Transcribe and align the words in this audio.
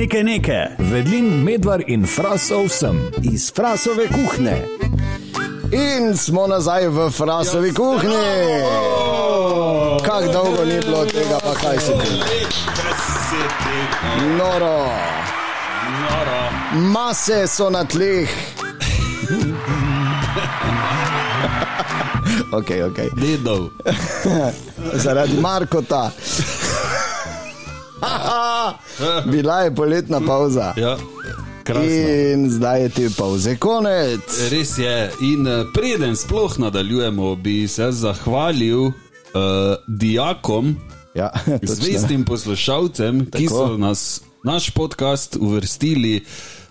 Nekaj 0.00 0.22
nekaj. 0.22 0.66
Vedlin, 0.78 1.26
medvar 1.44 1.82
in 1.86 2.06
frasov 2.06 2.68
sem. 2.68 3.00
iz 3.22 3.52
Frasove 3.52 4.06
kuhne. 4.08 4.64
In 5.72 6.16
smo 6.16 6.46
nazaj 6.46 6.88
v 6.88 7.10
Frasovi 7.10 7.72
kuhni. 7.74 8.62
Kako 10.04 10.32
dolgo 10.32 10.64
ni 10.64 10.80
bilo 10.80 11.04
tega, 11.04 11.38
pa 11.44 11.54
kaj 11.54 11.78
se 11.78 11.92
ti? 11.92 12.10
Noro. 14.38 14.88
Mase 16.72 17.46
so 17.46 17.70
na 17.70 17.84
tleh. 17.84 18.28
ok, 22.58 22.70
ok. 22.88 22.98
Dedov. 23.20 23.68
Zaradi 25.04 25.36
Markota. 25.40 26.10
Bila 29.26 29.60
je 29.60 29.74
poletna 29.74 30.20
pauza. 30.20 30.72
Ja, 30.76 30.96
krasno. 31.64 31.90
In 32.32 32.50
zdaj 32.50 32.82
je 32.82 32.88
te 32.90 33.06
pauze 33.10 33.56
konec. 33.56 34.50
Res 34.50 34.78
je. 34.78 34.94
In 35.22 35.46
eh, 35.46 35.64
preden 35.70 36.16
sploh 36.16 36.58
nadaljujemo, 36.58 37.36
bi 37.36 37.68
se 37.68 37.92
zahvalil 37.92 38.80
uh, 38.80 38.92
dijakom, 39.88 40.76
Ja, 41.14 41.30
točno. 41.60 41.74
zvestim 41.74 42.24
poslušalcem, 42.24 43.26
ki 43.26 43.44
Tako. 43.44 43.56
so 43.58 43.76
nas, 43.76 44.02
naš 44.44 44.70
podcast 44.70 45.36
uvrstili 45.36 46.24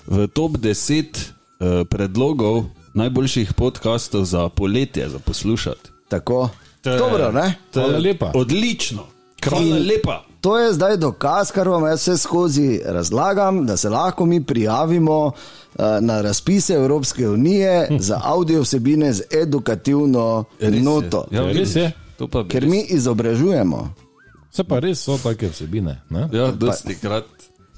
v 0.08 0.28
top 0.28 0.52
10 0.54 1.06
uh, 1.06 1.68
predlogov 1.86 2.64
najboljših 2.94 3.54
podkastov 3.54 4.26
za 4.26 4.50
poletje, 4.50 5.10
za 5.10 5.20
poslušati. 5.20 5.90
Tako. 6.08 6.50
To 6.82 6.90
je- 6.90 6.98
Dobro, 6.98 7.32
ne? 7.32 7.54
to 7.72 7.80
je 7.80 7.86
Hvala 7.86 8.00
lepa. 8.00 8.32
Odlično. 8.34 9.04
Hvala 9.44 9.78
lepa. 9.78 10.24
To 10.42 10.58
je 10.58 10.74
zdaj 10.74 10.98
dokaz, 10.98 11.52
kar 11.52 11.68
vam 11.68 11.86
jaz 11.86 12.00
vse 12.02 12.18
skozi 12.18 12.82
razlagam, 12.86 13.66
da 13.66 13.78
se 13.78 13.90
lahko 13.90 14.26
mi 14.26 14.44
prijavimo 14.44 15.32
eh, 15.70 15.82
na 16.02 16.22
razpise 16.22 16.74
Evropske 16.74 17.30
unije 17.30 17.72
za 18.00 18.22
audio 18.24 18.62
vsebine 18.62 19.14
z 19.14 19.22
edukativno 19.34 20.44
Res 20.60 20.74
je. 20.74 20.82
noto. 20.82 21.26
Ja, 21.32 21.42
Ja, 21.42 21.52
res 21.52 21.76
je. 21.76 21.92
Bi 22.20 22.26
Ker 22.48 22.64
res- 22.64 22.70
mi 22.70 22.82
izobražujemo. 22.84 23.94
Se 24.52 24.64
pa 24.64 24.80
res 24.80 25.00
so 25.00 25.18
take 25.18 25.50
vsebine. 25.50 26.02
Ne? 26.10 26.30
Ja, 26.32 26.52
dosti 26.52 26.96
krat. 26.96 27.26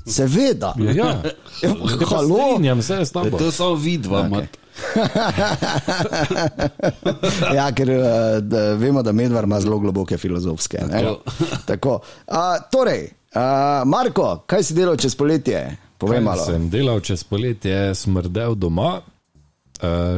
Seveda. 0.06 0.76
Ja, 0.80 0.92
ja. 0.92 1.22
Ja, 1.62 1.70
Halo. 2.10 2.38
Strinjam 2.54 2.82
se 2.82 3.06
s 3.06 3.12
tabo. 3.12 3.38
To 3.38 3.52
samo 3.52 3.76
vidva, 3.76 4.30
okay. 4.30 4.46
Ja, 7.56 7.72
ker 7.76 7.90
eh, 7.90 8.42
da, 8.42 8.74
vemo, 8.74 9.04
da 9.04 9.12
medvar 9.12 9.44
ima 9.44 9.62
zelo 9.62 9.80
globoke 9.80 10.18
filozofske. 10.18 10.78
ne. 10.92 11.02
Tako. 11.02 11.18
Tako. 11.66 12.00
A, 12.28 12.60
torej, 12.72 13.10
a, 13.34 13.84
Marko, 13.86 14.44
kaj 14.48 14.64
si 14.64 14.74
delal 14.74 14.98
čez 14.98 15.16
poletje? 15.16 15.78
Povej 15.98 16.18
Kaj 16.18 16.24
malo. 16.26 16.46
Sem 16.46 16.70
delal 16.70 17.00
čez 17.06 17.24
poletje, 17.24 17.96
smrdel 17.96 18.56
doma, 18.56 18.98
uh, 18.98 19.02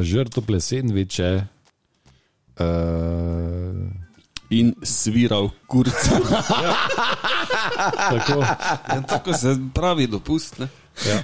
žrl 0.02 0.30
tople 0.32 0.62
sendviče. 0.64 1.44
Uh, 2.54 3.43
In 4.54 4.74
sviral 4.86 5.50
kurca. 5.68 6.20
tako, 8.10 8.40
Ja, 8.90 9.02
tako 9.08 9.34
se 9.34 9.56
pravi 9.74 10.08
dopust. 10.08 10.60
Ne? 10.60 10.68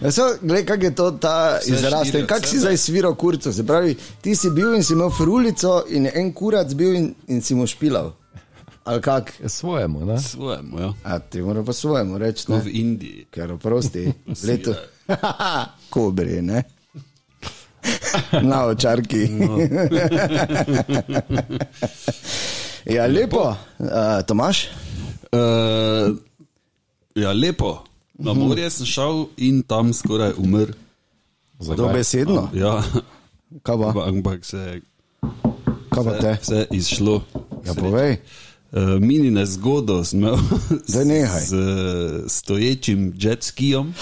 Ja, 0.01 0.11
so, 0.11 0.23
gled, 0.41 0.65
kak 0.65 0.83
je 0.83 0.95
to 0.95 1.11
ta 1.11 1.57
Vse 1.61 1.73
izraz? 1.75 2.07
Kak 2.27 2.47
si 2.47 2.57
zdaj 2.59 2.77
sviral 2.77 3.13
kurco? 3.15 3.53
Se 3.53 3.65
pravi, 3.65 3.93
ti 4.21 4.35
si 4.35 4.49
bil 4.49 4.73
in 4.75 4.83
si 4.83 4.93
imel 4.93 5.11
frulico 5.13 5.83
in 5.89 6.09
en 6.13 6.33
kurac 6.33 6.73
bil 6.73 6.95
in, 6.95 7.11
in 7.27 7.41
si 7.41 7.55
mu 7.55 7.67
špilal. 7.67 8.11
Ali 8.83 9.01
kak? 9.01 9.33
svojemu. 9.45 10.05
Ne? 10.05 10.17
Svojemu, 10.21 10.79
ja. 10.79 10.93
A 11.03 11.19
ti 11.19 11.41
mora 11.41 11.61
pa 11.63 11.73
svojemu 11.73 12.17
reči, 12.17 12.45
Ko 12.49 12.57
v 12.57 12.67
Indiji. 12.73 13.27
ker 13.29 13.51
oprosti, 13.51 14.07
leto. 14.47 14.73
Kobri, 15.93 16.41
ne? 16.41 16.63
Na 18.41 18.65
očarki. 18.65 19.29
Ja, 22.89 23.05
lepo. 23.07 23.55
Uh, 23.79 23.87
Tomaš? 24.27 24.67
Uh, 25.31 26.17
ja, 27.15 27.31
lepo. 27.33 27.83
Na 28.19 28.33
morje 28.33 28.69
sem 28.69 28.85
šel 28.85 29.25
in 29.37 29.61
tam 29.63 29.93
skoraj 29.93 30.33
umrl. 30.37 30.73
Dobesedno. 31.59 32.49
Ja, 32.53 32.83
Kaj 33.63 33.75
pa? 33.77 34.05
ampak- 34.07 34.45
se 34.45 34.57
je 34.57 36.37
vse 36.41 36.67
izšlo. 36.71 37.23
Ja, 37.65 37.73
povej. 37.73 38.17
Uh, 38.71 38.99
mini 38.99 39.31
nezgodo 39.31 40.03
sem 40.03 40.19
imel 40.19 40.37
z 40.93 41.53
uh, 41.53 41.59
stoječim 42.27 43.13
jet 43.17 43.43
skijom. 43.43 43.93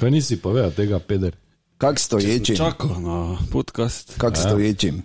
Kaj 0.00 0.10
nisi 0.16 0.36
povedal 0.36 0.70
tega, 0.70 0.98
Peder? 0.98 1.36
Kak 1.78 1.98
stoječim? 1.98 2.56
Čakal 2.56 3.00
na 3.00 3.36
podcast. 3.52 4.14
Kak 4.18 4.36
stoječim? 4.36 5.02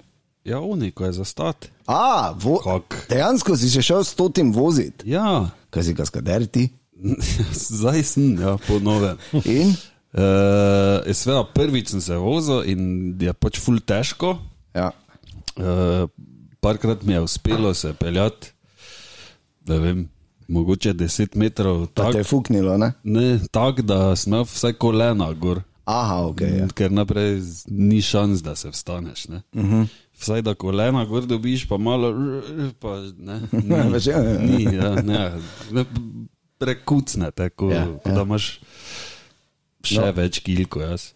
Ja, 0.49 0.59
oni, 0.59 0.89
ko 0.91 1.05
je 1.05 1.13
zastat. 1.13 1.69
A, 1.85 2.33
vo, 2.33 2.57
Kak? 2.57 3.05
dejansko 3.09 3.53
si 3.53 3.69
še 3.69 3.83
šel 3.85 4.01
s 4.03 4.15
totim 4.17 4.49
voziti. 4.51 5.05
Ja, 5.13 5.51
Kaj 5.69 5.83
si 5.85 5.93
kaskader 5.93 6.47
ti? 6.49 6.63
zdaj 7.69 8.01
sem, 8.03 8.33
ja, 8.41 8.57
po 8.57 8.79
novem. 8.81 9.17
In? 9.45 9.75
Uh, 10.09 11.05
Sveda, 11.13 11.43
prvič 11.53 11.93
sem 11.93 12.01
se 12.01 12.17
vozil 12.17 12.65
in 12.65 12.81
je 13.21 13.29
pač 13.37 13.59
ful 13.61 13.77
težko. 13.77 14.39
Ja. 14.73 14.89
Uh, 15.53 16.09
parkrat 16.59 17.05
mi 17.05 17.13
je 17.13 17.21
uspelo 17.21 17.73
se 17.73 17.93
peljati, 17.93 18.49
da 19.61 19.77
vem, 19.77 20.07
mogoče 20.49 20.95
10 20.97 21.37
metrov, 21.37 21.85
Pa 21.93 22.09
tak, 22.09 22.17
te 22.17 22.23
je 22.23 22.25
fuknilo, 22.25 22.73
ne? 22.77 22.93
ne, 23.03 23.37
tak, 23.53 23.85
da 23.85 24.15
sem 24.17 24.33
imel 24.33 24.49
vsaj 24.49 24.73
kolena 24.81 25.29
gor. 25.33 25.61
Aha, 25.85 26.25
ok. 26.25 26.41
Ja. 26.41 26.65
Ker 26.73 26.91
naprej 26.93 27.37
ni 27.67 28.01
šans, 28.01 28.41
da 28.41 28.55
se 28.55 28.69
vstaneš. 28.69 29.27
Uh 29.29 29.39
Mhm. 29.53 29.73
-huh. 29.73 29.87
Vsaj 30.19 30.41
da 30.43 30.53
kolena 30.59 31.05
gor 31.07 31.25
dobiš, 31.25 31.63
pa 31.69 31.77
malo, 31.77 32.11
pa 32.79 32.97
ne. 33.17 33.39
Ni, 33.69 33.81
Veš, 33.93 34.07
ja, 34.11 34.19
ja. 34.23 34.39
ni, 34.39 34.63
ja, 34.75 34.89
ne, 35.01 35.31
ne, 35.71 35.85
prekucne, 36.59 37.31
tako 37.31 37.71
Ja, 37.71 37.75
ja, 37.75 37.99
ja. 38.05 38.15
da 38.15 38.25
imaš 38.27 38.49
še 39.87 40.01
no. 40.01 40.11
več 40.17 40.41
kilko 40.43 40.83
jaz. 40.83 41.11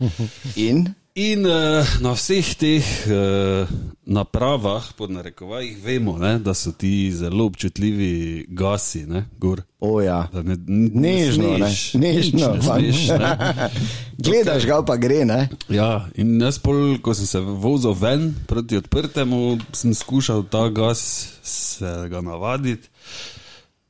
In? 0.55 0.85
In 1.13 1.45
uh, 1.45 1.85
na 2.01 2.17
vseh 2.17 2.57
teh 2.57 2.81
uh, 3.05 3.69
napravah, 4.01 4.81
pod 4.97 5.13
narekovajih, 5.13 5.77
vemo, 5.77 6.17
ne, 6.17 6.39
da 6.41 6.55
so 6.57 6.71
ti 6.73 7.11
zelo 7.13 7.45
občutljivi 7.45 8.45
gasi, 8.49 9.05
ne, 9.05 9.21
gor. 9.37 9.61
O 9.77 10.01
ja. 10.01 10.25
Da 10.33 10.41
ne, 10.41 10.57
Nežno, 10.65 11.51
ne? 11.61 11.69
smeš, 11.69 11.93
Nežno, 11.93 12.33
nič 12.33 12.41
ne 12.41 12.61
smeš, 12.65 13.01
ne. 13.21 13.69
Gledaš 14.25 14.65
ga 14.65 14.79
pa 14.81 14.95
gre, 14.97 15.21
ne? 15.29 15.53
Ja, 15.69 16.07
in 16.17 16.41
jaz, 16.41 16.57
pol, 16.57 16.97
ko 16.97 17.13
sem 17.13 17.29
se 17.29 17.37
vozil 17.45 17.93
ven 17.93 18.31
proti 18.49 18.81
odprtemu, 18.81 19.59
sem 19.69 19.93
skušal 19.93 20.47
ta 20.49 20.65
gas 20.73 21.03
se 21.45 21.93
ga 22.09 22.23
navaditi. 22.25 22.89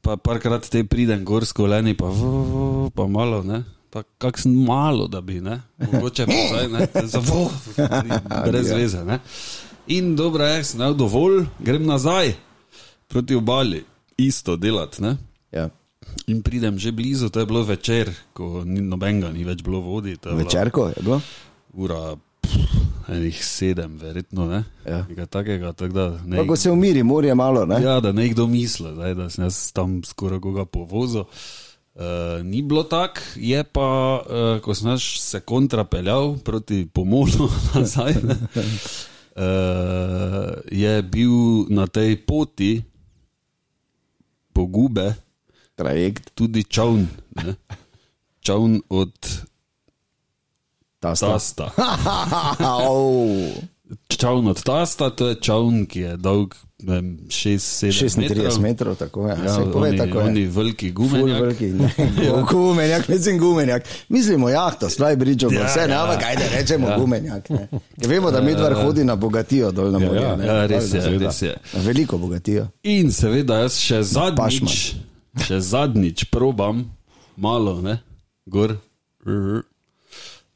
Pa 0.03 0.19
parkrat 0.19 0.67
te 0.67 0.83
pridem 0.83 1.23
gor 1.23 1.47
s 1.47 1.55
koleni, 1.55 1.95
pa, 1.95 2.11
v, 2.11 2.35
v, 2.51 2.91
pa 2.91 3.07
malo, 3.07 3.39
ne. 3.47 3.63
Pa 3.93 4.01
kakšen 4.17 4.55
malo, 4.65 5.07
da 5.07 5.21
bi, 5.21 5.37
ne. 5.41 5.59
Mogoče 5.77 6.25
pa 6.25 6.33
zdaj, 6.49 6.67
ne. 6.73 7.07
Za 7.07 7.19
vo, 7.19 7.51
brez 8.47 8.71
veze, 8.71 9.03
ne. 9.05 9.19
In 9.93 10.15
dobro 10.15 10.45
je, 10.45 10.63
sem 10.63 10.79
imel 10.81 10.95
dovolj, 10.97 11.43
grem 11.59 11.85
nazaj 11.85 12.33
proti 13.07 13.35
obali, 13.35 13.83
isto 14.17 14.55
delati, 14.57 15.03
ne. 15.03 15.17
Ja. 15.51 15.69
In 16.27 16.41
pridem 16.41 16.79
že 16.79 16.91
blizu, 16.91 17.29
to 17.29 17.39
je 17.39 17.45
bilo 17.45 17.61
večer, 17.63 18.09
ko 18.33 18.63
ni 18.65 18.81
nobenega, 18.81 19.31
ni 19.31 19.43
več 19.43 19.61
bilo 19.63 19.81
vodi. 19.81 20.17
to 20.17 20.29
je 20.29 20.35
bila 20.35 20.43
Večerko 20.43 20.87
je 20.87 21.01
bilo? 21.01 21.21
ura 21.73 22.15
enih 23.07 23.45
sedem, 23.45 23.97
verjetno 23.97 24.47
ne. 24.47 24.63
Ja. 24.85 25.05
Nekaj 25.09 25.25
takega, 25.25 25.73
tako 25.73 25.93
da 25.93 26.09
ne. 26.25 26.37
Kako 26.37 26.55
se 26.55 26.71
umiri, 26.71 27.03
morje 27.03 27.35
malo, 27.35 27.65
ne? 27.65 27.81
Ja, 27.83 27.99
da 27.99 28.11
ne 28.11 28.29
kdo 28.29 28.47
misli, 28.47 28.95
da 29.15 29.29
sem 29.29 29.43
jaz 29.43 29.71
tam 29.71 30.01
skoraj 30.03 30.39
koga 30.39 30.65
povozil. 30.65 31.23
Uh, 31.93 32.41
ni 32.45 32.61
bilo 32.61 32.83
tako, 32.83 33.21
je 33.35 33.63
pa, 33.63 34.21
uh, 34.25 34.61
ko 34.65 34.73
sem 34.73 34.89
jaz 34.89 35.03
se 35.21 35.39
kontra 35.45 35.83
peljal 35.85 36.37
proti 36.41 36.87
pomolu 36.93 37.49
nazaj, 37.75 38.17
ne, 38.23 38.37
uh, 39.37 39.43
je 40.71 41.01
bil 41.01 41.69
na 41.69 41.85
tej 41.87 42.17
poti 42.25 42.81
pogube 44.53 45.13
Trajekt, 45.75 46.37
tudi 46.37 46.63
čovn. 46.63 47.07
ne. 47.41 47.55
Čovn 48.41 48.81
od 48.89 49.13
ta 50.99 51.15
sta. 51.15 51.27
tasta. 51.33 51.71
Au. 52.77 53.27
Čovn 54.07 54.47
od 54.47 54.63
tasta, 54.63 55.09
to 55.09 55.33
je 55.33 55.35
čovn, 55.41 55.85
ki 55.89 55.99
je 55.99 56.17
dolg 56.17 56.53
6-7 56.83 58.19
metrov. 58.19 58.45
36 58.45 58.59
metrov, 58.59 58.95
tako. 58.95 59.27
Ja, 59.27 59.35
Ja, 59.35 59.57
Pove, 59.65 59.89
oni, 59.89 59.97
tako 59.97 60.19
je. 60.19 60.25
oni 60.25 60.45
veliki 60.47 60.91
gumenjak. 60.91 61.41
veliki, 61.41 61.65
ne. 61.79 61.89
Gumenjak, 62.43 63.07
mislim 63.07 63.39
gumenjak. 63.39 63.83
Mislimo 64.09 64.49
jahto, 64.49 64.89
slaj 64.89 65.15
bridžo, 65.15 65.47
Ja, 65.49 65.59
ja, 65.59 65.65
vse, 65.65 65.87
ne, 65.87 65.93
ja. 65.93 66.03
ampak 66.03 66.23
ajde 66.25 66.49
rečemo 66.51 66.87
ja. 66.87 66.97
gumenjak. 66.97 67.49
Ne. 67.49 67.67
Ker 67.99 68.09
vemo, 68.09 68.31
da 68.31 68.41
Midvar 68.41 68.73
hodi 68.75 69.03
na 69.03 69.15
bogatijo 69.15 69.71
dol 69.71 69.91
na 69.91 69.99
morje. 69.99 70.21
ja, 70.21 70.35
ne. 70.35 70.45
Ja, 70.45 70.65
res 70.65 70.83
je, 70.85 71.01
Seveda. 71.01 71.25
res 71.25 71.41
je. 71.41 71.53
Veliko 71.75 72.17
bogatijo. 72.17 72.67
In 72.83 73.11
seveda 73.11 73.57
jaz 73.57 73.79
še 73.79 74.01
zadnjič, 74.03 74.95
še 75.39 75.59
zadnjič 75.61 76.23
probam 76.25 76.83
malo, 77.37 77.81
ne? 77.81 77.99
gor. 78.45 78.75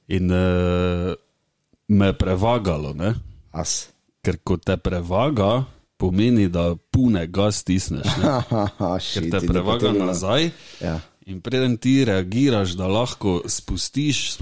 In 0.08 0.32
uh, 0.32 1.14
me 1.88 2.06
je 2.06 2.14
prevagalo, 2.16 2.94
ne? 2.94 3.14
As. 3.52 3.90
ker 4.22 4.38
ko 4.44 4.58
te 4.58 4.76
prevaga, 4.78 5.64
pomeni, 5.98 6.48
da 6.48 6.76
pune 6.92 7.28
gas 7.28 7.56
stisneš. 7.58 8.06
Ne? 8.18 8.34
Ker 9.14 9.30
te 9.32 9.42
prevaga 9.44 9.92
nazaj. 9.92 10.50
Ja. 10.82 11.00
In 11.26 11.42
preden 11.42 11.76
ti 11.76 12.06
reagiraš, 12.06 12.72
da 12.72 12.88
lahko 12.88 13.42
spustiš 13.46 14.38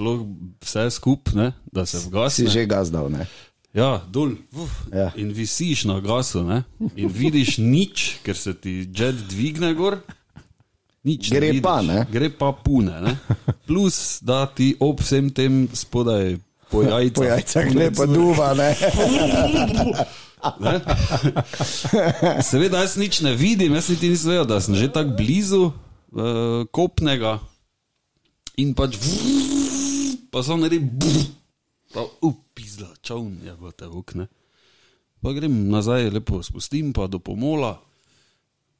vse 0.62 0.90
skupaj, 0.92 1.52
da 1.66 1.86
se 1.86 2.00
Si 2.00 2.08
vgasne. 2.08 2.48
že 2.48 2.66
gazdal, 2.66 3.10
ne? 3.10 3.26
Ja, 3.74 4.04
dol. 4.08 4.36
Uf, 4.54 4.72
Ja. 4.94 5.10
In 5.16 5.32
visiš 5.32 5.84
na 5.86 6.00
gasu, 6.00 6.44
ne? 6.44 6.64
in 6.96 7.10
vidiš 7.10 7.58
nič, 7.58 8.20
ker 8.24 8.38
se 8.38 8.54
ti 8.54 8.86
jet 8.88 9.16
dvigne 9.28 9.74
gor. 9.74 9.98
Nič 11.04 11.32
ne 11.32 11.38
Gre 11.38 11.48
vidiš. 11.48 11.62
pa, 11.62 11.82
ne? 11.82 12.06
Gre 12.12 12.30
pa 12.30 12.52
pune. 12.54 13.02
Ne? 13.02 13.18
Plus, 13.68 14.20
da 14.22 14.46
ti 14.46 14.76
ob 14.80 15.02
vsem 15.02 15.30
tem 15.30 15.68
spodaj 15.74 16.38
po 16.70 16.82
jajcah. 16.88 17.14
Po 17.14 17.24
jajcah 17.24 17.68
ne 17.74 17.90
pa 17.92 18.06
duva, 18.06 18.54
ne? 18.54 18.70
Ne? 20.62 20.80
Seveda, 22.50 22.84
jaz 22.86 22.96
nič 23.02 23.22
ne 23.26 23.34
vidim, 23.38 23.74
jaz 23.76 23.90
niti 23.94 24.10
nisem 24.12 24.34
vedel, 24.34 24.48
da 24.50 24.62
sem 24.62 24.76
že 24.78 24.92
tako 24.94 25.18
blizu 25.18 25.64
uh, 25.70 26.66
kopnega 26.72 27.40
in 28.62 28.74
pač 28.78 29.00
pa 30.32 30.44
sem 30.44 30.60
naredil, 30.60 31.32
pa 31.96 32.04
upizla, 32.20 32.92
čovn 33.00 33.40
je 33.40 33.54
v 33.56 33.72
te 33.72 33.88
okne. 33.88 34.28
Pa 35.24 35.32
grem 35.32 35.72
nazaj, 35.72 36.12
lepo 36.12 36.44
spustim, 36.44 36.92
pa 36.92 37.08
do 37.08 37.24
pomola, 37.24 37.80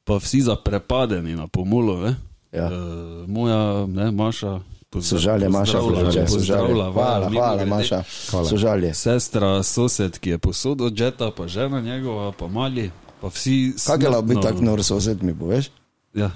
pa 0.04 0.20
vsi 0.20 0.46
zaprepadeni 0.46 1.32
na 1.32 1.48
pomolu. 1.48 1.96
Ne? 2.04 2.12
Ja. 2.52 2.68
Uh, 2.68 3.24
moja, 3.24 3.88
ne, 3.88 4.12
Maša, 4.12 4.60
Sožalje, 5.02 5.48
Maša, 5.48 5.80
sožalje, 6.28 6.74
Hvala, 6.92 7.30
hvala, 7.30 7.56
grede. 7.56 7.70
Maša. 7.70 8.02
Hvala. 8.30 8.48
Sožalje. 8.48 8.94
Sestra, 8.94 9.62
sosed, 9.62 10.18
ki 10.18 10.30
je 10.30 10.38
posodil 10.38 10.90
džeta, 10.90 11.30
pa 11.30 11.48
žena 11.48 11.80
njegova, 11.80 12.32
pa 12.32 12.48
mali, 12.48 12.90
pa 13.20 13.28
vsi. 13.28 13.74
Kaj 13.86 13.96
je 14.00 14.08
lahko 14.08 14.40
tako 14.42 14.64
nor 14.64 14.84
sosed, 14.84 15.22
mi 15.22 15.34
poveš? 15.38 15.70
Ja. 16.14 16.30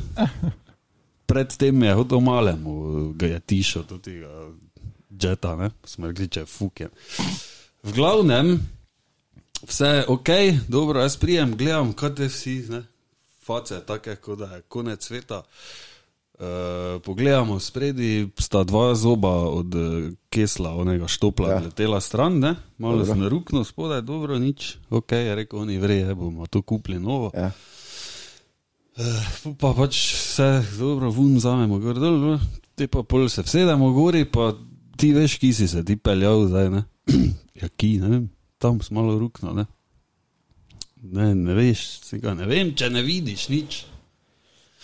Predtem 1.27 1.83
je 1.83 1.95
hodil 1.95 2.21
malemu, 2.21 3.13
ga 3.13 3.27
je 3.27 3.41
tišel 3.41 3.83
tudi 3.83 4.23
džeta, 5.19 5.57
ne, 5.57 5.71
smo 5.85 6.11
rekli, 6.11 6.29
če 6.29 6.47
fuke. 6.47 6.89
V 7.83 7.95
glavnem, 7.95 8.59
vse 9.63 9.87
je 9.87 10.07
ok, 10.09 10.31
dobro, 10.69 11.01
jaz 11.01 11.17
prijem, 11.17 11.57
gledam, 11.57 11.93
kaj 11.93 12.15
te 12.15 12.29
vsi, 12.29 12.57
ne, 12.69 12.83
face, 13.47 13.79
take, 13.87 14.17
kot 14.17 14.39
da 14.39 14.57
je 14.57 14.63
konec 14.69 15.07
sveta. 15.07 15.39
Uh, 15.39 15.90
pogledamo 17.05 17.61
spredi, 17.61 18.29
sta 18.39 18.65
dva 18.65 18.95
zoba 18.95 19.29
od 19.29 19.75
uh, 19.75 20.13
kesla, 20.31 20.75
onega 20.75 21.09
štopla, 21.09 21.51
Ja. 21.51 21.61
letela 21.61 22.01
stran, 22.01 22.39
ne? 22.39 22.55
malo 22.79 22.97
Dobro. 22.97 23.13
sem 23.13 23.29
ruknil 23.29 23.65
spodaj, 23.65 24.03
dobro, 24.03 24.39
nič, 24.39 24.77
ok, 24.91 25.13
je 25.13 25.35
rekel, 25.35 25.59
oni 25.59 25.79
vreje, 25.79 26.15
bomo 26.15 26.47
to 26.47 26.63
kupili 26.63 26.99
novo. 26.99 27.31
Ja. 27.35 27.51
Uh, 28.97 29.53
pa 29.59 29.75
pač 29.77 30.15
vse 30.15 30.65
dobro, 30.79 31.11
vun 31.11 31.37
vzamemo 31.37 31.79
gor 31.79 32.01
dol, 32.01 32.17
no. 32.19 32.41
te 32.75 32.89
pa 32.89 33.03
pol 33.03 33.29
se 33.29 33.45
vsedemo 33.45 33.93
gori, 33.93 34.25
pa 34.25 34.55
ti 34.97 35.13
veš, 35.13 35.37
ki 35.39 35.53
si 35.53 35.69
se 35.69 35.85
ti 35.85 35.97
peljal 35.97 36.49
zdaj, 36.49 36.71
ne? 36.71 36.83
ja, 37.61 37.69
ki, 37.77 37.99
ne 38.01 38.09
vem, 38.09 38.25
tam 38.59 38.81
smo 38.81 39.03
malo 39.03 39.19
rukno, 39.19 39.53
ne? 39.53 39.69
Ne, 41.03 41.35
ne 41.35 41.55
veš, 41.57 41.85
si 42.05 42.19
ga 42.21 42.35
ne 42.37 42.49
vem, 42.49 42.75
če 42.77 42.91
ne 42.93 43.05
vidiš 43.05 43.49
nič. 43.49 43.85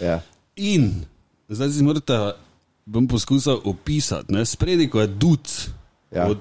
Ja. 0.01 0.21
In 0.57 1.05
zdaj 1.49 1.71
si 1.71 1.83
morate, 1.83 2.33
bom 2.87 3.09
poskusil 3.09 3.59
opisati, 3.65 4.33
ne, 4.33 4.45
spredi, 4.45 4.91
ko 4.91 5.01
je 5.01 5.07
duc 5.07 5.69
Ja. 6.13 6.27
od, 6.27 6.39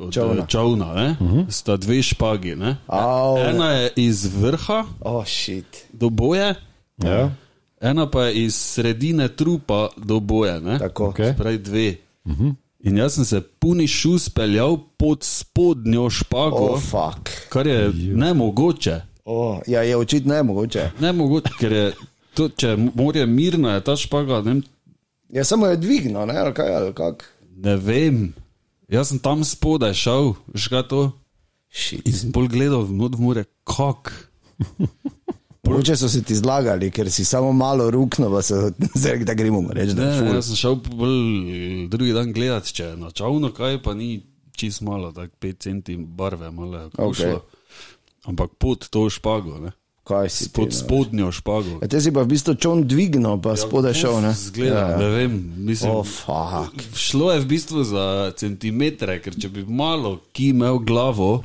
od 0.00 0.12
čovna, 0.12 0.46
čovna 0.46 0.94
ne, 0.94 1.16
uh 1.20 1.26
-huh. 1.26 1.50
sta 1.50 1.76
dve 1.76 2.02
špagi. 2.02 2.56
Ne. 2.56 2.76
Au. 2.86 3.38
Ena 3.38 3.70
je 3.70 3.90
iz 3.96 4.24
vrha 4.36 4.84
Oh, 5.00 5.26
shit. 5.26 5.86
do 5.92 6.10
boje, 6.10 6.54
Ja. 6.98 7.30
ena 7.80 8.10
pa 8.10 8.22
je 8.22 8.44
iz 8.44 8.54
sredine 8.54 9.28
trupa 9.28 9.88
do 9.96 10.20
boje. 10.20 10.60
Ne. 10.60 10.78
Tako. 10.78 11.04
Okej. 11.08 11.34
Pravi 11.36 11.58
dve. 11.58 11.96
Uh 12.24 12.32
-huh. 12.32 12.54
In 12.80 12.96
jaz 12.98 13.14
sem 13.14 13.24
se 13.24 13.40
puni 13.40 13.86
šus 13.86 14.28
peljal 14.28 14.76
pod 14.96 15.18
spodnjo 15.22 16.10
špago, 16.10 16.56
Oh, 16.56 16.70
oh. 16.72 16.80
fuck. 16.80 17.30
kar 17.48 17.66
je 17.66 17.92
nemogoče. 18.04 19.00
Oh, 19.24 19.58
ja, 19.66 19.82
je 19.82 19.96
očitno 19.96 20.34
nemogoče. 20.34 20.90
Nemogoče, 21.00 21.50
ker 21.60 21.72
je 21.72 21.92
to, 22.34 22.48
če 22.48 22.76
morje 22.94 23.26
mirno, 23.26 23.70
je 23.70 23.84
ta 23.84 23.96
špaga, 23.96 24.42
ne 24.46 24.60
Ja, 25.34 25.44
samo 25.44 25.66
je 25.66 25.76
dvigno, 25.76 26.26
ne, 26.26 26.36
ali 26.38 26.54
kaj, 26.54 26.74
ali 26.76 26.92
kak. 26.94 27.24
Ne 27.56 27.76
vem. 27.76 28.34
Jaz 28.88 29.08
sem 29.10 29.18
tam 29.18 29.42
spodaj 29.44 29.94
šel, 29.98 30.34
že 30.54 30.82
to. 30.88 31.10
Shit. 31.74 32.06
In 32.06 32.14
sem 32.14 32.30
bolj 32.30 32.52
gledal, 32.52 32.86
not 32.86 33.16
v 33.18 33.24
more, 33.24 33.44
kak. 33.66 34.12
Mogoče 35.64 35.96
so 35.96 36.08
se 36.08 36.22
ti 36.22 36.36
zlagali, 36.36 36.90
ker 36.92 37.10
si 37.10 37.24
samo 37.24 37.52
malo 37.52 37.90
rukno, 37.90 38.28
pa 38.30 38.42
se 38.42 38.54
zdaj 39.00 39.24
da 39.24 39.34
gremo 39.34 39.64
reči, 39.72 39.94
Ne, 39.96 40.10
ne, 40.20 40.34
jaz 40.36 40.52
sem 40.52 40.60
šel 40.60 40.76
bolj 40.76 41.88
drugi 41.90 42.12
dan 42.12 42.32
gledat, 42.36 42.68
če 42.68 42.92
je 42.92 42.96
načavno 43.00 43.50
kaj, 43.56 43.80
pa 43.82 43.94
ni 43.94 44.20
čist 44.54 44.84
malo, 44.84 45.10
tako 45.12 45.34
5 45.40 45.58
centi 45.58 45.96
barve, 45.96 46.50
malo 46.50 46.78
je 46.78 46.90
okay. 46.98 47.38
Ampak 48.28 48.54
pod 48.58 48.88
to 48.88 49.08
špago, 49.10 49.58
ne. 49.58 49.72
Kaj 50.04 50.28
si 50.28 50.44
ti? 50.44 50.52
pod 50.52 50.68
no? 50.68 50.76
spodnjo 50.76 51.32
špago. 51.32 51.78
Ja, 51.80 51.88
te 51.88 52.00
si 52.00 52.12
pa 52.12 52.26
v 52.26 52.34
bistvu 52.36 52.54
čon 52.60 52.84
dvigno, 52.84 53.38
pa 53.40 53.56
spodaj 53.56 53.96
šel, 53.96 54.20
ne? 54.20 54.32
Zgleda, 54.36 54.80
ja, 54.92 54.98
ne 55.00 55.08
vem, 55.08 55.38
mislim. 55.64 55.94
Oh, 55.96 56.04
fuck. 56.04 56.76
Šlo 56.92 57.32
je 57.32 57.40
v 57.40 57.48
bistvu 57.48 57.84
za 57.88 58.06
centimetre, 58.36 59.16
ker 59.24 59.32
če 59.32 59.48
bi 59.48 59.64
malo 59.64 60.18
ki 60.36 60.52
imel 60.52 60.82
glavo, 60.84 61.40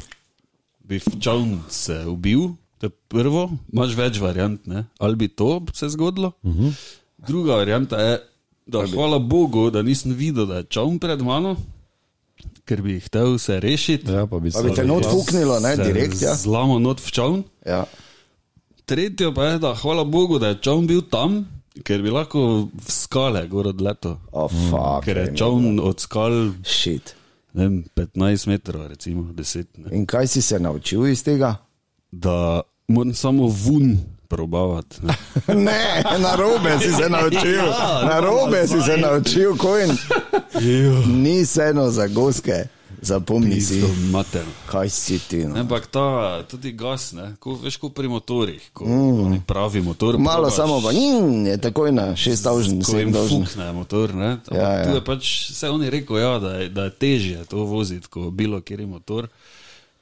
bi 0.83 0.99
čovn 0.99 1.61
se 1.71 2.03
ubil. 2.03 2.51
To 2.79 2.87
je 2.87 2.95
prvo, 3.11 3.49
imaš 3.71 3.95
več 3.95 4.19
variant, 4.19 4.67
ne? 4.67 4.85
ali 4.99 5.15
bi 5.15 5.27
to 5.27 5.63
se 5.73 5.89
zgodilo. 5.95 6.31
Uh 6.43 6.55
-huh. 6.55 6.71
Druga 7.27 7.55
varianta 7.55 7.99
je, 7.99 8.19
da 8.65 8.85
hvala 8.87 9.19
Bogu, 9.19 9.69
da 9.69 9.81
nisem 9.81 10.13
videl, 10.13 10.45
da 10.45 10.55
je 10.55 10.63
čovn 10.63 10.99
pred 10.99 11.21
mano, 11.21 11.55
ker 12.65 12.81
bi 12.81 12.99
hotel 12.99 13.37
se 13.37 13.59
rešiti. 13.59 14.11
Ja, 14.11 14.27
pa 14.27 14.39
bi 14.39 14.51
Pa 14.51 14.61
bi 14.61 14.75
te 14.75 14.85
not 14.85 15.05
fuknilo, 15.05 15.59
ne, 15.59 15.75
direkt, 15.77 16.21
ja. 16.21 16.35
Zlamo 16.35 16.79
not 16.79 16.99
v 16.99 17.11
čovn. 17.11 17.43
Ja. 17.65 17.85
Tretjo 18.89 19.29
pa 19.33 19.45
je, 19.45 19.59
da 19.59 19.73
hvala 19.75 20.03
Bogu, 20.03 20.39
da 20.39 20.47
je 20.47 20.57
čovn 20.61 20.87
bil 20.87 21.01
tam, 21.03 21.43
ker 21.83 22.01
bi 22.01 22.09
lahko 22.09 22.39
v 22.65 22.87
skale 22.87 23.43
gor 23.47 23.67
odletel. 23.67 24.15
Oh, 24.31 24.49
fuck. 24.49 25.05
Ker 25.05 25.17
je 25.17 25.35
čovn 25.35 25.77
od 25.79 25.99
skal 25.99 26.31
Shit. 26.65 27.13
ne 27.53 27.63
vem, 27.63 27.83
15 27.95 28.47
metrov, 28.47 28.87
recimo 28.87 29.23
10. 29.23 29.65
Ne. 29.77 29.93
In 29.93 30.05
kaj 30.05 30.27
si 30.27 30.41
se 30.41 30.59
naučil 30.59 31.05
iz 31.07 31.23
tega? 31.23 31.55
Da 32.11 32.61
moram 32.87 33.13
samo 33.13 33.45
vun 33.45 33.97
probavati. 34.27 34.95
Ne. 35.03 35.13
Ne, 35.65 35.79
na 36.19 36.35
robe 36.35 36.79
si 36.79 36.91
se 36.91 37.09
naučil. 37.15 37.55
Ja, 37.55 38.01
Na 38.03 38.19
robe 38.19 38.67
si 38.67 38.81
se 38.81 38.97
naučil, 38.97 39.57
kojn. 39.57 39.89
Ja. 40.55 41.05
Ni 41.07 41.45
seno 41.45 41.89
za 41.89 42.07
goske, 42.07 42.67
zapomni 43.01 43.61
si. 43.61 43.83
Mater. 44.11 44.45
Kaj 44.69 44.89
si 44.89 45.19
ti? 45.19 45.43
No? 45.45 45.55
Ampak 45.59 45.87
ta, 45.87 46.43
tudi 46.49 46.71
gas, 46.71 47.11
ne, 47.13 47.35
ko, 47.39 47.55
veš, 47.55 47.77
kot 47.81 47.93
pri 47.95 48.07
motorjih, 48.11 48.69
ko 48.73 48.85
mm. 48.85 49.41
pravi 49.47 49.81
motor. 49.81 50.17
Malo 50.17 50.49
probaš, 50.49 50.55
samo 50.55 50.81
pa 50.81 50.91
in 50.91 51.47
je 51.47 51.57
takoj 51.57 51.91
na 51.91 52.11
6000, 52.15 52.85
Ko 52.85 52.97
jim 52.99 53.13
7000. 53.13 53.29
fukne 53.29 53.71
motor, 53.73 54.15
ne. 54.15 54.31
Ampak 54.31 54.55
Ja, 54.55 54.71
ja. 54.73 54.85
Tu 54.85 54.95
je 54.95 55.03
pač, 55.05 55.33
vse 55.55 55.69
oni 55.69 55.89
rekel, 55.89 56.17
ja, 56.17 56.39
da, 56.39 56.53
je, 56.59 56.69
da 56.69 56.87
je 56.89 56.95
težje 56.99 57.45
to 57.49 57.65
voziti, 57.69 58.07
kot 58.07 58.33
bilo 58.33 58.61
kjer 58.61 58.79
je 58.79 58.87
motor. 58.87 59.27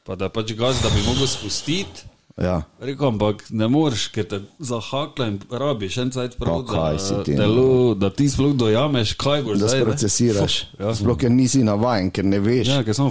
Pa 0.04 0.16
da 0.16 0.30
pač 0.30 0.54
gas, 0.56 0.80
da 0.84 0.90
bi 0.90 1.04
mogel 1.08 1.28
spustiti. 1.28 2.17
Ja. 2.38 2.62
Rekel, 2.80 3.08
ampak 3.08 3.48
ne 3.50 3.66
moreš, 3.68 4.08
ker 4.14 4.28
te 4.30 4.38
zahakla 4.60 5.26
in 5.28 5.40
rabiš 5.50 5.96
en 5.98 6.12
cajt 6.14 6.36
prav, 6.38 6.68
da, 6.70 6.92
ti, 7.26 7.34
no? 7.34 7.38
telo, 7.40 7.96
da 7.98 8.10
ti 8.14 8.30
sploh 8.30 8.54
dojameš, 8.54 9.14
kaj 9.18 9.42
boš 9.44 9.58
Da 9.58 9.68
zdaj. 9.68 9.80
ne. 9.80 9.86
sprocesiraš. 9.86 10.58
Ja. 10.80 10.94
Sploh, 10.96 11.18
ker 11.18 11.32
nisi 11.34 11.64
navajen, 11.66 12.12
ker 12.14 12.26
ne 12.26 12.40
veš. 12.40 12.68
Ja, 12.68 12.84
ker 12.86 12.94
sem 12.94 13.10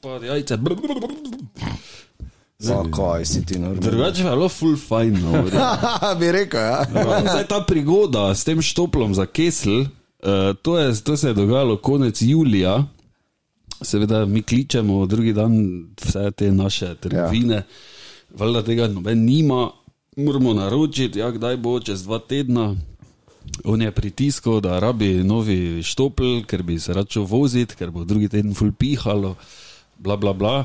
pa 0.00 0.20
jajce. 0.22 0.58
Pa 2.68 2.84
kaj 2.92 3.24
si 3.24 3.46
ti 3.46 3.58
normalno. 3.58 3.90
Drugače 3.90 4.22
je 4.22 4.30
bilo 4.30 4.48
full 4.48 4.76
fajn. 4.76 5.18
No, 5.22 5.42
bi 6.20 6.32
rekel, 6.32 6.60
ja. 6.60 6.84
Zdaj 7.22 7.46
ta 7.48 7.64
prigoda 7.66 8.34
s 8.34 8.44
tem 8.44 8.62
štoplom 8.62 9.14
za 9.14 9.26
Kesel, 9.26 9.80
uh, 9.80 10.54
to, 10.62 10.78
je, 10.78 10.94
to 11.00 11.16
se 11.16 11.28
je 11.28 11.34
dogajalo 11.34 11.76
konec 11.76 12.22
julija. 12.22 12.84
Seveda 13.82 14.26
mi 14.26 14.42
kličemo 14.42 15.06
drugi 15.06 15.32
dan 15.32 15.56
vse 16.04 16.30
te 16.30 16.52
naše 16.52 16.94
trgovine, 16.94 17.54
ja. 17.54 17.62
Valjda 18.38 18.62
tega 18.62 18.88
noben 18.88 19.24
nima, 19.24 19.70
moramo 20.16 20.54
naročiti, 20.54 21.18
ja, 21.18 21.30
kdaj 21.30 21.56
bo 21.56 21.80
čez 21.80 22.02
dva 22.04 22.18
tedna. 22.18 22.76
On 23.64 23.82
je 23.82 23.90
pritiskal, 23.90 24.60
da 24.60 24.78
rabi 24.78 25.14
novi 25.24 25.82
štopl, 25.82 26.42
ker 26.46 26.62
bi 26.62 26.78
se 26.78 26.92
račel 26.92 27.22
voziti, 27.24 27.74
ker 27.76 27.90
bo 27.90 28.04
drugi 28.04 28.28
teden 28.28 28.54
ful 28.54 28.72
pihalo, 28.72 29.34
bla 29.98 30.16
bla 30.16 30.32
bla. 30.32 30.64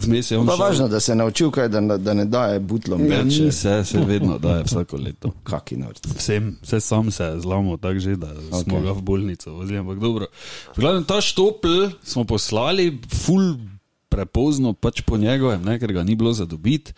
Vmes 0.00 0.30
je 0.30 0.38
on 0.38 0.46
Pa 0.46 0.52
šel- 0.52 0.60
važno, 0.60 0.88
da 0.88 1.00
se 1.00 1.12
je 1.12 1.16
naučil, 1.16 1.50
kaj, 1.50 1.68
da, 1.68 1.80
da 1.98 2.14
ne 2.14 2.24
daje 2.24 2.60
butlom 2.60 3.02
Ja, 3.04 3.18
več. 3.22 3.38
ni 3.38 3.52
se, 3.52 3.84
se 3.84 4.00
vedno 4.00 4.38
daje 4.38 4.64
vsako 4.64 4.96
leto. 4.96 5.32
Kaki 5.50 5.76
norci. 5.76 6.08
Vsem, 6.16 6.56
vse 6.62 6.80
sam 6.80 7.10
se 7.10 7.24
je 7.24 7.40
zlomil, 7.40 7.76
tako 7.76 7.98
že, 7.98 8.16
da 8.16 8.26
okay. 8.26 8.62
smo 8.62 8.80
ga 8.80 8.92
v 8.92 9.02
bolnico 9.02 9.52
vozili. 9.52 9.78
Ampak 9.78 9.98
dobro. 9.98 10.26
V 10.76 10.80
glavnem, 10.80 11.04
ta 11.04 11.20
štopl 11.20 11.90
smo 12.02 12.24
poslali, 12.24 12.98
ful 13.12 13.54
prepozno 14.10 14.74
pač 14.74 15.00
po 15.06 15.16
njegovem, 15.16 15.62
ne, 15.64 15.78
ker 15.78 15.92
ga 15.94 16.02
ni 16.02 16.18
bilo 16.18 16.32
za 16.34 16.44
dobiti. 16.44 16.92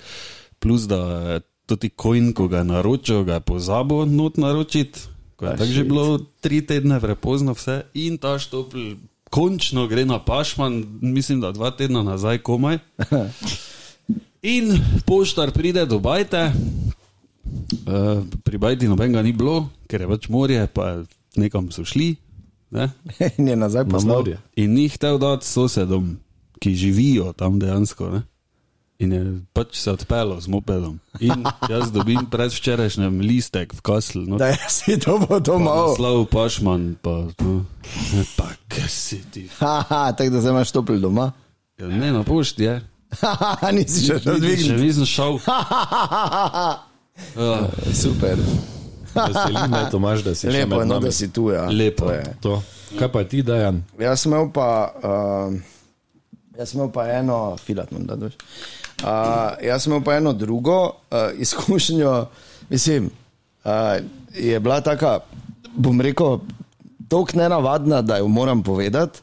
Plus, 0.59 0.89
da 0.89 0.99
je 1.37 1.41
tudi 1.67 1.93
kojn, 1.93 2.33
ko 2.33 2.49
ga 2.49 2.63
je 2.63 2.71
naročil, 2.73 3.25
ga 3.25 3.39
je 3.39 3.47
pozabil 3.47 4.07
not 4.09 4.41
naročiti. 4.41 5.09
Ko 5.37 5.47
je 5.47 5.57
tako 5.57 5.73
že 5.73 5.85
bilo 5.85 6.05
tri 6.41 6.61
tedne 6.67 7.01
prepozno 7.01 7.55
vse 7.55 7.83
in 7.95 8.19
ta 8.19 8.39
štopl 8.39 8.97
končno 9.33 9.87
gre 9.89 10.05
na 10.05 10.19
pašman, 10.19 10.85
mislim, 11.01 11.41
da 11.41 11.53
dva 11.53 11.71
tedna 11.71 12.03
nazaj 12.03 12.39
komaj. 12.39 12.79
In 14.43 14.75
poštar 15.07 15.51
pride 15.55 15.87
do 15.87 15.99
bajte, 15.99 16.53
uh, 16.53 18.25
pri 18.45 18.59
bajti 18.59 18.89
nobenega 18.89 19.23
ni 19.23 19.33
bilo, 19.33 19.71
ker 19.89 20.05
je 20.05 20.09
pač 20.11 20.29
morje, 20.29 20.67
pa 20.67 21.07
nekam 21.37 21.71
so 21.73 21.85
šli. 21.87 22.17
Ne? 22.71 22.91
In 23.39 23.49
je 23.49 23.57
nazaj 23.57 23.85
Na 23.85 23.91
poslal. 23.91 24.17
morje. 24.17 24.39
In 24.57 24.75
ni 24.75 24.89
hotel 24.89 25.19
dati 25.19 25.47
sosedom, 25.47 26.19
ki 26.63 26.71
živijo 26.73 27.33
tam 27.33 27.59
dejansko. 27.59 28.11
Ne? 28.11 28.23
In 28.99 29.11
je 29.11 29.21
pač 29.51 29.75
se 29.75 29.91
odpeljal 29.91 30.39
z 30.39 30.47
mopedom. 30.47 31.01
In 31.19 31.43
jaz 31.67 31.91
dobim 31.91 32.23
predvčerajšnjem 32.31 33.19
listek 33.21 33.75
v 33.75 33.81
kaslu. 33.83 34.23
No, 34.25 34.39
Da 34.39 34.47
je 34.47 34.59
si 34.71 34.95
to 34.97 35.19
bo 35.19 35.41
doma. 35.41 35.75
Slav 35.97 36.23
Pašman, 36.27 36.95
pa, 37.03 37.27
no, 37.37 37.65
pa 38.37 38.47
kaj 38.69 38.87
si 38.89 39.19
ti. 39.27 39.49
Haha, 39.59 40.13
tako 40.13 40.31
da 40.31 40.41
zdaj 40.41 40.55
imaš 40.55 40.71
topel 40.71 41.03
doma. 41.03 41.33
Ja, 41.75 41.91
ne, 41.91 42.13
na 42.13 42.23
pošti 42.23 42.63
je. 42.63 42.77
Haha, 43.19 43.73
nisi 43.73 44.07
še 44.07 44.21
šel 44.23 44.37
Še 44.37 44.41
dvigniti. 44.41 44.79
nisem 44.79 45.05
šel. 45.05 45.35
Uh, 47.37 47.67
Super. 47.93 48.39
Veseli 49.13 49.69
me, 49.69 49.83
Tomaž, 49.91 50.23
da 50.23 50.33
si 50.33 50.47
še 50.47 50.53
Lepo 50.55 50.79
je, 50.81 50.87
no, 50.87 50.97
da 50.99 51.11
si 51.13 51.29
tu. 51.29 51.51
Ja. 51.51 51.67
Lepo. 51.69 52.07
To 52.07 52.13
je. 52.13 52.25
To. 52.41 52.55
Kaj 52.93 53.09
pa 53.09 53.25
ti, 53.25 53.43
Dajan? 53.43 53.83
Jaz 54.01 54.23
sem 54.23 54.33
imel 54.33 54.49
pa, 54.53 54.69
uh, 54.95 55.53
jaz 56.59 56.71
sem 56.71 56.81
imel 56.81 56.93
pa 56.93 57.07
eno, 57.09 57.57
filat 57.57 57.91
moram 57.91 58.07
da 58.07 58.17
doš. 58.17 58.33
Uh, 59.03 59.09
jaz 59.65 59.83
sem 59.83 59.93
imel 59.93 60.05
pa 60.05 60.17
eno 60.17 60.33
drugo 60.33 60.85
uh, 60.85 60.93
izkušnjo, 61.39 62.27
mislim, 62.71 63.11
uh, 63.65 63.73
je 64.35 64.61
bila 64.61 64.81
taka, 64.81 65.19
bom 65.75 66.01
rekel, 66.01 66.39
tako 67.09 67.35
nenavadna, 67.35 68.03
da 68.03 68.17
jo 68.17 68.29
moram 68.29 68.63
povedati. 68.63 69.21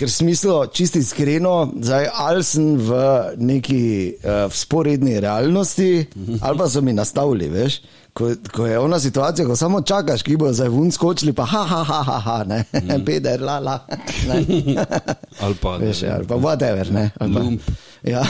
Ker 0.00 0.08
smislo, 0.10 0.66
čisto 0.66 0.98
iskreno, 0.98 1.72
zdaj 1.76 2.06
ali 2.14 2.44
sem 2.44 2.76
v 2.80 3.00
neki 3.36 3.82
uh, 4.16 4.52
sporedni 4.52 5.20
realnosti, 5.20 6.06
ali 6.40 6.58
pa 6.58 6.68
so 6.68 6.80
mi 6.80 6.92
nastavili, 6.96 7.48
veš. 7.52 7.82
Ko, 8.12 8.30
ko 8.52 8.66
je 8.66 8.78
ona 8.78 9.00
situacija, 9.00 9.46
ko 9.46 9.56
samo 9.56 9.82
čakaš, 9.82 10.22
ki 10.22 10.38
bo 10.40 10.52
zdaj 10.52 10.68
vun 10.72 10.88
skočili, 10.92 11.32
pa 11.36 11.44
ha, 11.44 11.64
ha, 11.68 11.82
ha, 11.84 12.00
ha, 12.02 12.18
ha 12.18 12.38
ne, 12.48 12.64
mm. 12.72 13.04
peder, 13.06 13.42
la, 13.42 13.58
la. 13.58 13.76
Ali 15.44 15.54
pa 15.60 15.76
Veš, 15.76 16.02
ali 16.02 16.26
pa 16.26 16.34
whatever, 16.34 16.92
ne. 16.92 17.10
Ali 17.20 17.34
pa, 17.34 17.72
ja. 18.10 18.24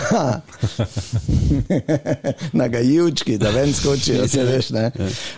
Na 2.58 2.68
gajivčki, 2.68 3.38
da 3.38 3.50
ven 3.50 3.74
skočijo, 3.74 4.28
se 4.28 4.44
veš, 4.44 4.70
ne. 4.70 4.90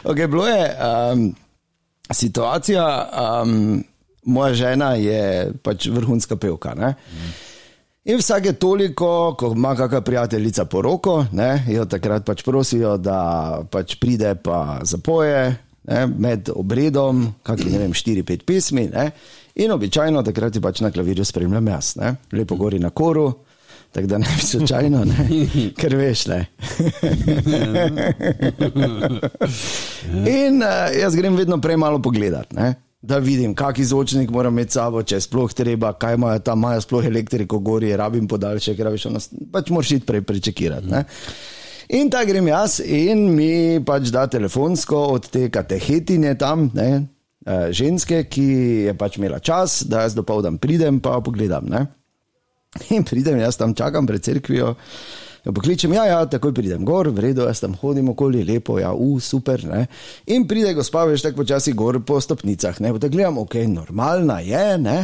Okay, 0.04 0.26
bilo 0.26 0.48
je 0.48 0.76
um, 1.12 1.34
situacija, 2.10 3.10
um, 3.44 3.84
moja 4.24 4.54
žena 4.54 4.94
je 4.94 5.52
pač 5.62 5.88
vrhunska 5.90 6.36
pevka, 6.36 6.74
ne. 6.74 6.94
In 8.04 8.18
vsake 8.18 8.52
toliko, 8.58 9.34
ko 9.38 9.52
ima 9.54 9.76
kakšna 9.78 10.00
prijateljica 10.00 10.64
poroko, 10.64 11.26
ne, 11.32 11.64
jo 11.70 11.84
takrat 11.86 12.24
pač 12.26 12.42
prosijo, 12.42 12.96
da 12.98 13.62
pač 13.70 13.94
pride 14.02 14.34
pa 14.42 14.80
zapoje 14.82 15.54
ne, 15.84 16.06
med 16.06 16.50
obredom, 16.54 17.28
kakšni 17.46 17.72
ne 17.72 17.78
vem, 17.84 17.94
4-5 17.94 18.44
pesmi. 18.46 18.88
Ne, 18.90 19.10
in 19.54 19.70
običajno 19.70 20.22
takrat 20.26 20.58
je 20.58 20.62
pač 20.64 20.80
na 20.82 20.90
klavirju 20.90 21.24
spremljam 21.24 21.66
jaz, 21.74 21.96
ne, 22.02 22.14
lepo 22.32 22.58
gori 22.58 22.78
na 22.82 22.90
koru. 22.90 23.32
Tako 23.92 24.08
da 24.08 24.18
ne 24.18 24.26
bi 24.36 24.42
slučajno, 24.46 25.04
ne? 25.04 25.26
ker 25.80 25.94
veš, 25.96 26.26
ne. 26.32 26.46
In 30.32 30.62
uh, 30.64 30.88
jaz 30.96 31.16
grem 31.16 31.36
vedno 31.36 31.60
prej 31.60 31.76
malo 31.76 32.00
pogledat, 32.02 32.52
ne? 32.56 32.72
Da 33.02 33.18
vidim, 33.18 33.54
kakšen 33.54 33.84
zvočnik 33.84 34.30
moram 34.30 34.54
imeti 34.54 34.72
s 34.72 34.78
sabo, 34.78 35.02
če 35.02 35.18
je 35.18 35.24
sploh 35.26 35.54
treba, 35.54 35.92
kaj 35.98 36.14
imajo 36.14 36.42
tam, 36.46 36.60
imajo 36.62 36.84
sploh 36.84 37.06
elektriko, 37.06 37.58
gori, 37.58 37.90
rabim 37.98 38.28
podaljšek, 38.30 38.78
rabiš 38.78 39.06
ono, 39.10 39.22
pač 39.52 39.72
moraš 39.74 39.96
iti 39.96 40.06
prej 40.06 40.22
prečekirati. 40.28 40.90
Ne? 40.90 41.04
In 41.98 42.10
tako 42.10 42.30
grem 42.30 42.46
jaz 42.48 42.78
in 42.80 43.24
mi 43.34 43.80
pač 43.84 44.12
da 44.14 44.28
telefonsko 44.30 45.00
od 45.16 45.26
te 45.34 45.48
katehetine 45.52 46.36
tam, 46.38 46.68
ne, 46.78 46.90
eh, 47.44 47.66
ženske, 47.74 48.22
ki 48.30 48.46
je 48.86 48.94
pač 48.98 49.18
imela 49.18 49.42
čas, 49.42 49.82
da 49.82 50.06
jaz 50.06 50.14
dopoldan 50.14 50.60
pridem 50.62 51.00
pa 51.02 51.18
pogledam. 51.20 51.66
Ne. 51.68 51.86
In 52.94 53.04
pridem, 53.04 53.42
jaz 53.42 53.58
tam 53.58 53.74
čakam 53.74 54.06
pred 54.06 54.22
cerkvijo. 54.22 54.76
Jo 55.44 55.52
pokličem, 55.52 55.92
ja, 55.92 56.04
ja, 56.06 56.18
takoj 56.30 56.52
pridem 56.54 56.84
gor, 56.86 57.08
v 57.10 57.24
redu, 57.24 57.48
jaz 57.48 57.60
tam 57.64 57.74
hodim 57.80 58.12
okoli, 58.12 58.44
lepo, 58.46 58.76
ja, 58.78 58.92
u, 58.94 59.16
super. 59.20 59.64
Ne. 59.66 59.86
In 60.30 60.46
pride 60.48 60.74
gospa, 60.78 61.02
veš, 61.08 61.24
tako 61.26 61.42
počasi 61.42 61.74
gor 61.74 61.98
po 62.06 62.20
stopnicah. 62.22 62.78
Ne, 62.80 62.92
potem 62.94 63.10
gledam, 63.10 63.40
ok, 63.42 63.58
normalna 63.66 64.38
je, 64.46 64.78
ne. 64.78 65.00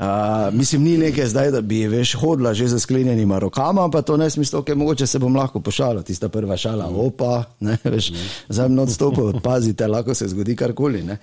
Uh, 0.00 0.48
mislim, 0.56 0.82
ni 0.82 0.96
nekaj 0.98 1.26
zdaj, 1.28 1.50
da 1.52 1.60
bi 1.60 1.82
veš, 1.86 2.14
hodila 2.16 2.54
že 2.56 2.70
za 2.72 2.78
sklenjenima 2.80 3.38
rokama, 3.38 3.84
pa 3.92 4.00
to 4.02 4.16
ne 4.16 4.30
smisel, 4.30 4.62
ok, 4.62 4.72
mogoče 4.74 5.06
se 5.06 5.18
bom 5.18 5.36
lahko 5.36 5.60
pošalila, 5.60 6.02
tista 6.02 6.28
prva 6.32 6.56
šala, 6.56 6.88
opa, 6.88 7.44
ne, 7.60 7.76
veš, 7.94 8.10
zdaj 8.48 8.68
bom 8.68 8.78
odstopil, 8.88 9.40
pazite, 9.44 9.86
lahko 9.86 10.14
se 10.14 10.28
zgodi 10.32 10.56
karkoli. 10.56 11.02
Ne. 11.04 11.20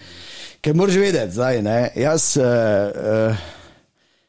Ker 0.61 0.77
moraš 0.77 1.01
vedeti, 1.01 1.33
zdaj, 1.33 1.61
ne, 1.65 1.79
jaz. 1.95 2.37
Uh, 2.37 3.31
uh, 3.33 3.56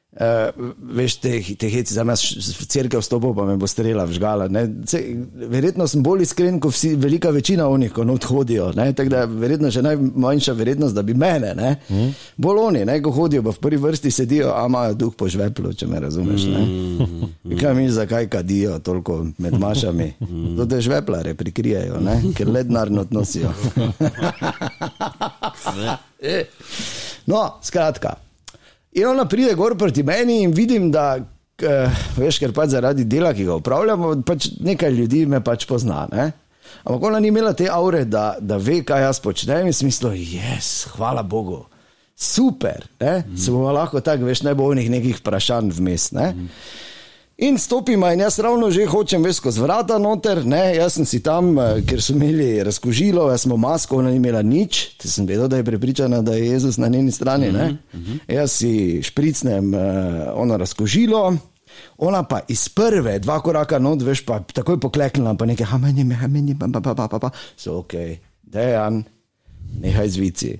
Uh, 0.08 0.48
veš, 0.96 1.18
te, 1.20 1.30
te 1.60 1.68
heci, 1.68 1.92
za 1.94 2.02
nas 2.02 2.22
v 2.32 2.64
crkve 2.66 2.98
vstopil, 3.02 3.34
pa 3.36 3.44
me 3.44 3.56
bo 3.60 3.66
strela 3.68 4.06
vžgala. 4.08 4.48
ne. 4.48 4.64
Se, 4.88 5.02
verjetno 5.36 5.86
sem 5.86 6.02
bolj 6.02 6.22
iskren, 6.24 6.56
kot 6.60 6.72
vsi, 6.72 6.94
velika 6.96 7.30
večina 7.30 7.68
onih, 7.68 7.92
ko 7.92 8.04
not 8.08 8.24
hodijo. 8.24 8.72
ne. 8.72 8.92
Tako 8.92 9.12
da 9.12 9.24
verjetno 9.28 9.70
še 9.70 9.82
najmanjša 9.84 10.52
verjetnost, 10.52 10.94
da 10.96 11.02
bi 11.02 11.14
mene, 11.14 11.52
ne. 11.54 11.76
Mm. 11.90 12.14
bolj 12.36 12.58
oni, 12.58 12.84
ne, 12.88 12.96
ko 13.02 13.12
hodijo, 13.12 13.42
pa 13.44 13.52
v 13.52 13.60
prvi 13.60 13.76
vrsti 13.76 14.10
sedijo, 14.10 14.52
a 14.56 14.64
imajo 14.66 14.94
duh 14.94 15.14
po 15.14 15.28
žveplu, 15.28 15.74
če 15.76 15.86
me 15.86 16.00
razumeš. 16.00 16.46
Mm. 16.48 17.54
Kaj 17.60 17.74
mi 17.74 17.90
zakaj 17.92 18.28
kadijo 18.32 18.78
toliko 18.78 19.26
med 19.38 19.58
mašami? 19.60 20.14
Mm. 20.20 20.56
To 20.56 20.66
te 20.66 20.80
žveplare 20.80 21.34
prikrijejo, 21.34 22.00
ne, 22.00 22.22
ker 22.34 22.48
le 22.48 22.64
denar 22.64 22.90
not 22.90 23.12
nosijo. 23.12 23.52
No, 27.28 27.58
skratka. 27.62 28.16
In 28.96 29.06
ona 29.06 29.26
pride 29.28 29.54
gor 29.54 29.76
proti 29.76 30.02
meni 30.02 30.42
in 30.42 30.52
vidim, 30.56 30.90
da, 30.92 31.18
uh, 31.20 32.02
veš, 32.16 32.38
ker 32.40 32.54
pač 32.56 32.72
zaradi 32.72 33.04
dela, 33.04 33.34
ki 33.36 33.44
ga 33.48 33.58
upravljamo, 33.60 34.14
pač 34.26 34.50
nekaj 34.64 34.94
ljudi 34.94 35.24
me 35.28 35.42
pač 35.44 35.66
pozna. 35.68 36.06
Ne? 36.12 36.30
Ampak 36.84 37.08
ona 37.10 37.20
ni 37.20 37.28
imela 37.32 37.52
te 37.56 37.68
aure, 37.72 38.04
da, 38.08 38.36
da 38.40 38.56
ve, 38.60 38.80
kaj 38.86 39.04
jaz 39.06 39.20
počnem 39.24 39.68
in 39.68 39.76
smislu, 39.76 40.12
jaz, 40.16 40.88
hvala 40.96 41.22
Bogu, 41.22 41.62
super, 42.16 42.86
mm. 43.00 43.36
se 43.36 43.52
bomo 43.52 43.72
lahko 43.72 44.00
tako, 44.04 44.28
veš, 44.28 44.42
ne 44.46 44.54
bo 44.56 44.68
onih 44.72 44.90
nekih 44.90 45.20
vprašanj 45.20 45.72
vmes. 45.76 46.10
Ne? 46.16 46.30
Mm. 46.32 46.48
In 47.38 47.58
stopim, 47.58 48.02
in 48.02 48.20
jaz 48.20 48.38
ravno 48.42 48.66
že 48.70 48.82
hočem 48.90 49.22
veš 49.22 49.36
skozi 49.38 49.60
vrata 49.62 49.94
noter, 50.02 50.40
ne, 50.42 50.74
jaz 50.74 50.96
sem 50.96 51.04
si 51.06 51.20
tam, 51.22 51.52
eh, 51.58 51.84
ker 51.86 52.02
so 52.02 52.16
imeli 52.16 52.64
razkožilo, 52.66 53.28
jaz 53.30 53.44
smo 53.46 53.56
masko, 53.56 54.00
ona 54.02 54.10
ni 54.10 54.18
imela 54.18 54.42
nič, 54.42 54.98
te 54.98 55.06
sem 55.08 55.26
vedel, 55.26 55.46
da 55.46 55.60
je 55.60 55.64
prepričana, 55.64 56.18
da 56.22 56.34
je 56.34 56.48
Jezus 56.48 56.80
na 56.82 56.88
njeni 56.88 57.14
strani. 57.14 57.52
Ne. 57.52 57.76
Jaz 58.26 58.58
si 58.58 59.02
špricnem 59.02 59.70
uh, 59.74 59.80
ono 60.34 60.56
razkožilo, 60.56 61.36
ona 61.98 62.24
pa 62.26 62.40
iz 62.48 62.68
prve 62.68 63.18
dva 63.22 63.38
koraka 63.40 63.78
not, 63.78 64.02
veš 64.02 64.24
pa 64.26 64.40
takoj 64.42 64.80
pokleknila, 64.80 65.36
pa 65.38 65.46
nekaj, 65.46 65.66
hameni, 65.66 66.10
hameni, 66.14 66.58
pa 66.58 66.66
pa 66.72 66.80
pa 66.80 66.94
pa 66.94 67.06
pa, 67.08 67.18
pa. 67.18 67.30
so 67.56 67.78
ok, 67.78 67.94
dejan, 68.42 69.04
nehaj 69.78 70.08
zvici, 70.08 70.56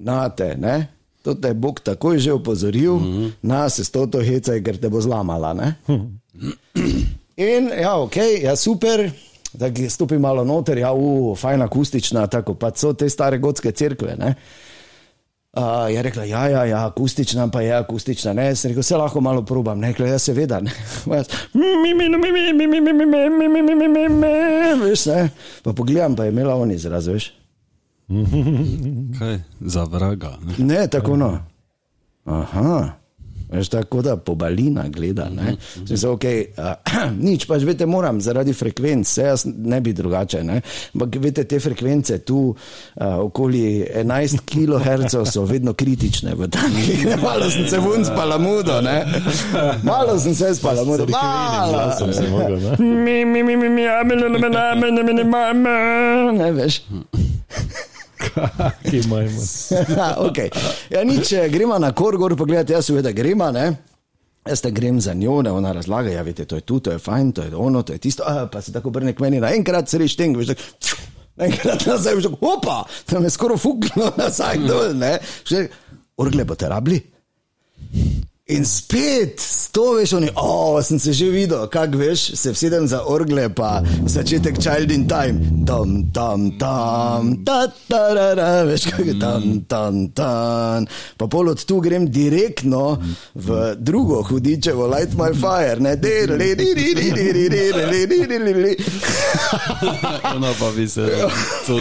nate, 0.00 0.54
ne 0.56 0.95
to 1.26 1.34
te 1.34 1.50
je 1.50 1.58
Bog 1.58 1.80
takoj 1.82 2.18
že 2.22 2.32
opozoril, 2.32 2.94
mm 2.94 3.04
-hmm. 3.04 3.30
na 3.42 3.68
se 3.68 3.84
s 3.84 3.90
to 3.90 4.06
to 4.06 4.22
hecaj, 4.22 4.62
ker 4.62 4.78
te 4.78 4.88
bo 4.88 5.00
zlamala. 5.00 5.74
In 7.36 7.70
ja, 7.80 7.98
ok, 7.98 8.16
ja, 8.42 8.56
super. 8.56 9.10
Tako 9.58 9.90
stopi 9.90 10.18
malo 10.18 10.44
noter, 10.44 10.78
ja, 10.78 10.92
uf, 10.92 11.40
fajn 11.40 11.62
akustična, 11.62 12.26
tako 12.26 12.54
pa 12.54 12.70
so 12.74 12.92
te 12.92 13.08
stare 13.08 13.38
gotske 13.38 13.72
cerkve. 13.72 14.16
Ne? 14.16 14.34
Uh, 15.56 15.94
je 15.94 16.02
rekla, 16.02 16.24
ja, 16.24 16.48
ja, 16.48 16.64
ja, 16.64 16.86
akustična, 16.86 17.48
pa 17.48 17.60
je 17.60 17.72
akustična. 17.72 18.32
Ne, 18.32 18.56
sem 18.56 18.68
rekel, 18.68 18.82
se 18.82 18.96
lahko 18.96 19.20
malo 19.20 19.42
probam. 19.42 19.78
Ne, 19.78 19.88
rekla, 19.88 20.06
ja, 20.06 20.18
seveda. 20.18 20.60
Ne, 20.60 20.70
veš, 24.84 25.06
ne, 25.06 25.30
pa 25.62 25.72
pogledam, 25.72 26.16
pa 26.16 26.24
je 26.24 26.30
imela 26.30 26.54
on 26.54 26.70
izraz, 26.70 27.06
veš. 27.06 27.45
Kaj 29.18 29.38
za 29.60 29.84
vraga? 29.84 30.38
Ne? 30.58 30.64
Ne, 30.66 30.86
tako 30.88 31.16
no. 31.16 31.38
Aha. 32.24 32.92
Veš, 33.46 33.68
tako 33.68 34.02
da 34.02 34.16
pobalina 34.16 34.88
gleda. 34.88 35.28
Ne? 35.30 35.54
Smisel, 35.86 36.10
okay, 36.12 36.46
uh, 36.52 36.74
nič, 37.20 37.44
pač 37.46 37.62
veste, 37.62 37.86
moram 37.86 38.18
zaradi 38.20 38.50
frekvenc, 38.52 39.06
vse 39.06 39.22
jaz 39.22 39.44
ne 39.46 39.78
bi 39.80 39.92
drugače. 39.92 40.40
Ne? 40.42 40.56
Ampak 40.94 41.14
veste, 41.16 41.44
te 41.44 41.60
frekvence 41.60 42.18
tu 42.18 42.40
uh, 42.48 42.56
okoli 43.20 43.62
11 43.96 44.42
kHz 44.42 45.14
so 45.24 45.44
vedno 45.44 45.74
kritične. 45.74 46.34
v 46.34 46.48
takih- 46.48 47.06
Malo 47.22 47.46
sem 47.46 47.68
se 47.68 47.78
vun 47.78 48.04
spala 48.04 48.38
mudo, 48.38 48.80
ne? 48.80 49.06
Malo 49.84 50.18
sem 50.18 50.34
se 50.34 50.54
spala 50.54 50.82
mudo. 50.84 51.06
Malo 51.06 51.94
Sem 51.94 52.12
se 52.12 52.26
mogel, 52.26 52.58
ne? 52.58 52.70
Mi, 52.78 53.24
mi, 53.24 53.42
mi, 53.42 53.56
mi, 53.56 53.68
mi, 53.68 53.86
a, 53.86 54.02
mi, 54.02 54.16
mi, 54.16 54.26
mi, 54.28 54.38
mi, 54.38 54.50
mi, 54.50 54.90
mi, 54.92 55.02
mi, 55.04 55.12
mi, 55.14 55.24
ma, 55.24 55.52
ma. 55.54 55.78
Ne 56.34 56.50
veš. 56.52 56.82
Ki 58.86 58.98
imamo. 58.98 59.42
okay. 60.28 60.50
ja, 60.90 61.04
nič, 61.04 61.32
eh, 61.32 61.48
gremo 61.48 61.78
na 61.78 61.92
kor, 61.92 62.16
gor 62.16 62.36
pogledati, 62.36 62.72
jaz 62.72 62.88
seveda 62.88 63.12
gremo. 63.12 63.50
Jaz 64.46 64.62
te 64.62 64.70
grem 64.70 65.00
za 65.00 65.14
njo, 65.14 65.40
ne, 65.42 65.50
ona 65.50 65.72
razlaga, 65.72 66.10
ja, 66.10 66.22
veste, 66.22 66.44
to 66.46 66.60
je 66.60 66.62
tu, 66.62 66.78
to 66.80 66.92
je 66.94 66.98
fajn, 67.02 67.32
to 67.32 67.42
je 67.42 67.56
ono, 67.56 67.82
to 67.82 67.92
je 67.92 67.98
tisto, 67.98 68.22
a, 68.26 68.46
pa 68.46 68.60
se 68.62 68.72
tako 68.72 68.92
brne 68.94 69.12
k 69.12 69.24
meni, 69.24 69.40
naenkrat 69.42 69.90
se 69.90 69.98
reš 69.98 70.14
teng, 70.16 70.38
veš, 70.38 70.54
naenkrat 71.40 71.86
nazaj, 71.86 72.14
veš, 72.14 72.28
opa, 72.38 72.84
tam 73.10 73.26
je 73.26 73.32
skoraj 73.34 73.58
fuklo 73.58 74.12
nazaj 74.16 74.62
dol, 74.62 74.94
ne. 75.02 75.16
Še, 75.50 75.64
orgle 76.22 76.46
boste 76.46 76.70
rabili? 76.70 77.02
In 78.46 78.62
spet, 78.62 79.42
to 79.74 79.96
veš, 79.98 80.12
oni, 80.12 80.28
o, 80.38 80.78
sem 80.82 81.00
se 81.02 81.10
že 81.12 81.26
videl, 81.34 81.64
kak 81.66 81.96
veš, 81.98 82.28
se 82.38 82.52
vsedem 82.54 82.84
za 82.86 83.00
orgle, 83.10 83.48
pa 83.50 83.82
začetek 84.06 84.60
Child 84.62 84.92
in 84.94 85.08
Time, 85.10 85.66
tam, 85.66 86.04
tam, 86.14 86.44
tam, 86.54 87.32
ta, 87.42 87.66
ta, 87.90 88.02
ra, 88.14 88.28
ra, 88.38 88.62
veš, 88.62 88.84
kak 88.86 89.02
je 89.02 89.16
tam, 89.18 89.42
tam, 89.66 90.06
tam. 90.14 90.86
Pa 91.18 91.26
pol 91.26 91.50
od 91.50 91.64
tu 91.66 91.80
grem 91.82 92.06
direktno 92.06 93.02
v 93.34 93.74
drugo 93.82 94.22
hudičevo, 94.22 94.86
Light 94.94 95.18
My 95.18 95.34
Fire, 95.34 95.82
ne, 95.82 95.96
de, 95.98 96.14
li, 96.30 96.54
li, 96.54 96.70
li, 96.70 96.94
li, 96.94 97.10
li, 97.18 97.26
li, 97.34 97.48
li, 97.50 97.66
li, 97.74 98.06
li, 98.06 98.22
li, 98.30 98.38
li, 98.38 98.54
li. 98.62 98.72
Ona 100.36 100.54
pa 100.54 100.70
bi 100.70 100.86
se 100.86 101.02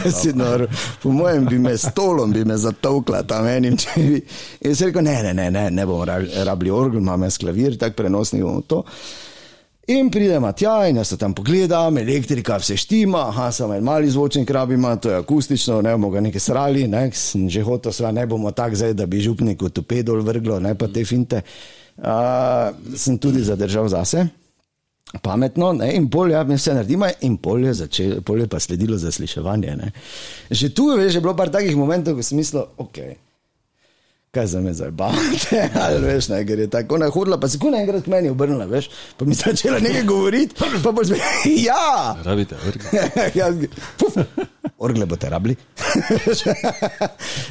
Si 0.09 0.33
nor, 0.33 0.65
po 0.97 1.13
mojem 1.13 1.45
bi 1.45 1.61
me 1.61 1.77
stolom 1.77 2.33
bi 2.33 2.41
me 2.41 2.57
zatovkla 2.57 3.21
tam 3.29 3.45
enim, 3.53 3.77
če 3.77 4.01
bi. 4.01 4.17
In 4.65 4.73
sem 4.73 4.89
rekel, 4.89 5.05
ne, 5.05 5.15
ne, 5.29 5.33
ne, 5.37 5.47
ne, 5.53 5.69
ne 5.69 5.85
bomo 5.85 6.09
ra- 6.09 6.25
rabili 6.55 6.73
orgel, 6.73 7.03
imam 7.03 7.27
jaz 7.27 7.37
klavir, 7.37 7.77
tako 7.77 8.01
prenosni 8.01 8.41
bomo 8.41 8.63
to. 8.65 8.83
In 9.87 10.09
pridemo 10.09 10.49
tja 10.57 10.87
in 10.89 10.97
jaz 10.97 11.11
se 11.11 11.17
tam 11.21 11.33
pogledam, 11.37 11.97
elektrika 11.97 12.57
vse 12.57 12.77
štima, 12.77 13.27
aha, 13.29 13.51
samo 13.51 13.75
en 13.75 13.83
mali 13.83 14.09
zvočnik 14.09 14.49
rabima, 14.49 14.95
to 14.95 15.11
je 15.11 15.17
akustično, 15.19 15.81
ne 15.85 15.91
bomo 15.91 16.09
ga 16.09 16.23
nekaj 16.25 16.41
srali, 16.41 16.87
ne, 16.87 17.11
sem 17.13 17.49
že 17.49 17.61
hotel, 17.61 17.93
sva, 17.93 18.09
ne 18.11 18.25
bomo 18.25 18.51
tako 18.51 18.75
zdaj, 18.81 18.95
da 18.97 19.05
bi 19.05 19.21
župniku 19.21 19.69
tupe 19.69 20.01
dol 20.03 20.23
vrglo, 20.25 20.57
ne 20.59 20.73
pa 20.75 20.87
te 20.87 21.05
finte. 21.05 21.43
Uh, 21.95 22.73
sem 22.97 23.17
tudi 23.21 23.43
zadržal 23.45 23.87
zase 23.87 24.25
pametno, 25.21 25.69
ne? 25.73 25.93
in 25.95 26.09
pol 26.09 26.33
je 26.33 26.35
ja, 26.35 26.41
vse 26.43 26.73
naredimo, 26.73 27.07
in 27.21 27.37
pol 27.37 27.63
je, 27.63 27.73
začel, 27.85 28.17
pol 28.25 28.41
je 28.41 28.47
pa 28.51 28.59
sledilo 28.59 28.97
zasliševanje. 28.97 29.75
Ne? 29.77 29.91
Že 30.49 30.73
tu 30.73 30.89
veš, 30.97 31.13
je 31.13 31.21
bilo 31.21 31.35
par 31.37 31.53
takih 31.53 31.77
momentov, 31.77 32.17
ko 32.17 32.25
sem 32.25 32.41
mislil, 32.41 32.65
ok. 32.81 32.99
Kaj 34.35 34.47
za 34.51 34.59
me 34.61 34.73
zdaj 34.73 34.91
bavite, 34.91 35.69
ali 35.83 35.99
veš, 36.03 36.27
ne, 36.27 36.41
ker 36.47 36.59
je 36.59 36.67
tako 36.67 36.95
ona 36.95 37.07
hodila, 37.09 37.37
pa 37.39 37.47
se 37.47 37.59
kuna 37.59 37.79
enkrat 37.79 38.03
k 38.03 38.11
meni 38.11 38.29
obrnila, 38.29 38.65
veš, 38.67 38.89
pa 39.17 39.25
mi 39.25 39.35
začela 39.35 39.79
nekaj 39.79 40.03
govoriti, 40.03 40.55
pa 40.83 40.91
bo 40.91 41.03
zme, 41.03 41.17
ja, 41.67 42.15
Rabite, 42.25 42.57
vrga. 42.65 43.05
ja, 43.39 43.47
puf, 43.97 44.17
orgle 44.77 45.05
boste 45.05 45.29
rabili. 45.31 45.55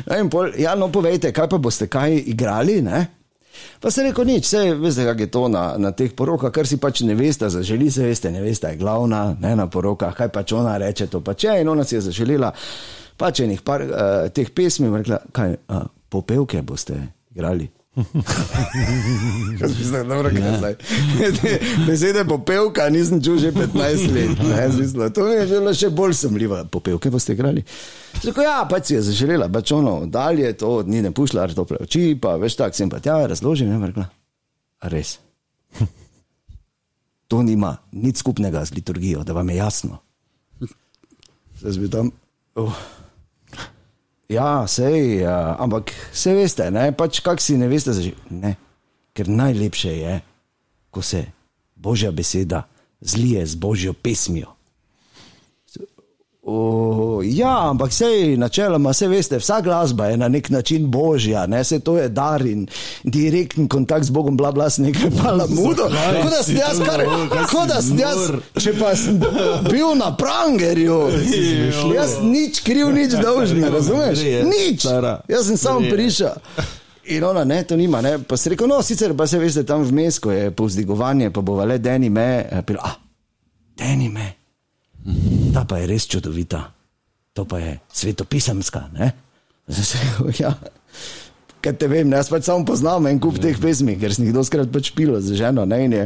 no, 0.07 0.19
in 0.19 0.29
pol, 0.29 0.53
ja, 0.61 0.75
no, 0.77 0.91
povejte, 0.93 1.33
kaj 1.33 1.49
pa 1.55 1.59
boste 1.59 1.89
kaj 1.89 2.19
igrali, 2.35 2.83
ne? 2.85 3.07
Pa 3.81 3.91
se 3.91 4.05
reko 4.05 4.25
nič, 4.29 4.45
vse 4.45 4.75
veste, 4.75 5.07
kako 5.09 5.25
je 5.25 5.31
to 5.31 5.47
na, 5.49 5.63
na 5.81 5.95
teh 5.97 6.13
porokah, 6.13 6.53
kar 6.53 6.69
si 6.69 6.77
pač 6.77 7.01
ne 7.09 7.17
veste, 7.17 7.49
zaželi 7.49 7.89
se 7.91 8.05
veste, 8.05 8.33
ne 8.33 8.45
veste, 8.45 8.75
je 8.75 8.81
glavna, 8.83 9.31
ne 9.41 9.55
na 9.57 9.71
porokah, 9.73 10.13
kaj 10.13 10.29
pač 10.35 10.53
ona 10.53 10.77
reče, 10.85 11.09
to 11.09 11.23
pač 11.25 11.49
je 11.49 11.57
in 11.63 11.73
ona 11.73 11.85
si 11.85 11.97
je 11.97 12.05
zaželela 12.11 12.53
pač 13.17 13.45
enih 13.45 13.63
par 13.63 13.85
uh, 13.85 13.97
teh 14.35 14.51
pesmi, 14.51 14.91
rekla, 14.91 15.21
kaj, 15.35 15.57
uh, 15.71 15.87
popevke 16.15 16.63
boste 16.63 17.01
igrali. 17.35 17.67
Jaz 19.61 19.79
mislim, 19.79 20.09
da 20.09 20.15
je 20.15 20.59
zdaj. 20.59 20.75
Besede 21.87 22.25
popevka 22.25 22.89
nisem 22.91 23.23
čutil 23.23 23.39
že 23.39 23.53
15 23.53 24.15
let. 24.15 24.39
Ne, 24.49 24.69
mislim, 24.69 25.13
to 25.13 25.27
je 25.29 25.47
že 25.47 25.75
še 25.75 25.91
bolj 25.91 26.15
sumljivo. 26.15 26.65
Popevke 26.71 27.11
boste 27.11 27.35
igrali. 27.35 27.63
Tako 28.23 28.43
ja, 28.43 28.63
pač 28.71 28.91
si 28.91 28.95
je 28.99 29.03
zaželela, 29.11 29.49
pač 29.49 29.73
ono 29.75 30.07
dalje, 30.07 30.53
to 30.59 30.83
ni 30.87 31.03
ne 31.03 31.11
pušla, 31.15 31.49
tople 31.55 31.83
oči, 31.83 32.15
pa 32.21 32.37
veš 32.39 32.59
tak, 32.63 32.75
sem 32.75 32.91
pa 32.91 33.03
tja 33.03 33.19
razložil, 33.27 33.71
ne 33.71 33.87
rekla. 33.87 34.09
"A 34.81 34.89
Res. 34.89 35.19
To 37.33 37.41
nima 37.43 37.79
nič 37.93 38.21
skupnega 38.21 38.61
z 38.69 38.77
liturgijo, 38.77 39.23
da 39.25 39.33
vam 39.33 39.49
je 39.49 39.57
jasno. 39.57 39.97
Zdaj 41.59 41.79
bi 41.81 41.89
tam. 41.91 42.11
Uh. 42.55 43.04
Ja, 44.29 44.65
sej, 44.67 45.21
ja, 45.21 45.57
ampak 45.61 45.93
vse 46.13 46.33
veste, 46.33 46.71
ne, 46.73 46.89
pač 46.97 47.21
kak 47.25 47.43
si 47.45 47.59
ne 47.61 47.69
veste, 47.69 47.93
zaži... 47.93 48.15
ne, 48.33 48.55
ker 49.13 49.29
najlepše 49.29 49.93
je, 49.99 50.15
ko 50.91 51.05
se 51.05 51.27
Božja 51.77 52.09
beseda 52.11 52.65
zlije 53.05 53.45
z 53.47 53.55
Božjo 53.61 53.93
pesmijo. 53.93 54.54
O, 56.47 57.23
ja, 57.25 57.71
ampak 57.71 57.93
sej, 57.93 58.37
načeloma, 58.37 58.91
vse 58.93 59.07
veste, 59.09 59.39
vsa 59.41 59.63
glasba 59.65 60.07
je 60.07 60.17
na 60.17 60.29
nek 60.29 60.51
način 60.51 60.91
božja, 60.91 61.47
ne, 61.47 61.65
se 61.65 61.79
to 61.81 61.97
je 61.97 62.09
dar 62.09 62.47
in 62.47 62.67
direkten 63.05 63.69
kontakt 63.69 64.05
z 64.05 64.11
Bogom, 64.11 64.37
bla, 64.37 64.53
bla, 64.53 64.69
sem 64.71 64.85
nekaj 64.85 65.11
pala 65.23 65.47
mudo. 65.49 65.89
Kot 66.23 66.31
da 66.31 66.43
sem 66.43 66.57
jaz, 66.57 66.83
kar, 66.85 67.05
kot 67.49 67.69
da 67.69 67.81
sem 67.83 67.99
jaz, 67.99 68.29
če 68.61 68.77
pa 68.77 68.93
sem 68.97 69.17
bil 69.71 69.97
na 69.97 70.13
prangerju, 70.17 71.01
jaz 71.97 72.19
nič 72.21 72.61
kriv, 72.61 72.93
nič 72.93 73.17
dolžni, 73.25 73.65
razumeš? 73.65 74.29
Nič. 74.45 74.85
Jaz 75.29 75.49
sem 75.49 75.57
samo 75.57 75.89
prišel. 75.89 76.37
In 77.17 77.25
ona, 77.25 77.49
ne, 77.49 77.63
to 77.65 77.77
nima, 77.77 78.05
ne, 78.05 78.19
pa 78.21 78.37
se 78.37 78.53
rekel, 78.53 78.69
no, 78.69 78.83
sicer 78.85 79.17
pa 79.17 79.25
se 79.27 79.41
veste, 79.41 79.65
tam 79.65 79.81
vmes, 79.85 80.21
ko 80.21 80.33
je 80.33 80.53
povzdigovanje, 80.53 81.33
pa 81.33 81.41
bo 81.41 81.57
le 81.65 81.81
Deni 81.81 82.13
me, 82.13 82.45
eh, 82.45 82.63
pil, 82.63 82.77
ah, 82.85 82.99
Deni 83.81 84.13
me. 84.13 84.44
Ta 85.55 85.65
pa 85.69 85.83
je 85.83 85.91
res 85.91 86.07
čudovita, 86.09 86.63
to 87.37 87.45
pa 87.45 87.61
je 87.61 87.79
se 89.83 89.99
rekel, 90.01 90.33
Ja, 90.45 90.55
kaj 91.65 91.77
te 91.81 91.89
vem, 91.89 92.13
jaz 92.13 92.29
pač 92.33 92.47
samo 92.49 92.67
poznam 92.69 93.07
en 93.09 93.19
kup 93.23 93.39
teh 93.41 93.57
pesmi, 93.61 93.97
ker 94.01 94.13
sem 94.13 94.27
jih 94.29 94.35
doskrat 94.37 94.69
pač 94.73 94.91
pil 94.97 95.15
z 95.25 95.37
ženo. 95.39 95.65
Ne, 95.69 95.79
in, 95.87 95.97
je, 95.97 96.05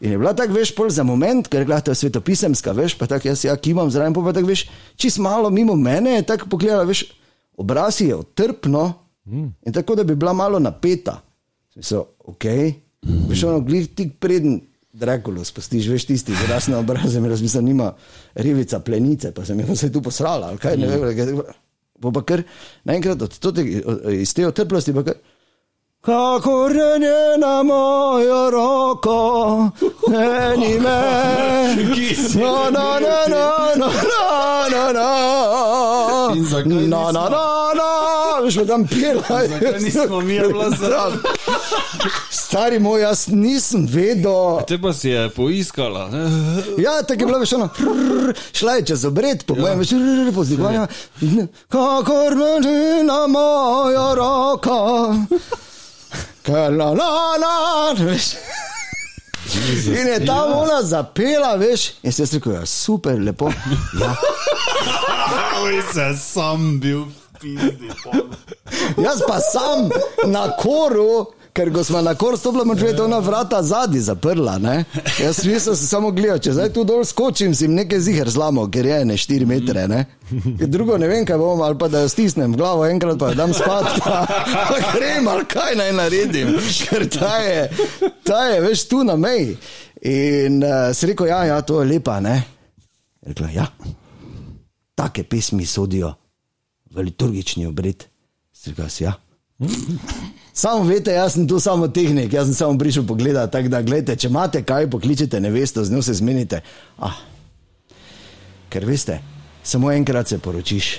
in 0.00 0.14
je 0.14 0.20
bila 0.20 0.32
tako, 0.36 0.56
veš, 0.56 0.72
pol 0.76 0.88
za 0.92 1.04
moment, 1.06 1.48
ker 1.50 1.64
je 1.64 1.68
bila 1.68 1.80
ta 1.84 1.96
svetopisemska, 1.96 2.72
veš, 2.76 2.96
pa 3.00 3.08
tako 3.10 3.28
jaz 3.30 3.44
ja 3.44 3.56
kimam 3.60 3.92
zraven, 3.92 4.16
pa, 4.16 4.32
tako 4.32 4.52
veš, 4.52 4.66
čist 5.00 5.20
malo 5.24 5.52
mimo 5.52 5.76
mene 5.76 6.18
je 6.18 6.28
tako 6.32 6.48
pogledala, 6.54 6.88
veš, 6.88 7.06
obraz 7.60 8.00
je 8.00 8.16
otrpno 8.16 8.92
in 9.64 9.72
tako, 9.72 9.96
da 9.96 10.04
bi 10.04 10.16
bila 10.16 10.32
malo 10.36 10.58
napeta. 10.60 11.18
So, 11.80 12.04
ok, 12.24 12.44
veš, 13.28 13.44
ono, 13.48 13.60
glih 13.64 13.90
tik 13.96 14.18
preden. 14.20 14.60
Drakulo, 14.94 15.42
spustiš, 15.44 15.88
veš, 15.90 16.04
tisti, 16.06 16.32
ki 16.38 16.46
raz 16.46 16.68
na 16.70 16.78
obrazu, 16.78 17.20
mi 17.20 17.28
razmislim, 17.28 17.64
nima 17.66 17.88
rivica 18.34 18.78
plenice, 18.78 19.32
pa 19.34 19.42
sem 19.44 19.58
jih 19.58 19.72
vse 19.72 19.90
tu 19.92 20.02
posrala, 20.02 20.52
ali 20.52 20.60
kaj, 20.62 20.76
ne 20.78 20.86
vem, 20.86 21.40
bo 21.98 22.12
pa 22.14 22.22
kar 22.22 22.44
naenkrat 22.86 23.22
od 23.26 23.38
tote, 23.42 23.64
iz 24.14 24.34
te 24.34 24.46
otrplosti, 24.46 24.94
pa 24.94 25.02
kar. 25.02 25.18
Kako 26.04 26.68
renje 26.68 27.38
na 27.40 27.62
mojo 27.66 28.50
roko, 28.54 29.18
eni 30.14 30.78
me, 30.78 30.98
no, 32.38 32.70
no, 32.70 32.88
no, 33.00 33.18
no, 33.34 33.50
no, 33.82 33.90
no, 34.70 34.92
no, 34.92 36.36
In 36.36 36.44
zakaj 36.44 36.70
no, 36.70 37.10
no, 37.10 37.10
no, 37.10 37.46
no, 37.74 38.13
veš, 38.40 38.56
pa 38.56 38.64
tam 38.64 38.86
pila. 38.86 39.22
Zakaj 39.28 39.80
nismo 39.80 40.20
mi 40.20 40.40
bila 40.40 40.70
zraven? 40.70 41.18
Stari 42.30 42.78
moj, 42.78 43.00
jaz 43.00 43.26
nisem 43.28 43.86
vedel. 43.90 44.60
Te 44.68 44.78
pa 44.78 44.92
si 44.92 45.08
je 45.08 45.28
poiskala. 45.30 46.10
Ja, 46.78 47.02
tako 47.02 47.22
je 47.22 47.26
bilo, 47.26 47.38
veš, 47.38 47.52
ono, 47.52 47.68
šla 48.52 48.72
je 48.72 48.84
čez 48.86 49.04
obred, 49.04 49.44
po 49.44 49.54
mojem, 49.54 49.78
veš, 49.78 49.90
rrr, 49.90 50.32
pozdigovanja. 50.34 50.86
Kakor 51.68 52.36
meni 52.36 53.04
na 53.04 53.26
mojo 53.26 54.14
roko. 54.14 54.78
La, 56.48 56.68
la, 56.68 57.10
la, 57.40 57.94
veš. 57.98 58.34
In 59.86 60.06
je 60.08 60.26
ta 60.26 60.44
ona 60.44 60.82
zapela, 60.82 61.54
veš, 61.56 61.90
in 62.02 62.12
se 62.12 62.22
je 62.22 62.28
rekel, 62.32 62.52
ja, 62.52 62.66
super, 62.66 63.18
lepo. 63.20 63.52
Ja. 64.00 64.14
Oj, 65.64 65.82
se 65.92 66.16
sam 66.20 66.80
bil 66.80 67.04
pizdi. 67.44 67.88
Jaz 69.04 69.22
pa 69.28 69.38
sam 69.40 69.88
na 70.30 70.48
koru, 70.56 71.26
ker 71.52 71.70
ko 71.72 71.84
smo 71.84 72.00
na 72.02 72.14
kor 72.14 72.38
stopili, 72.38 72.64
moč 72.64 72.82
je 72.82 73.02
ona 73.02 73.18
vrata 73.18 73.62
zadnji 73.62 74.00
zaprla. 74.00 74.58
Ne? 74.58 74.84
Jaz 75.22 75.42
sem 75.42 75.60
se 75.60 75.86
samo 75.86 76.10
gledal, 76.10 76.40
če 76.42 76.56
zdaj 76.56 76.72
tu 76.74 76.84
dol 76.88 77.04
skočim, 77.04 77.54
si 77.54 77.68
nekaj 77.68 78.00
ziger 78.08 78.30
zlamo, 78.30 78.66
ker 78.70 78.86
je 78.86 78.98
ne 79.04 79.18
4 79.20 79.46
metre. 79.46 79.86
Ne? 79.88 80.04
Drugo 80.74 80.98
ne 80.98 81.08
vem, 81.08 81.26
kaj 81.28 81.38
bom, 81.38 81.62
ali 81.62 81.78
pa 81.78 81.88
da 81.92 82.04
jo 82.04 82.10
stisnem 82.12 82.56
v 82.56 82.60
glavo 82.62 82.86
enkrat, 82.88 83.20
pa 83.20 83.30
jo 83.30 83.38
dam 83.38 83.54
spat, 83.54 84.00
pa, 84.00 84.24
pa 84.70 84.80
grem, 84.96 85.28
ali 85.30 85.46
kaj 85.50 85.78
naj 85.78 85.92
naredim, 86.00 86.56
ker 86.88 87.06
ta 87.18 87.36
je, 87.44 87.68
ta 88.26 88.44
je 88.50 88.60
veš 88.64 88.88
tu 88.90 89.04
na 89.06 89.16
meji. 89.20 89.54
In 90.04 90.58
uh, 90.64 90.90
si 90.92 91.12
rekel, 91.12 91.30
ja, 91.30 91.44
ja, 91.48 91.62
to 91.64 91.80
je 91.80 91.88
lepa, 91.94 92.18
ne? 92.20 92.34
Rekla, 93.24 93.48
ja, 93.54 93.70
take 94.98 95.24
pesmi 95.24 95.64
sodijo 95.66 96.12
v 96.94 97.08
liturgični 97.10 97.66
obred. 97.66 98.06
Rekel, 98.66 98.88
ja. 99.00 99.14
Samo 100.54 100.84
veste, 100.86 101.12
jaz 101.12 101.34
sem 101.34 101.48
tu 101.48 101.58
samo 101.60 101.88
tehnik, 101.88 102.32
jaz 102.32 102.46
sem 102.46 102.54
samo 102.54 102.78
prišel 102.78 103.02
pogledat. 103.06 103.50
Tako 103.52 103.68
da, 103.68 103.82
gledajte, 103.82 104.16
če 104.22 104.28
imate 104.30 104.62
kaj, 104.62 104.86
pokličite 104.90 105.40
nevesto, 105.40 105.82
z 105.84 105.90
njo 105.90 106.02
se 106.02 106.14
zmenite. 106.14 106.60
Ah, 107.02 107.16
ker 108.70 108.86
veste, 108.86 109.18
samo 109.62 109.90
enkrat 109.92 110.28
se 110.28 110.38
poročiš. 110.38 110.94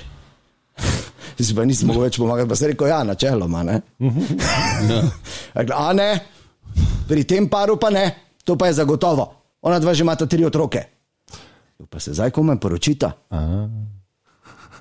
Si 1.36 1.52
pa 1.52 1.66
nisem 1.68 1.90
mogel 1.90 2.06
več 2.06 2.16
pomagati, 2.16 2.48
pa 2.48 2.56
se 2.56 2.68
rekel, 2.70 2.88
ja, 2.88 3.02
načeloma. 3.04 3.60
Ne? 3.60 3.74
Rekla, 5.58 5.76
A 5.76 5.92
ne, 5.92 6.06
pri 7.08 7.26
tem 7.28 7.48
paru 7.52 7.76
pa 7.76 7.90
ne, 7.92 8.06
to 8.40 8.56
pa 8.56 8.70
je 8.70 8.78
zagotovo. 8.78 9.26
Ona 9.68 9.76
dva 9.82 9.92
že 9.92 10.00
imata 10.00 10.24
tri 10.24 10.46
otroke. 10.48 10.80
Pa 11.90 12.00
se 12.00 12.14
zdaj 12.16 12.32
kome 12.32 12.56
poročita. 12.60 13.12
Aha. 13.36 13.68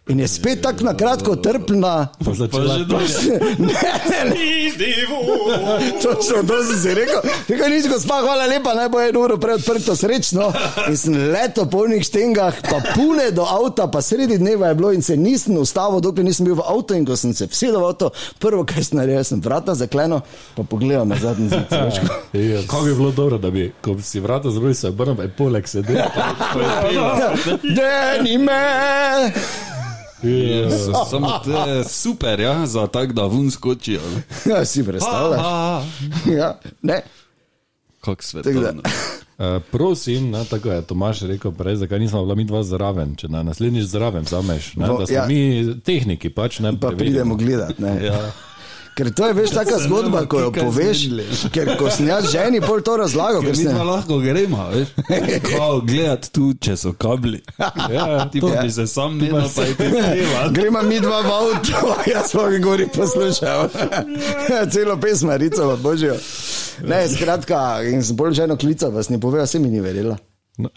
In 0.08 0.20
je 0.20 0.28
spet 0.28 0.62
tako 0.62 0.84
na 0.84 0.94
kratko 0.94 1.36
trpna. 1.36 2.08
Pa 2.26 2.34
začela 2.34 2.78
že 2.78 2.86
dolje. 2.86 3.10
Ne, 3.58 3.74
ne, 4.10 4.22
ne. 4.30 5.92
Točno 6.02 6.44
to 6.48 6.64
sem 6.64 6.78
si 6.78 6.94
rekel. 6.94 7.22
Rekel 7.50 7.70
nič, 7.74 7.88
gospa, 7.90 8.22
hvala 8.22 8.46
lepa, 8.46 8.76
naj 8.78 8.90
bo 8.94 9.02
eno 9.02 9.24
uro 9.26 9.38
prej 9.42 9.58
odprto, 9.58 9.96
srečno. 9.98 10.52
In 10.90 10.98
sem 10.98 11.14
leto 11.34 11.66
po 11.66 11.82
polnih 11.82 12.06
štengah, 12.06 12.62
pa 12.62 12.78
pune 12.94 13.32
do 13.34 13.50
avta, 13.50 13.88
pa 13.90 14.02
sredi 14.02 14.38
dneva 14.38 14.68
je 14.70 14.76
bilo 14.78 14.92
in 14.94 15.02
se 15.02 15.18
nisem 15.18 15.58
ustavil, 15.58 15.98
dokler 16.06 16.26
nisem 16.26 16.46
bil 16.46 16.62
v 16.62 16.68
avtu. 16.70 16.94
In 16.94 17.06
ko 17.06 17.18
sem 17.18 17.34
se 17.34 17.50
vsedel 17.50 17.82
v 17.82 17.90
avto, 17.90 18.12
prvo, 18.38 18.62
kar 18.62 18.86
sem 18.86 19.02
naredil, 19.02 19.26
sem 19.26 19.42
vrata 19.42 19.74
zakleno, 19.74 20.22
pa 20.54 20.62
pogledal 20.64 21.10
na 21.10 21.18
zadnji 21.18 21.50
zid. 21.50 21.66
Ja, 22.36 22.62
Kako 22.68 22.84
bi 22.84 22.94
bilo 22.94 23.12
dobro, 23.12 23.38
da 23.38 23.50
bi, 23.50 23.72
ko 23.82 23.94
bi 23.98 24.06
si 24.06 24.20
vrata 24.20 24.52
zaprl, 24.54 24.74
se 24.74 24.94
obrnil, 24.94 25.16
pa 25.18 25.24
je 25.24 25.34
poleg 25.34 25.66
sedel. 25.68 25.98
Deni 27.64 28.38
me! 28.46 29.74
Jezus, 30.26 30.96
Samo 31.10 31.40
to 31.40 31.68
je 31.68 31.84
super, 31.84 32.40
ja, 32.40 32.66
za 32.66 32.88
tak, 32.88 33.14
da 33.14 33.24
vun 33.24 33.52
skočijo. 33.52 34.02
ne. 34.16 34.24
Ja, 34.48 34.66
si 34.66 34.84
predstavljaš? 34.84 35.40
Aha. 35.40 35.84
Ja, 36.28 36.60
ne. 36.82 37.02
Kak 38.02 38.24
svetovno. 38.24 38.82
Uh, 39.38 39.46
prosim, 39.72 40.30
ne, 40.30 40.46
tako 40.46 40.70
je 40.70 40.82
Tomaš 40.82 41.22
rekel 41.22 41.52
prej, 41.52 41.76
zakaj 41.76 42.00
nismo 42.00 42.22
bila 42.22 42.36
mi 42.36 42.44
dva 42.44 42.64
zraven, 42.64 43.16
če 43.16 43.28
na 43.28 43.44
naslednjič 43.44 43.84
zraven 43.84 44.24
vzameš, 44.24 44.76
ne, 44.76 44.88
Bo- 44.88 44.98
da 44.98 45.06
smo 45.06 45.16
ja. 45.16 45.22
ja. 45.22 45.28
mi 45.28 45.40
tehniki, 45.82 46.30
pač 46.30 46.60
ne 46.60 46.80
Pa 46.80 46.90
pridemo 46.90 47.36
gledati. 47.36 47.82
ne. 47.82 48.06
Ja. 48.06 48.32
Ker 48.96 49.10
to 49.12 49.28
je 49.28 49.34
veš 49.36 49.52
taka 49.52 49.76
zgodba, 49.84 50.22
ko 50.24 50.40
jo 50.40 50.52
poveš. 50.56 51.00
Ker 51.52 51.74
ko 51.76 51.90
sem 51.92 52.08
jaz 52.08 52.30
ženi 52.32 52.62
pol 52.64 52.80
to 52.80 52.96
razlagal, 53.02 53.44
Ker 53.44 53.58
sem. 53.58 53.76
pa 53.76 53.84
lahko 53.84 54.22
gremo, 54.24 54.70
veš. 54.72 54.94
Kao, 55.44 55.82
gledati 55.84 56.32
tu, 56.32 56.54
če 56.56 56.78
so 56.80 56.94
kabli. 56.96 57.42
Ja, 57.92 58.30
Ti 58.32 58.40
pa 58.40 58.54
bi 58.64 58.72
se 58.72 58.88
sam 58.88 59.18
menil, 59.20 59.50
pa 59.56 59.68
je 59.68 59.76
ti 59.76 59.90
treba. 59.92 60.46
Gremo 60.56 60.84
mi 60.88 61.02
dva 61.04 61.20
v 61.28 61.34
avto, 61.40 61.92
jaz 62.08 62.32
pa 62.32 62.46
ga 62.54 62.62
gori 62.64 62.88
poslušal. 62.96 63.68
Celo 64.74 64.96
pesmarico, 65.04 65.68
pa 65.74 65.76
božjo. 65.76 66.16
Ne, 66.88 67.04
skratka, 67.12 67.84
in 67.92 68.00
sem 68.00 68.16
bolj 68.16 68.40
ženo 68.40 68.56
klical, 68.56 68.96
vas 68.96 69.12
ne 69.12 69.20
pove, 69.20 69.44
se 69.48 69.60
mi 69.60 69.68
ni 69.68 69.84
verjela. 69.84 70.16
No. 70.58 70.72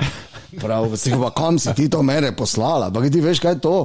Prav, 0.58 0.90
si 0.98 1.14
pa 1.14 1.30
kam 1.30 1.58
si 1.62 1.70
ti 1.78 1.86
to 1.86 2.02
mene 2.02 2.34
poslala, 2.34 2.90
pa 2.90 3.06
ti 3.06 3.22
veš, 3.22 3.38
kaj 3.46 3.60
je 3.60 3.62
to? 3.62 3.76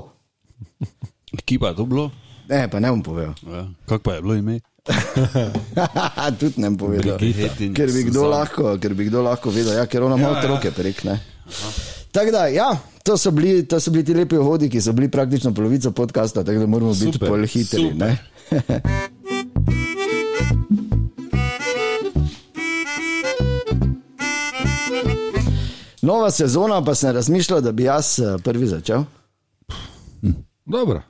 Kje 1.46 1.62
pa 1.62 1.74
je 1.74 1.76
to 1.78 1.86
bilo? 1.86 2.10
Ne, 2.50 2.68
pa 2.70 2.80
ne 2.80 2.90
bom 2.92 3.04
povedal. 3.04 3.34
Ja. 3.48 3.66
Kak 3.88 4.04
pa 4.04 4.14
je 4.16 4.22
bilo 4.22 4.36
ime? 4.36 4.60
Tudi 6.40 6.62
ne 6.62 6.70
bom 6.70 6.78
povedal. 6.78 7.18
Brigitte 7.18 7.66
in 7.66 7.74
Ker 7.74 7.92
bi, 7.92 8.04
kdo 8.10 8.28
lahko, 8.28 8.76
ker 8.82 8.94
bi 8.94 9.08
kdo 9.08 9.24
lahko 9.24 9.50
vedel, 9.50 9.78
ja, 9.80 9.86
ker 9.88 10.04
ona 10.04 10.18
ima 10.20 10.28
Ja, 10.28 10.34
ja. 10.34 10.40
otroke 10.40 10.72
prek. 10.72 11.04
Ne. 11.08 11.20
Tako 12.12 12.32
da, 12.32 12.46
ja, 12.48 12.78
to 13.04 13.18
so, 13.18 13.32
bili, 13.32 13.64
to 13.68 13.80
so 13.80 13.92
bili 13.92 14.06
ti 14.06 14.14
lepi 14.14 14.38
vhodi, 14.38 14.70
ki 14.70 14.82
so 14.82 14.94
bili 14.94 15.10
praktično 15.12 15.54
polovico 15.54 15.92
podcasta, 15.92 16.44
tako 16.44 16.60
da 16.60 16.68
moramo 16.68 16.94
biti 16.94 17.12
Super, 17.18 17.30
bolj 17.30 17.48
hitri. 17.48 17.90
Nova 26.02 26.32
sezona, 26.32 26.84
pa 26.84 26.96
sem 26.96 27.16
razmišljal, 27.16 27.62
da 27.62 27.72
bi 27.72 27.84
jaz 27.84 28.20
eh, 28.20 28.38
prvi 28.44 28.68
začel. 28.68 29.04
Dobro. 30.66 31.02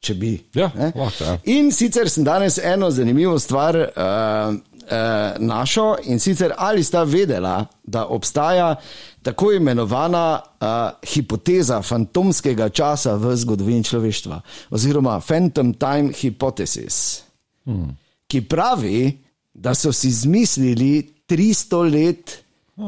Če 0.00 0.14
bi. 0.16 0.32
Ja, 0.56 0.70
ne. 0.74 0.92
lahko, 0.96 1.24
ja. 1.24 1.36
In 1.52 1.68
sicer 1.76 2.08
sem 2.08 2.24
danes 2.24 2.56
eno 2.58 2.88
zanimivo 2.90 3.38
stvar 3.38 3.76
uh, 3.76 4.54
uh, 4.90 5.36
našel 5.38 5.96
in 6.08 6.20
sicer 6.20 6.54
ali 6.56 6.84
sta 6.84 7.02
vedela, 7.04 7.66
da 7.84 8.06
obstaja 8.06 8.74
tako 9.22 9.52
imenovana 9.52 10.24
uh, 10.40 10.68
hipoteza 11.04 11.82
fantomskega 11.82 12.70
časa 12.72 13.14
v 13.20 13.34
zgodovini 13.36 13.84
človeštva, 13.84 14.40
oziroma 14.70 15.18
Phantom 15.20 15.74
Time 15.74 16.14
Hypothesis, 16.16 17.20
hmm. 17.68 17.90
ki 18.26 18.40
pravi, 18.48 19.18
da 19.52 19.74
so 19.74 19.92
si 19.92 20.08
izmislili 20.08 21.10
300 21.28 21.82
let 21.92 22.38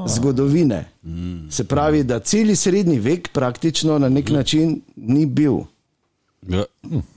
zgodovine. 0.09 0.85
Hmm. 1.03 1.51
Se 1.51 1.65
pravi, 1.69 2.05
da 2.05 2.21
celi 2.21 2.57
srednji 2.57 2.99
vek 2.99 3.29
praktično 3.33 3.99
na 3.99 4.09
nek 4.09 4.31
način 4.31 4.81
ni 4.97 5.27
bil. 5.27 5.61
Ja. 6.49 6.65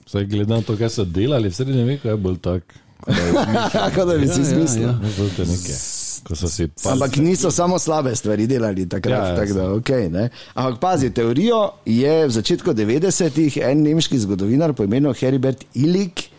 Zdaj, 0.10 0.26
glede 0.26 0.54
na 0.54 0.62
to, 0.62 0.78
kaj 0.78 0.90
so 0.90 1.06
delali 1.06 1.50
v 1.50 1.56
srednjem 1.56 1.88
veku, 1.88 2.08
je 2.08 2.18
bolj 2.18 2.38
tak. 2.38 2.76
Tako 3.74 4.06
da 4.06 4.18
bi 4.18 4.28
si 4.28 4.32
Ja, 4.32 4.36
ja, 4.38 4.42
izmislil. 4.42 4.90
ja. 4.90 5.78
Ko 6.26 6.36
so 6.36 6.50
si 6.50 6.68
pa, 6.68 6.92
Ampak 6.92 7.16
niso 7.18 7.52
samo 7.52 7.80
slabe 7.80 8.16
stvari 8.16 8.48
delali 8.48 8.90
takrat. 8.90 9.14
Ja, 9.14 9.26
Ja, 9.26 9.30
ja, 9.30 9.36
tak 9.36 9.52
da, 9.54 9.64
okay, 9.70 10.10
ne. 10.10 10.30
Ampak 10.54 10.80
pazi, 10.80 11.10
teorijo 11.14 11.72
je 11.86 12.28
v 12.28 12.32
začetku 12.32 12.74
90-ih 12.74 13.58
en 13.62 13.84
nemški 13.84 14.18
zgodovinar 14.20 14.74
po 14.74 14.84
imenu 14.84 15.14
Heribert 15.14 15.66
Illik. 15.74 16.30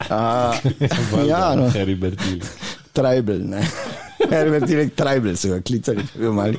Uh, 0.00 0.56
ja, 1.30 1.54
no, 1.56 1.68
Harry 1.72 1.94
Bertili. 1.96 2.40
Tribal, 2.92 3.40
ne. 3.44 3.60
Herbert 4.32 4.70
Illik 4.70 4.94
Tribal 4.96 5.36
so 5.38 5.52
ga 5.54 5.60
klicali, 5.64 6.04
če 6.06 6.20
bi 6.20 6.32
mali. 6.34 6.58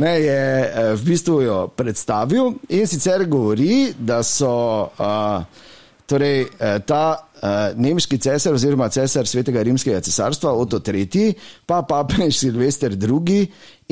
Ne, 0.00 0.14
je 0.22 0.40
eh, 0.64 0.90
v 0.94 1.06
bistvu 1.06 1.38
jo 1.44 1.60
predstavil 1.76 2.54
in 2.74 2.88
sicer 2.90 3.26
govori, 3.30 3.92
da 3.98 4.22
so 4.26 4.54
uh, 4.88 5.62
torej, 6.06 6.44
eh, 6.58 6.78
ta 6.86 7.04
uh, 7.16 7.76
nemški 7.80 8.18
cesar 8.18 8.54
oziroma 8.54 8.88
cesar 8.92 9.28
svetega 9.28 9.62
rimskega 9.64 10.00
cesarstva 10.04 10.52
Otto 10.52 10.80
III, 10.80 11.32
pa 11.66 11.82
papež 11.88 12.36
Silvester 12.42 12.92
II 12.92 13.40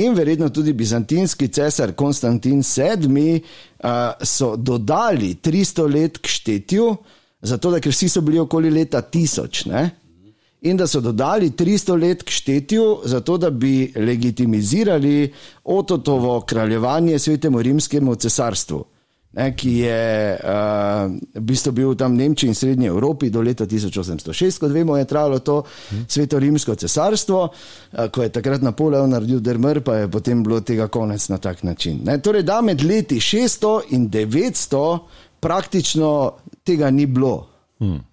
in 0.03 0.15
verjetno 0.17 0.51
tudi 0.51 0.73
bizantinski 0.73 1.49
cesar 1.49 1.95
Konstantin 1.97 2.61
VII 2.61 3.41
uh, 3.41 4.13
so 4.21 4.57
dodali 4.57 5.35
300 5.41 5.89
let 5.93 6.19
k 6.19 6.29
štetju, 6.29 6.93
zato 7.43 7.73
da 7.73 7.81
ker 7.81 7.93
vsi 7.93 8.09
so 8.09 8.21
bili 8.21 8.39
okoli 8.39 8.71
leta 8.71 9.03
1000. 9.03 9.67
Ne? 9.73 9.91
In 10.63 10.77
da 10.77 10.87
so 10.87 11.01
dodali 11.01 11.51
300 11.51 12.01
let 12.01 12.23
k 12.23 12.31
štetju, 12.31 13.01
zato 13.05 13.37
da 13.39 13.51
bi 13.51 13.93
legitimizirali 13.97 15.33
Ototovo 15.65 16.41
kraljevanje 16.41 17.19
svetemu 17.19 17.63
rimskemu 17.63 18.15
cesarstvu. 18.15 18.85
Ne, 19.33 19.57
ki 19.57 19.71
je 19.79 20.39
uh, 20.45 21.13
v 21.35 21.41
bistvu 21.41 21.73
bil 21.73 21.95
tam 21.97 22.13
v 22.13 22.17
Nemčiji 22.21 22.53
in 22.53 22.55
Srednji 22.55 22.87
Evropi 22.87 23.31
do 23.31 23.41
leta 23.41 23.65
1806, 23.67 24.61
kot 24.61 24.71
vemo, 24.71 24.97
je 24.97 25.07
trajalo 25.09 25.39
to 25.39 25.63
sveto 26.09 26.39
rimsko 26.39 26.75
cesarstvo, 26.75 27.49
uh, 27.49 28.11
ko 28.13 28.23
je 28.23 28.29
takrat 28.29 28.63
Napoleon 28.63 29.11
naredil 29.11 29.41
drmr, 29.41 29.81
pa 29.81 29.97
je 29.97 30.11
potem 30.11 30.43
bilo 30.45 30.61
tega 30.61 30.89
konec 30.89 31.29
na 31.29 31.39
tak 31.39 31.63
način. 31.63 32.03
Ne, 32.05 32.19
torej, 32.21 32.43
da 32.43 32.61
med 32.61 32.85
leti 32.85 33.21
600 33.21 33.81
in 33.97 34.11
900 34.11 34.99
praktično 35.41 36.33
tega 36.65 36.91
ni 36.91 37.07
bilo. 37.07 37.49
Hmm. 37.81 38.01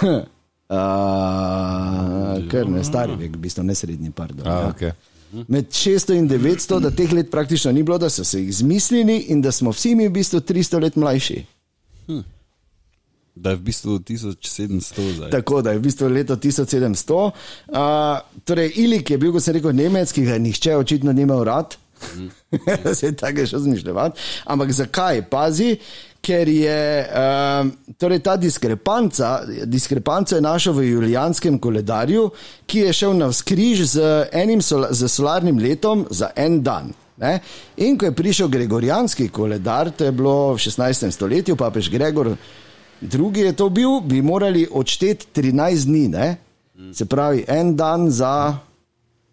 Hmm. 0.00 0.24
Uh, 0.70 2.36
ker 2.50 2.68
ne 2.70 2.84
stari 2.86 3.16
vek, 3.18 3.32
v 3.34 3.40
bistvu 3.42 3.64
ne 3.66 3.74
srednji, 3.74 4.12
pardon. 4.14 4.46
A, 4.46 4.58
ja. 4.60 4.68
okay. 4.70 4.92
Med 5.50 5.70
600 5.74 6.14
in 6.18 6.28
900, 6.30 6.78
da 6.82 6.90
teh 6.94 7.10
let 7.14 7.30
praktično 7.30 7.72
ni 7.74 7.82
bilo, 7.82 7.98
da 7.98 8.10
so 8.10 8.24
se 8.24 8.40
jih 8.40 8.48
izmislili 8.48 9.16
in 9.34 9.42
da 9.42 9.52
smo 9.52 9.70
vsi 9.74 9.94
mi 9.94 10.08
v 10.08 10.14
bistvu 10.18 10.40
300 10.46 10.82
let 10.82 10.96
mlajši. 10.96 11.42
Da 13.34 13.50
je 13.50 13.56
v 13.56 13.62
bistvu 13.66 13.98
1700 13.98 15.12
zdaj. 15.16 15.30
Tako 15.30 15.62
da 15.62 15.72
je 15.72 15.78
v 15.78 15.82
bistvu 15.82 16.08
leto 16.08 16.36
1700. 16.36 17.18
Uh, 17.18 18.18
torej, 18.44 18.72
Ilik 18.76 19.10
je 19.10 19.18
bil, 19.18 19.32
kot 19.32 19.42
sem 19.42 19.54
rekel, 19.54 19.72
Nemec, 19.72 20.12
ki 20.12 20.26
ga 20.26 20.38
nihče 20.38 20.76
očitno 20.76 21.12
nima 21.12 21.38
rad. 21.44 21.76
Se 22.96 23.06
je 23.06 23.16
tako 23.16 23.46
šel 23.46 23.60
zmišljati. 23.60 24.20
Ampak 24.44 24.72
zakaj? 24.72 25.22
Pazi, 25.30 25.76
ker 26.20 26.48
je 26.48 27.06
um, 27.06 27.72
torej 27.98 28.20
ta 28.20 28.36
diskrepanca, 28.36 29.40
diskrepanco 29.64 30.36
je 30.36 30.40
našel 30.40 30.72
v 30.76 30.84
julijanskem 30.90 31.58
koledarju, 31.58 32.28
ki 32.66 32.86
je 32.86 32.92
šel 32.92 33.16
na 33.16 33.30
vzkriž 33.32 33.84
z 33.84 34.08
enim 34.32 34.62
sola, 34.62 34.92
z 34.92 35.08
solarnim 35.08 35.58
letom 35.58 36.06
za 36.10 36.30
en 36.36 36.62
dan. 36.62 36.92
Ne? 37.20 37.38
In 37.76 37.98
ko 37.98 38.08
je 38.08 38.16
prišel 38.16 38.48
gregorijanski 38.48 39.28
koledar, 39.28 39.90
to 39.90 40.04
je 40.04 40.12
bilo 40.12 40.54
v 40.54 40.58
16. 40.58 41.10
stoletju, 41.10 41.56
papež 41.56 41.90
Gregor 41.92 42.32
II. 43.02 43.32
je 43.34 43.52
to 43.52 43.68
bil, 43.68 44.00
bi 44.00 44.22
morali 44.22 44.66
odšteti 44.70 45.26
13 45.34 45.84
dni, 45.84 46.08
ne? 46.08 46.36
se 46.92 47.04
pravi 47.04 47.44
en 47.48 47.76
dan 47.76 48.10
za 48.10 48.56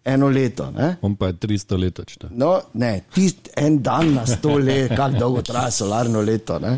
eno 0.08 0.28
leto. 0.28 0.70
Ne? 0.70 0.96
On 1.02 1.14
pa 1.16 1.30
je 1.32 1.38
300 1.44 1.78
let 1.78 1.98
odštel. 2.02 2.30
No, 2.32 2.54
ne, 2.80 2.92
tist, 3.14 3.52
en 3.56 3.82
dan 3.82 4.14
na 4.14 4.26
sto 4.26 4.56
let, 4.58 4.94
kako 4.96 5.18
dolgo 5.18 5.42
traja 5.42 5.70
solarno 5.70 6.22
leto. 6.24 6.58
Ne? 6.62 6.76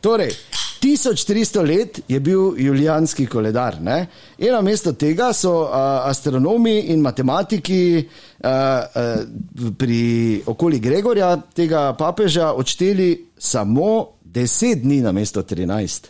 Torej, 0.00 0.32
1300 0.80 1.66
let 1.66 2.00
je 2.08 2.20
bil 2.20 2.54
julijanski 2.56 3.26
koledar. 3.26 3.76
Ne? 3.80 4.06
In 4.38 4.52
namesto 4.52 4.92
tega 4.92 5.32
so 5.32 5.52
uh, 5.62 5.72
astronomi 6.08 6.78
in 6.80 7.00
matematiki 7.00 7.82
uh, 8.00 8.50
uh, 8.50 9.72
pri 9.78 10.42
okoli 10.46 10.80
Gregorja, 10.80 11.36
tega 11.54 11.92
papeža, 11.98 12.52
odšteli 12.52 13.10
samo 13.38 14.06
10 14.24 14.82
dni 14.82 15.00
namesto 15.00 15.42
13. 15.42 16.08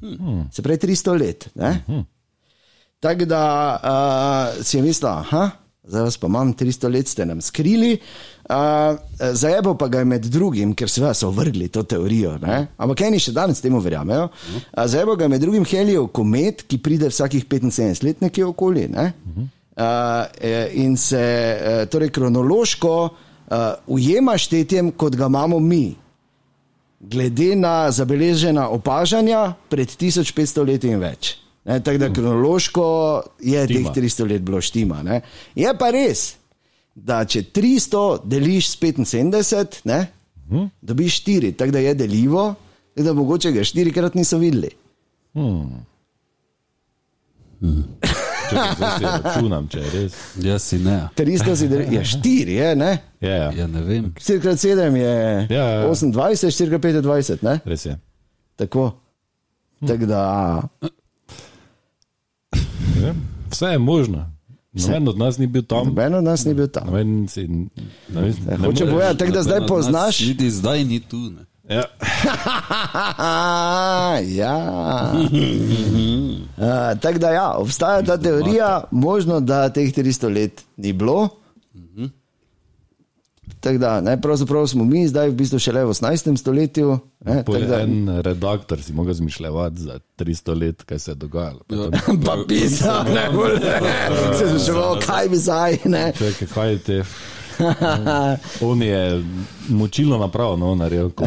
Hmm. 0.00 0.48
Se 0.52 0.62
pravi 0.62 0.78
300 0.78 1.18
let. 1.20 1.48
Hmm. 1.86 2.04
Tako 3.00 3.24
da 3.24 3.42
uh, 3.80 4.64
si 4.64 4.76
je 4.76 4.82
mislil, 4.82 5.08
aha, 5.10 5.50
zdaj 5.90 6.02
vas 6.06 6.16
pa 6.16 6.26
imam 6.30 6.52
300 6.54 6.90
let, 6.92 7.08
ste 7.08 7.26
nam 7.26 7.40
skrili. 7.40 7.98
Uh, 8.50 8.98
Zajebo 9.32 9.74
pa 9.78 9.88
ga 9.88 9.98
je 9.98 10.04
med 10.04 10.26
drugim, 10.30 10.74
ker 10.74 10.90
seveda 10.90 11.14
so 11.14 11.30
vrgli 11.34 11.68
to 11.68 11.82
teorijo, 11.82 12.36
ne? 12.42 12.64
ampak 12.78 13.04
eni 13.06 13.20
še 13.22 13.34
danes 13.34 13.62
temu 13.62 13.82
verjamejo. 13.82 14.28
Uh, 14.30 14.84
Zajebo 14.90 15.16
ga 15.16 15.26
je 15.26 15.32
med 15.34 15.42
drugim 15.42 15.66
helijev 15.66 16.08
komet, 16.14 16.64
ki 16.70 16.78
pride 16.82 17.10
vsakih 17.10 17.46
75 17.46 18.04
let 18.06 18.22
nekje 18.22 18.46
okoli. 18.46 18.86
Ne? 18.90 19.10
Uh, 19.30 19.46
in 20.78 20.96
se 20.98 21.20
uh, 21.22 21.82
torej 21.90 22.10
kronološko 22.14 22.94
uh, 23.04 23.58
ujema 23.86 24.38
štetjem, 24.38 24.92
kot 24.92 25.18
ga 25.18 25.30
imamo 25.30 25.58
mi. 25.58 25.96
Glede 27.00 27.54
na 27.56 27.90
zabeležena 27.90 28.68
opažanja 28.68 29.54
pred 29.70 29.88
1500 29.88 30.66
leti 30.66 30.90
in 30.92 31.00
več. 31.00 31.38
Ne, 31.64 31.80
tako 31.80 31.98
da 31.98 32.12
kronološko 32.12 32.84
je 33.40 33.64
Štima. 33.64 33.92
teh 33.92 34.02
300 34.02 34.30
let 34.30 34.42
bilo 34.42 34.60
štima. 34.60 35.02
Ne. 35.02 35.20
Je 35.54 35.74
pa 35.78 35.90
res, 35.90 36.34
da 36.94 37.24
če 37.24 37.42
300 37.44 38.18
deliš 38.24 38.70
s 38.70 38.78
75, 38.78 39.80
ne, 39.84 40.06
Hm? 40.48 40.64
dobiš 40.82 41.20
4, 41.22 41.52
tako 41.52 41.70
da 41.70 41.78
je 41.78 41.94
deljivo, 41.94 42.54
tako 42.94 43.04
da 43.04 43.12
mogoče 43.12 43.52
ga 43.52 43.64
štirikrat 43.64 44.14
niso 44.14 44.38
videli. 44.38 44.70
Zdaj 48.50 48.98
si 48.98 49.04
računam, 49.04 49.68
če 49.68 49.78
je 49.78 49.90
res. 49.90 50.14
Jaz 50.36 50.62
si 50.62 50.78
ne. 50.78 50.96
300 51.16 51.56
si 51.56 51.68
deli, 51.68 51.86
je 51.94 52.00
4, 52.02 52.48
je, 52.50 52.70
ne? 52.76 52.90
Ja, 53.20 53.34
ja. 53.34 53.50
Ja, 53.52 53.66
ne 53.66 53.82
vem. 53.82 54.08
4 54.16 54.40
krat 54.40 54.58
7 54.58 54.96
je 54.96 55.12
Ja, 55.50 55.64
ja. 55.64 55.88
28, 55.88 56.14
4 56.50 56.68
krat 56.68 56.82
5 56.82 56.94
je 56.94 57.02
20, 57.02 57.42
ne? 57.42 57.60
res 57.64 57.86
je. 57.86 57.98
Tako. 58.56 58.90
Tako 59.86 60.06
da, 60.06 60.22
Ja, 63.02 63.14
Vse 63.50 63.66
je 63.66 63.78
možno. 63.78 64.30
Noben 64.72 65.08
od 65.08 65.18
nas 65.18 65.38
ni 65.38 65.46
bil 65.46 65.62
tam. 65.62 65.86
noben 65.86 66.14
od 66.14 66.24
nas 66.24 66.44
ni 66.44 66.54
bil 66.54 66.68
tam. 66.68 66.86
Noben 66.86 67.28
si, 67.28 67.48
ne, 67.48 67.66
vem, 68.08 68.34
ne 68.46 68.56
Hoče 68.56 68.86
povedati, 68.86 69.18
tako 69.18 69.32
da 69.32 69.42
zdaj 69.42 69.60
Noben 69.60 69.68
poznaš. 69.68 70.20
Niti 70.20 70.50
zdaj 70.50 70.84
ni 70.84 71.00
tu. 71.00 71.16
Ne. 71.16 71.50
Ja. 71.70 71.84
ja. 74.42 74.56
Uh, 76.60 77.00
Tako 77.00 77.18
da, 77.18 77.30
ja, 77.30 77.54
obstaja 77.56 78.02
ta 78.02 78.16
teorija, 78.16 78.84
možno, 78.90 79.40
da 79.40 79.68
teh 79.68 79.94
300 79.94 80.34
let 80.34 80.64
ni 80.76 80.92
bilo. 80.92 81.28
Tako 83.60 83.78
da, 83.78 84.00
ne, 84.00 84.20
pravzaprav 84.20 84.66
smo 84.66 84.84
mi 84.84 85.08
zdaj 85.08 85.28
v 85.28 85.34
bistvu 85.34 85.58
šele 85.58 85.84
v 85.84 85.88
18. 85.88 86.36
stoletju. 86.36 86.98
Ne, 87.24 87.42
da, 87.68 87.80
en 87.80 88.08
redaktor 88.22 88.82
si 88.82 88.92
mogel 88.92 89.14
zmišljati 89.14 89.80
za 89.80 89.98
300 90.18 90.60
let, 90.60 90.82
kaj 90.82 90.98
se 90.98 91.10
je 91.10 91.14
dogajalo. 91.14 91.60
Ja. 91.68 91.90
Pa 92.26 92.38
pisal, 92.48 93.04
ne 93.14 93.28
bolj. 93.34 93.60
Se 94.38 94.48
spraševal, 94.48 95.00
kaj 95.06 95.28
bi 95.28 95.36
zdaj, 95.36 95.78
ne. 95.84 96.12
Čakaj, 96.18 96.48
kaj 96.54 96.72
je 96.72 96.78
te? 96.78 97.04
On 98.62 98.76
je 98.76 99.24
močilno 99.68 100.18
napravo 100.18 100.56
no, 100.56 100.74
naredil, 100.74 101.10
ko 101.10 101.24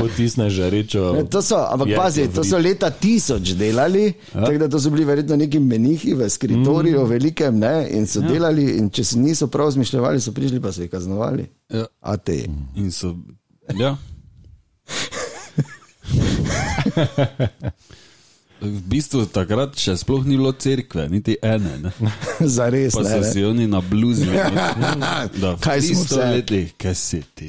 potisne 0.00 0.50
žarečo. 0.50 1.12
Ne, 1.12 1.24
To 1.24 1.42
so, 1.42 1.64
ampak 1.64 1.88
pazi, 1.96 2.28
to 2.28 2.44
so 2.44 2.58
leta 2.58 2.90
tisoč 2.90 3.50
delali, 3.50 4.12
Ja. 4.34 4.42
tako 4.42 4.58
da 4.58 4.68
to 4.68 4.80
so 4.80 4.90
bili 4.90 5.04
verjetno 5.04 5.36
neki 5.36 5.58
menihi 5.58 6.14
v 6.14 6.26
skritoriju, 6.26 7.00
Mm. 7.00 7.08
velikem, 7.08 7.58
ne, 7.58 7.88
in 7.90 8.06
so 8.06 8.20
delali, 8.20 8.78
in 8.78 8.90
če 8.90 9.04
si 9.04 9.18
niso 9.18 9.46
prav 9.46 9.70
zmišljali, 9.70 10.20
so 10.20 10.32
prišli 10.32 10.60
pa 10.60 10.72
so 10.72 10.82
jih 10.82 10.90
kaznovali. 10.90 11.46
Ja. 11.68 11.86
A 12.00 12.16
te. 12.16 12.44
In 12.74 12.90
so. 12.90 13.14
Ja. 13.70 13.96
V 18.60 18.80
bistvu 18.84 19.24
takrat 19.26 19.76
še 19.76 19.96
sploh 19.96 20.24
ni 20.24 20.36
bilo 20.36 20.52
cerkve, 20.52 21.08
niti 21.08 21.36
ene. 21.42 21.78
Ne? 21.80 21.90
Zares, 22.56 22.92
Pa 22.92 23.02
ne. 23.02 23.08
so 23.08 23.20
ne. 23.20 23.30
si 23.32 23.44
oni 23.44 23.66
na. 23.66 23.80
Da, 25.32 25.54
v 25.54 25.60
Kaj 25.60 25.80
smo 25.80 25.94
300 25.96 26.04
vse? 26.04 26.26
letih, 26.30 26.72
kaj 26.76 26.94
si 26.94 27.22
ti? 27.34 27.48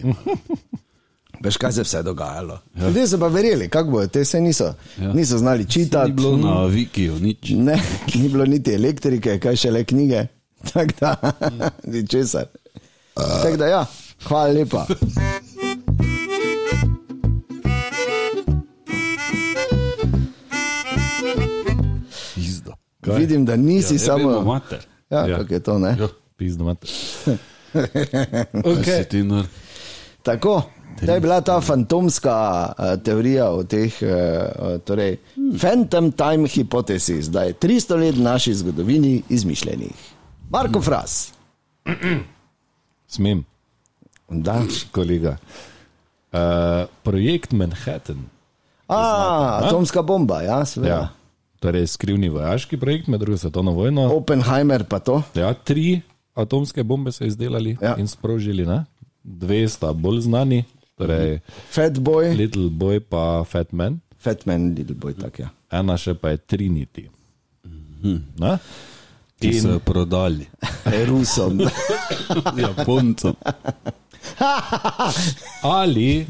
Veš, 1.42 1.58
kaj 1.58 1.72
se 1.72 1.80
je 1.80 1.84
vse 1.84 2.04
dogajalo. 2.04 2.60
Ja. 2.76 2.88
Ljudje 2.88 3.08
so 3.08 3.18
pa 3.18 3.28
verjeli, 3.28 3.70
kako 3.70 3.92
bojo, 3.92 4.08
te 4.08 4.26
se 4.26 4.42
niso, 4.42 4.74
ja. 4.98 5.14
niso 5.14 5.38
znali 5.38 5.64
Ni 5.64 5.70
čitati. 5.70 6.12
bilo 6.12 6.38
na 6.38 6.66
Vikiju 6.66 7.20
nič. 7.20 7.50
Ne, 7.52 7.82
ni 8.16 8.30
bilo 8.30 8.46
niti 8.46 8.74
elektrike, 8.74 9.40
kaj 9.40 9.56
šele 9.58 9.84
knjige. 9.84 10.28
Tako 10.64 10.94
da, 11.00 11.16
ni 11.84 12.08
česar. 12.08 12.46
Tako 13.14 13.58
da, 13.58 13.66
ja, 13.68 13.86
hvala 14.24 14.54
lepa. 14.54 14.86
Kaj? 23.02 23.18
Vidim, 23.18 23.46
da 23.46 23.56
nisi 23.56 23.94
Ja, 23.94 24.00
samo. 24.00 24.42
mater. 24.42 24.86
Ja, 25.10 25.28
Ja. 25.28 25.38
kako 25.38 25.54
je 25.54 25.60
to, 25.60 25.80
ne? 25.80 25.96
Ja. 26.00 26.08
Pizdo 26.38 26.64
imate. 26.64 26.88
Kaj 28.86 29.04
si 29.04 29.10
ti 29.10 29.24
nor? 29.24 29.46
Tako, 30.24 30.62
to 31.00 31.12
je 31.12 31.20
bila 31.20 31.42
ta 31.42 31.62
fantomska 31.62 32.36
uh, 32.70 33.04
teorija 33.04 33.50
o 33.50 33.64
teh, 33.64 33.94
uh, 34.02 34.10
torej, 34.80 35.18
hmm. 35.36 35.58
Phantom 35.60 36.12
Time 36.12 36.48
Hypothesis, 36.48 37.26
da 37.26 37.42
je 37.42 37.54
300 37.54 37.96
let 37.98 38.16
v 38.16 38.22
naši 38.22 38.54
zgodovini 38.54 39.24
izmišljenih. 39.30 39.98
Marko 40.50 40.80
hmm. 40.80 40.84
Fras. 40.84 41.34
Smem, 43.08 43.46
Da. 44.30 44.62
kolega. 44.92 45.38
Uh, 46.32 46.40
projekt 47.04 47.52
Manhattan. 47.52 48.30
A, 48.88 49.60
atomska 49.64 50.02
bomba, 50.02 50.42
ja, 50.42 50.66
seveda. 50.66 50.94
Ja. 50.94 51.10
Torej, 51.62 51.88
skrivni 51.88 52.30
vojaški 52.30 52.78
projekt 52.78 53.08
med 53.08 53.20
drugo 53.20 53.38
svetovno 53.38 53.72
vojno. 53.72 54.08
Oppenheimer 54.16 54.84
pa 54.84 55.00
to. 55.00 55.20
Ja, 55.36 55.54
tri 55.54 56.02
atomske 56.34 56.84
bombe 56.84 57.12
so 57.12 57.24
izdelali 57.24 57.78
Ja. 57.82 57.96
in 57.98 58.08
sprožili. 58.08 58.66
Ne? 58.66 58.86
Dve 59.24 59.68
sta 59.70 59.94
bolj 59.94 60.22
znani, 60.22 60.64
torej 60.98 61.40
Fat 61.70 62.00
Boy, 62.00 62.34
Little 62.34 62.70
Boy 62.70 63.00
pa 63.00 63.44
Fat 63.44 63.72
Man, 63.72 64.00
Fat 64.18 64.46
Man, 64.46 64.74
Little 64.74 64.96
Boy, 64.96 65.14
tak 65.14 65.40
ja. 65.40 65.50
ena 65.72 65.98
še 65.98 66.14
pa 66.14 66.30
je 66.30 66.38
Trinity. 66.40 67.06
Na? 68.36 68.58
Ki 69.38 69.54
so 69.54 69.68
In 69.68 69.74
jo 69.74 69.80
prodali. 69.80 70.48
Rusom. 71.06 71.62
Japoncem. 72.58 73.34
ali, 75.62 76.26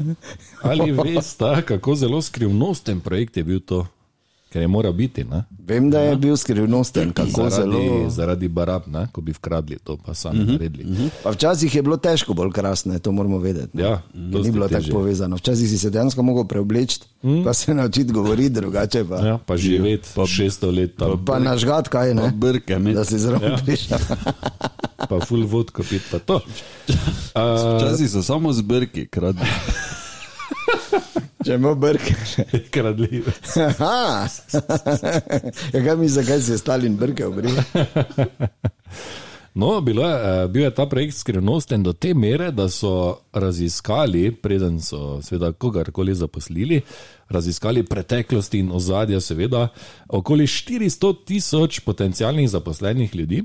ali 0.62 0.92
veste, 0.92 1.62
kako 1.64 1.94
zelo 1.94 2.22
skrivnosten 2.22 3.00
projekt 3.00 3.36
je 3.36 3.44
bil 3.44 3.60
to, 3.60 3.86
ker 4.52 4.62
je 4.62 4.68
moral 4.68 4.92
biti. 4.92 5.24
Ne? 5.24 5.44
Vem, 5.66 5.90
da 5.90 6.00
je 6.00 6.16
bil 6.16 6.36
skrivnosten, 6.36 7.12
kako 7.12 7.48
Zaradi, 7.50 7.72
zelo. 7.72 8.10
zaradi 8.10 8.48
barab, 8.48 8.82
ne? 8.86 9.06
ko 9.12 9.20
bi 9.20 9.32
vkradli 9.32 9.78
to, 9.84 9.96
pa 9.96 10.14
sami 10.14 10.38
uh 10.38 10.44
-huh, 10.44 10.52
naredili. 10.52 10.84
Uh 10.84 10.98
-huh. 10.98 11.08
Pa 11.22 11.30
včasih 11.30 11.74
je 11.74 11.82
bilo 11.82 11.96
težko 11.96 12.34
bolj 12.34 12.52
krasno, 12.52 12.98
to 12.98 13.12
moramo 13.12 13.38
vedeti. 13.38 13.76
ne. 13.76 13.82
Ja, 13.82 14.02
Ni 14.14 14.50
bilo 14.50 14.68
tako 14.68 14.84
povezano. 14.90 15.36
Včasih 15.36 15.68
si 15.68 15.78
se 15.78 15.90
dejansko 15.90 16.22
mogel 16.22 16.44
preobleči, 16.44 17.00
mm. 17.22 17.44
pa 17.44 17.52
se 17.52 17.74
naučiti 17.74 18.12
govoriti 18.12 18.50
drugače. 18.50 19.04
Pa, 19.04 19.26
Ja, 19.26 19.38
pa 19.46 19.56
živeti 19.56 20.08
Pa- 20.14 20.22
600 20.22 20.76
let 20.76 20.96
tam, 20.96 21.24
pa 21.24 21.38
nažgat 21.38 21.88
kaj 21.88 22.14
Pa 22.14 22.22
ne. 22.22 22.32
brke 22.34 22.78
med. 22.78 22.94
Da 22.94 23.04
si 23.04 23.18
zraven 23.18 23.42
ja. 23.42 23.48
Ja. 23.50 23.58
prišel. 23.66 23.98
pa 25.08 25.20
full 25.20 25.46
vodko 25.46 25.82
pit, 25.82 26.02
pa 26.10 26.18
to. 26.18 26.40
Včasih 27.78 28.10
so 28.10 28.22
samo 28.22 28.52
zbrki, 28.52 29.06
kradli. 29.06 29.46
Če 31.44 31.54
ima 31.54 31.74
brke. 31.74 32.14
kradljive. 32.74 33.32
Aha. 33.66 34.28
ja, 35.72 35.84
kaj 35.84 35.96
mi, 35.96 36.08
zakaj 36.08 36.40
si 36.40 36.52
je 36.52 36.58
Stalin 36.58 36.96
brke 36.96 37.26
obril? 37.26 37.56
No, 39.54 39.80
bilo 39.80 40.08
je, 40.08 40.14
eh, 40.14 40.48
bil 40.48 40.62
je 40.62 40.74
ta 40.74 40.86
projekt 40.86 41.14
skrivnosten 41.16 41.82
do 41.82 41.92
te 41.92 42.14
mere, 42.14 42.50
da 42.50 42.68
so 42.68 43.18
raziskali, 43.32 44.30
preden 44.32 44.80
so 44.80 45.20
seveda 45.22 45.52
kogarkoli 45.52 46.14
zaposlili, 46.14 46.80
raziskali 47.28 47.82
preteklosti 47.82 48.58
in 48.58 48.70
ozadja, 48.72 49.20
seveda, 49.20 49.68
okoli 50.08 50.46
400 50.46 51.14
tisoč 51.24 51.80
potencijalnih 51.80 52.50
zaposlenih 52.50 53.16
ljudi. 53.16 53.44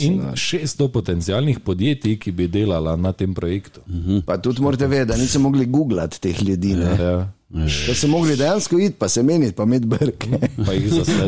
In 0.00 0.18
daš? 0.18 0.50
600 0.52 0.88
potencijalnih 0.88 1.58
podjetij, 1.60 2.18
ki 2.18 2.32
bi 2.32 2.48
delala 2.48 2.96
na 2.96 3.12
tem 3.12 3.34
projektu. 3.34 3.80
Pa 4.26 4.38
tudi 4.40 4.62
morate 4.62 4.86
vedeti, 4.86 5.08
da 5.08 5.16
niso 5.16 5.38
mogli 5.40 5.66
googlati 5.66 6.20
teh 6.20 6.42
ljudi. 6.42 6.74
Ne? 6.74 6.96
Ja, 7.00 7.32
Da 7.48 7.94
so 7.94 8.08
mogli 8.08 8.36
dejansko 8.36 8.78
iti, 8.78 8.96
pa 8.98 9.08
se 9.08 9.22
meniti, 9.22 9.54
pa 9.54 9.62
imeti 9.62 9.86
brke. 9.86 10.28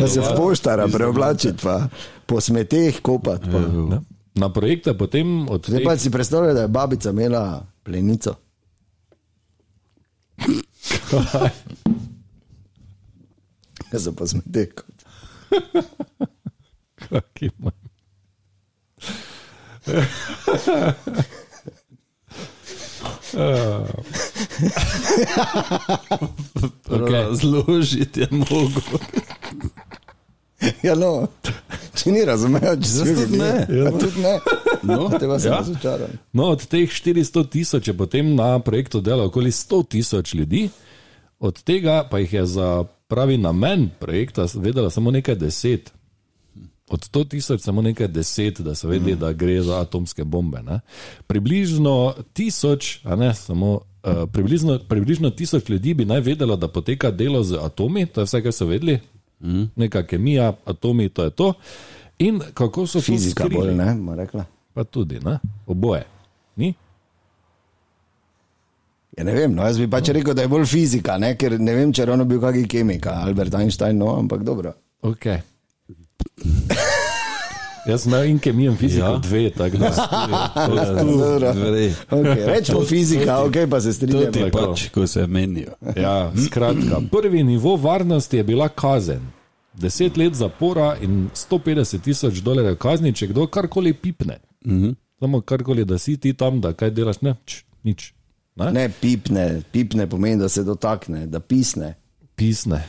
Da 0.01 0.09
se 0.09 0.21
v 0.21 0.37
poštara 0.37 0.89
preoblačiti, 0.89 1.59
pa 1.63 1.89
po 2.27 2.41
smeteh 2.41 3.01
kopati. 3.03 3.51
Pa. 3.53 3.59
Ne? 3.59 4.01
Na 4.35 4.53
projekte 4.53 4.99
potem 4.99 5.49
od 5.49 5.67
Zdaj 5.67 5.79
teh, 5.79 5.87
pa 5.87 5.97
si 5.97 6.11
predstavljaj, 6.11 6.55
da 6.55 6.61
je 6.61 6.69
babica 6.69 7.11
imela 7.11 7.67
plenico. 7.83 8.35
Kaj 13.91 14.01
so 14.01 14.13
pa 14.13 14.27
smeteh? 14.27 14.69
Kak 17.09 17.43
ima? 17.43 17.71
Okay. 26.89 27.13
Razložiti 27.13 28.21
je 28.21 28.29
mogo. 28.31 28.81
Ja, 30.83 30.95
no, 30.99 31.29
če 31.95 32.11
ni 32.11 32.25
razumel, 32.27 32.81
če 32.83 32.89
se 32.91 33.05
tudi 33.15 33.39
ne. 33.39 33.53
Ja, 33.71 33.93
tudi 33.95 34.23
ne. 34.25 34.35
No, 34.83 35.07
Te 35.19 35.27
vas 35.27 35.45
ja. 35.45 35.53
ja. 35.53 35.59
razočaram. 35.61 36.17
No, 36.33 36.51
od 36.55 36.65
teh 36.67 36.91
400 36.91 37.45
tisoč 37.51 37.89
je 37.89 37.95
potem 37.97 38.35
na 38.35 38.59
projektu 38.59 39.01
delalo 39.01 39.29
okoli 39.31 39.51
100 39.55 39.83
tisoč 39.95 40.35
ljudi, 40.35 40.69
od 41.39 41.63
tega 41.63 42.03
pa 42.11 42.19
jih 42.19 42.33
je 42.41 42.47
za 42.47 42.71
pravi 43.09 43.39
namen 43.39 43.91
projekta 44.01 44.47
vedelo 44.55 44.91
samo 44.91 45.11
nekaj 45.11 45.39
deset. 45.39 45.93
Od 46.91 47.01
100 47.01 47.29
tisoč 47.29 47.61
samo 47.61 47.83
nekaj 47.83 48.09
deset, 48.09 48.61
da 48.61 48.75
so 48.75 48.89
vedeli, 48.89 49.17
da 49.17 49.33
gre 49.33 49.63
za 49.63 49.81
atomske 49.81 50.25
bombe. 50.25 50.63
Ne? 50.63 50.81
Približno 51.27 52.15
tisoč, 52.33 52.99
a 53.05 53.17
ne 53.17 53.35
samo. 53.35 53.81
Uh, 54.03 54.29
približno, 54.33 54.79
približno 54.89 55.31
tisoč 55.31 55.69
ljudi 55.69 55.95
bi 55.95 56.05
naj 56.05 56.21
vedelo, 56.21 56.57
da 56.57 56.69
poteka 56.69 57.11
delo 57.11 57.43
z 57.43 57.59
atomi, 57.63 58.07
to 58.07 58.21
je 58.21 58.25
vse, 58.25 58.43
kar 58.43 58.53
so 58.53 58.67
vedeli, 58.67 58.99
mm. 59.41 59.65
neka 59.77 60.03
kemija, 60.07 60.53
atomi, 60.65 61.09
to 61.09 61.25
je 61.25 61.31
to. 61.31 61.53
In 62.19 62.41
kako 62.55 62.87
so 62.87 63.01
Fizika 63.01 63.45
skrili? 63.45 63.61
bolj, 63.61 63.75
ne, 63.75 63.95
bomo 63.95 64.15
rekla. 64.15 64.45
Pa 64.75 64.85
tudi, 64.85 65.21
ne? 65.21 65.39
oboje. 65.67 66.05
Ni? 66.57 66.75
Ja, 69.19 69.25
ne 69.25 69.35
vem, 69.35 69.55
no, 69.55 69.67
jaz 69.67 69.79
bi 69.79 69.91
pač 69.91 70.09
rekel, 70.15 70.35
da 70.35 70.47
je 70.47 70.49
bolj 70.49 70.65
fizika, 70.71 71.19
ne? 71.19 71.35
ker 71.37 71.59
ne 71.61 71.75
vem, 71.75 71.93
če 71.93 72.03
je 72.03 72.07
ravno 72.07 72.25
bil 72.25 72.41
kakšen 72.41 72.69
kemika, 72.71 73.19
Albert 73.27 73.55
Einstein, 73.59 73.99
no, 73.99 74.15
ampak 74.15 74.45
dobro. 74.47 74.73
Okay. 75.03 75.43
Jaz 77.89 78.03
sem 78.03 78.13
imel 78.13 78.25
in 78.29 78.39
kemijo 78.39 78.73
in 78.73 78.77
fiziko 78.77 79.07
ja. 79.07 79.19
Dve, 79.19 79.51
tako 79.51 79.77
da 79.77 79.91
Dobro. 81.05 81.53
Dvere. 81.53 81.93
Okay, 82.11 82.47
rečemo 82.47 82.83
fizika, 82.85 83.39
ok, 83.45 83.55
pa 83.71 83.81
se 83.81 84.01
Tudi 84.01 84.13
strinjamo. 84.13 84.51
pač, 84.53 84.89
ko 84.89 85.07
se 85.07 85.27
menijo. 85.27 85.73
Ja, 85.97 86.33
skratka, 86.47 87.01
prvi 87.11 87.43
nivo 87.43 87.77
varnosti 87.77 88.37
je 88.37 88.45
bila 88.45 88.69
kazen. 88.69 89.21
Deset 89.73 90.17
let 90.17 90.35
zapora 90.35 90.97
in 91.01 91.31
150 91.35 92.01
tisoč 92.03 92.35
dolarjev 92.35 92.77
kazni, 92.77 93.13
če 93.15 93.27
kdo 93.27 93.47
karkoli 93.47 93.93
pipne. 93.93 94.39
Mm 94.67 94.83
-hmm. 94.83 94.95
Samo 95.21 95.41
karkoli, 95.41 95.85
da 95.85 95.99
si 95.99 96.17
ti 96.17 96.33
tam, 96.35 96.61
da 96.61 96.73
kaj 96.73 96.91
delaš, 96.91 97.21
ne, 97.21 97.35
č, 97.45 97.65
nič. 97.83 98.13
Ne? 98.57 98.73
Ne, 98.73 98.91
pipne, 99.01 99.63
pipne 99.73 100.07
pomeni, 100.07 100.37
da 100.41 100.49
se 100.49 100.65
dotakne, 100.65 101.27
da 101.27 101.41
pisne. 101.41 101.95
Pisne. 102.37 102.85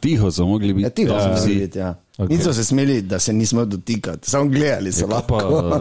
Tiho 0.00 0.30
so 0.30 0.46
mogli 0.46 0.72
biti. 0.74 0.82
Ja, 0.82 0.90
tiho 0.90 1.14
Ja, 1.14 1.34
vsi. 1.34 1.42
se 1.42 1.48
videti, 1.48 1.78
ja. 1.78 1.94
Okay. 2.18 2.28
Niso 2.28 2.52
se 2.52 2.64
smeli, 2.64 3.02
da 3.02 3.18
se 3.18 3.32
nismo 3.32 3.64
dotikati, 3.64 4.30
samo 4.30 4.50
gledali 4.50 4.92
so 4.92 5.06
Kaj 5.06 5.14
lahko. 5.14 5.38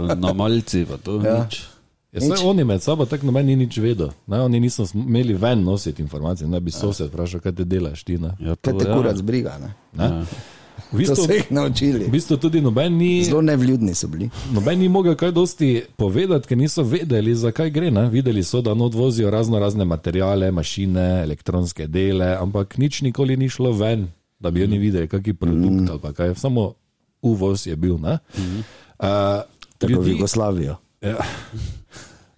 Pa 0.08 0.16
na 0.16 0.34
malci, 0.34 0.86
pa 0.86 0.98
to 0.98 1.16
Ja. 1.16 1.28
ja. 1.28 1.44
nič. 1.44 1.62
Ja, 2.12 2.22
saj 2.22 2.46
oni 2.46 2.64
med 2.64 2.82
sabo 2.82 3.06
tako 3.06 3.26
noben 3.26 3.46
ni 3.46 3.56
nič 3.56 3.78
vedel. 3.78 4.10
Ne, 4.28 4.42
oni 4.42 4.60
niso 4.60 4.86
smeli 4.86 5.34
ven 5.34 5.64
nositi 5.64 6.02
informacij, 6.02 6.48
ne 6.48 6.60
bi 6.60 6.72
sosed 6.72 7.08
vprašal, 7.08 7.40
kaj 7.40 7.52
te 7.52 7.64
delaš 7.64 8.04
ti. 8.04 8.18
Ne? 8.18 8.28
Ja, 8.40 8.56
Kaj 8.56 8.74
to, 8.74 8.80
te 8.80 8.90
ja. 8.90 8.96
kurac 8.96 9.22
briga, 9.22 9.58
ne? 9.58 9.74
Ne? 9.94 10.26
V 10.92 10.98
bistvu, 10.98 11.16
so 11.16 11.34
jih 11.34 11.52
naučili. 11.52 12.06
v 12.06 12.12
bistvu 12.12 12.38
tudi 12.38 12.62
noben 12.62 12.98
ni. 12.98 13.24
Zelo 13.24 13.42
nevljudni 13.42 13.96
so 13.96 14.08
bili. 14.08 14.30
Noben 14.54 14.80
ni 14.80 14.88
mogel 14.90 15.16
kaj 15.16 15.32
dosti 15.32 15.82
povedati, 15.98 16.48
ker 16.48 16.58
niso 16.58 16.84
vedeli, 16.84 17.36
zakaj 17.36 17.70
gre. 17.70 17.92
Ne? 17.92 18.08
Videli 18.10 18.44
so, 18.44 18.62
da 18.62 18.74
not 18.74 18.96
vozijo 18.96 19.30
razno 19.30 19.60
razne 19.60 19.86
materijale, 19.86 20.52
mašine, 20.52 21.24
elektronske 21.24 21.88
dele, 21.88 22.36
ampak 22.40 22.78
nič 22.78 23.02
nikoli 23.02 23.38
ni 23.38 23.50
šlo 23.50 23.72
ven, 23.72 24.08
da 24.40 24.52
bi 24.52 24.64
oni 24.64 24.78
videli, 24.78 25.08
kakšen 25.08 25.36
produkt 25.36 25.82
mm. 25.82 25.90
ali 25.92 26.00
pa 26.00 26.14
kaj. 26.14 26.36
Samo 26.36 26.74
uvoz 27.22 27.68
je 27.68 27.76
bil. 27.76 27.98
Mm. 27.98 28.14
Uh, 28.38 29.44
Tako 29.78 29.92
v 29.92 29.96
ljudi, 29.96 30.12
Jugoslavijo. 30.12 30.76
ja, 31.02 31.18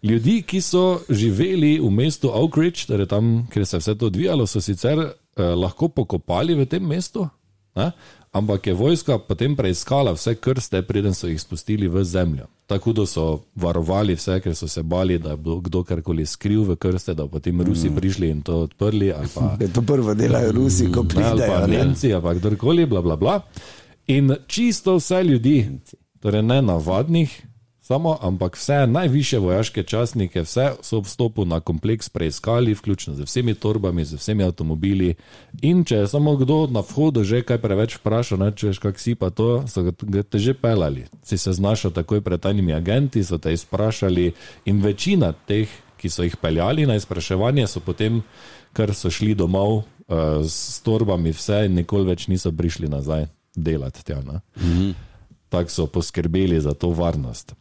ljudi, 0.04 0.42
ki 0.42 0.62
so 0.62 1.00
živeli 1.10 1.80
v 1.80 1.90
mestu 1.92 2.32
Oak 2.34 2.58
Ridge, 2.58 2.88
torej 2.88 3.08
tam, 3.08 3.48
kjer 3.54 3.66
se 3.66 3.78
je 3.78 3.80
vse 3.80 3.96
to 3.98 4.06
odvijalo, 4.06 4.48
so 4.48 4.62
sicer 4.62 5.00
uh, 5.00 5.12
lahko 5.56 5.88
pokopali 5.88 6.56
v 6.56 6.66
tem 6.66 6.84
mestu. 6.84 7.28
Ne? 7.76 7.92
Ampak 8.32 8.68
je 8.68 8.74
vojska 8.74 9.18
potem 9.18 9.56
preiskala 9.56 10.12
vse 10.14 10.36
krste, 10.36 10.82
preden 10.82 11.14
so 11.14 11.28
jih 11.28 11.42
spustili 11.42 11.88
v 11.88 12.04
zemljo. 12.04 12.46
Tako 12.68 12.94
da 12.94 13.06
so 13.06 13.42
varovali 13.56 14.14
vse, 14.16 14.40
ker 14.40 14.56
so 14.56 14.68
se 14.68 14.84
bali, 14.84 15.18
da 15.20 15.36
bo 15.36 15.60
kdo 15.60 15.84
karkoli 15.84 16.26
skril 16.26 16.64
v 16.64 16.76
krste, 16.76 17.14
da 17.14 17.26
potem 17.28 17.62
Rusi 17.62 17.90
prišli 17.90 18.30
in 18.30 18.42
to 18.42 18.60
odprli. 18.68 19.14
Pa, 19.34 19.56
Je 19.64 19.74
to 19.74 19.82
prvo 19.82 20.14
delajo 20.14 20.52
Rusi, 20.52 20.92
ko 20.92 21.04
ne, 21.16 21.24
ali 21.24 21.42
pa 21.42 21.46
pridejo. 21.46 21.68
ne. 21.68 21.78
Nemci, 21.78 22.14
ali 22.14 22.24
pa 22.24 22.34
kdorkoli, 22.34 22.86
bla, 22.86 23.02
bla, 23.02 23.16
bla. 23.16 23.42
In 24.08 24.36
čisto 24.48 24.96
vse 24.96 25.24
ljudi, 25.24 25.80
torej 26.22 26.44
ne 26.44 26.62
navadnih, 26.62 27.42
samo, 27.90 28.18
ampak 28.22 28.54
vse 28.54 28.86
najviše 28.88 29.40
vojaške 29.42 29.84
častnike, 29.84 30.44
vse 30.46 30.78
so 30.86 31.00
v 31.02 31.10
stopu 31.10 31.46
na 31.46 31.58
kompleks 31.60 32.10
preiskali, 32.10 32.74
vključno 32.78 33.16
z 33.18 33.26
vsemi 33.26 33.56
torbami, 33.56 34.06
z 34.06 34.14
vsemi 34.14 34.44
avtomobili. 34.46 35.16
In 35.62 35.82
če 35.84 36.04
je 36.04 36.08
samo 36.08 36.36
kdo 36.38 36.68
na 36.70 36.84
vhodu 36.86 37.24
že 37.26 37.42
kaj 37.42 37.58
preveč 37.58 37.96
vprašal, 37.98 38.38
ne 38.46 38.52
češ, 38.54 38.78
kak 38.78 39.00
si 39.02 39.16
pa 39.18 39.32
to, 39.34 39.66
so 39.66 39.82
ga- 39.82 40.22
te 40.24 40.38
že 40.38 40.54
pelali. 40.54 41.08
Si 41.26 41.38
se 41.38 41.54
znašel 41.54 41.92
takoj 41.92 42.22
pred 42.22 42.38
tajnimi 42.38 42.74
agenti, 42.78 43.24
so 43.26 43.42
te 43.42 43.54
izprašali 43.58 44.34
in 44.70 44.82
večina 44.86 45.34
teh, 45.34 45.66
ki 45.98 46.10
so 46.14 46.24
jih 46.24 46.38
peljali 46.38 46.86
na 46.86 46.94
izpraševanje, 46.96 47.66
so 47.68 47.82
potem, 47.82 48.22
ker 48.74 48.94
so 48.94 49.10
šli 49.10 49.34
domov 49.34 49.82
uh, 49.82 50.46
s 50.46 50.78
torbami, 50.86 51.34
vse 51.34 51.66
in 51.66 51.74
nikoli 51.82 52.06
več 52.06 52.28
niso 52.30 52.52
prišli 52.54 52.86
nazaj 52.86 53.26
delati 53.56 54.06
tja. 54.06 54.22
Mm 54.22 54.42
-hmm. 54.62 54.94
Tako 55.50 55.70
so 55.70 55.88
poskrbeli 55.88 56.62
za 56.62 56.74
to 56.78 56.94
varnost. 56.94 57.58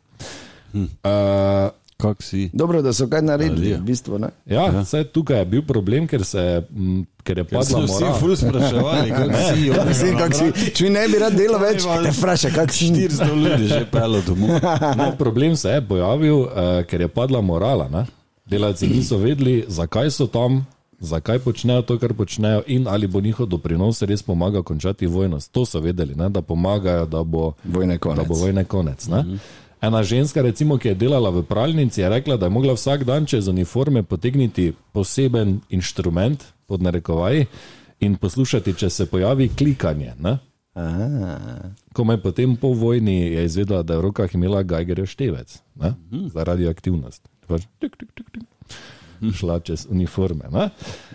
Uh, 0.74 1.70
Kak 1.98 2.22
si? 2.22 2.50
Dobro, 2.52 2.78
da 2.82 2.92
so 2.92 3.08
kaj 3.10 3.22
naredili, 3.26 3.72
v 3.74 3.82
bistvu. 3.82 4.18
Ne? 4.22 4.28
ja, 4.46 4.68
ja. 4.70 4.84
Saj 4.86 5.08
tukaj 5.10 5.40
je 5.40 5.46
bil 5.50 5.64
problem, 5.66 6.06
ker, 6.06 6.22
se, 6.22 6.62
m, 6.70 7.00
ker 7.26 7.40
je 7.42 7.44
padla 7.44 7.80
vsi 7.82 7.90
mora. 7.90 8.12
ful 8.20 8.36
spraševali, 8.38 9.10
kak 9.10 9.32
si. 9.34 9.66
Ja, 9.66 9.82
Vsi, 9.88 10.12
kak 10.14 10.36
si, 10.38 10.70
če 10.78 10.86
mi 10.86 10.92
ne 10.94 11.02
bi 11.10 11.18
rad 11.18 11.34
delal 11.34 11.58
več, 11.58 11.82
te 11.82 12.14
vprašaj, 12.20 12.54
kak 12.54 12.70
si. 12.70 12.92
400 12.94 13.28
ljudi 13.34 13.72
že 13.74 13.82
pelo 13.90 14.22
domov. 14.22 14.62
Ne, 14.94 15.10
problem 15.18 15.58
se 15.58 15.74
je 15.74 15.82
pojavil, 15.90 16.38
uh, 16.46 16.70
ker 16.86 17.02
je 17.02 17.10
padla 17.10 17.42
morala. 17.42 17.90
Ne? 17.90 18.06
Delavci 18.46 18.86
niso 18.86 19.18
vedeli, 19.18 19.64
zakaj 19.66 20.14
so 20.14 20.30
tam, 20.30 20.62
zakaj 21.02 21.42
počnejo 21.42 21.82
to, 21.82 21.98
kar 21.98 22.14
počnejo, 22.14 22.62
in 22.70 22.86
ali 22.86 23.10
bo 23.10 23.18
njihov 23.18 23.50
doprinos 23.50 24.06
res 24.06 24.22
pomagal 24.22 24.62
končati 24.62 25.10
vojno. 25.10 25.42
To 25.50 25.66
so 25.66 25.82
vedeli, 25.82 26.14
ne? 26.14 26.30
da 26.30 26.46
pomagajo, 26.46 27.10
da 27.10 27.26
bo 27.26 27.56
Vojne 27.66 27.98
konec. 27.98 28.22
Da 28.22 28.28
bo 28.28 28.38
vojne 28.38 28.64
konec. 28.64 29.02
Mm 29.08 29.14
-hmm. 29.14 29.66
Ena 29.80 30.02
ženska, 30.02 30.42
recimo, 30.42 30.78
ki 30.78 30.88
je 30.88 30.94
delala 30.94 31.30
v 31.30 31.42
pralnici, 31.46 32.00
je 32.00 32.08
rekla, 32.08 32.36
da 32.36 32.46
je 32.46 32.50
mogla 32.50 32.74
vsak 32.74 33.04
dan 33.04 33.26
čez 33.26 33.48
uniforme 33.48 34.02
potegniti 34.02 34.72
poseben 34.92 35.60
inštrument, 35.70 36.44
pod 36.66 36.82
narekovaji, 36.82 37.46
in 38.00 38.16
poslušati, 38.16 38.74
če 38.74 38.90
se 38.90 39.06
pojavi 39.06 39.48
klikanje. 39.48 40.12
Ne? 40.18 40.38
Ko 41.92 42.04
me 42.04 42.18
potem 42.22 42.56
po 42.56 42.72
vojni 42.74 43.20
je 43.20 43.44
izvedela, 43.44 43.82
da 43.82 43.94
je 43.94 43.98
v 43.98 44.02
rokah 44.02 44.34
imela 44.34 44.62
Geigerjev 44.62 45.06
števec 45.06 45.58
ne? 45.74 45.94
za 46.34 46.44
radioaktivnost. 46.44 47.22
Pač 47.46 47.66
tik, 47.78 47.96
tik, 47.96 48.12
tik, 48.14 48.30
tik. 48.30 48.76
Šla 49.34 49.58
čez 49.60 49.86
uniforme. 49.90 50.50
Ne? 50.54 50.68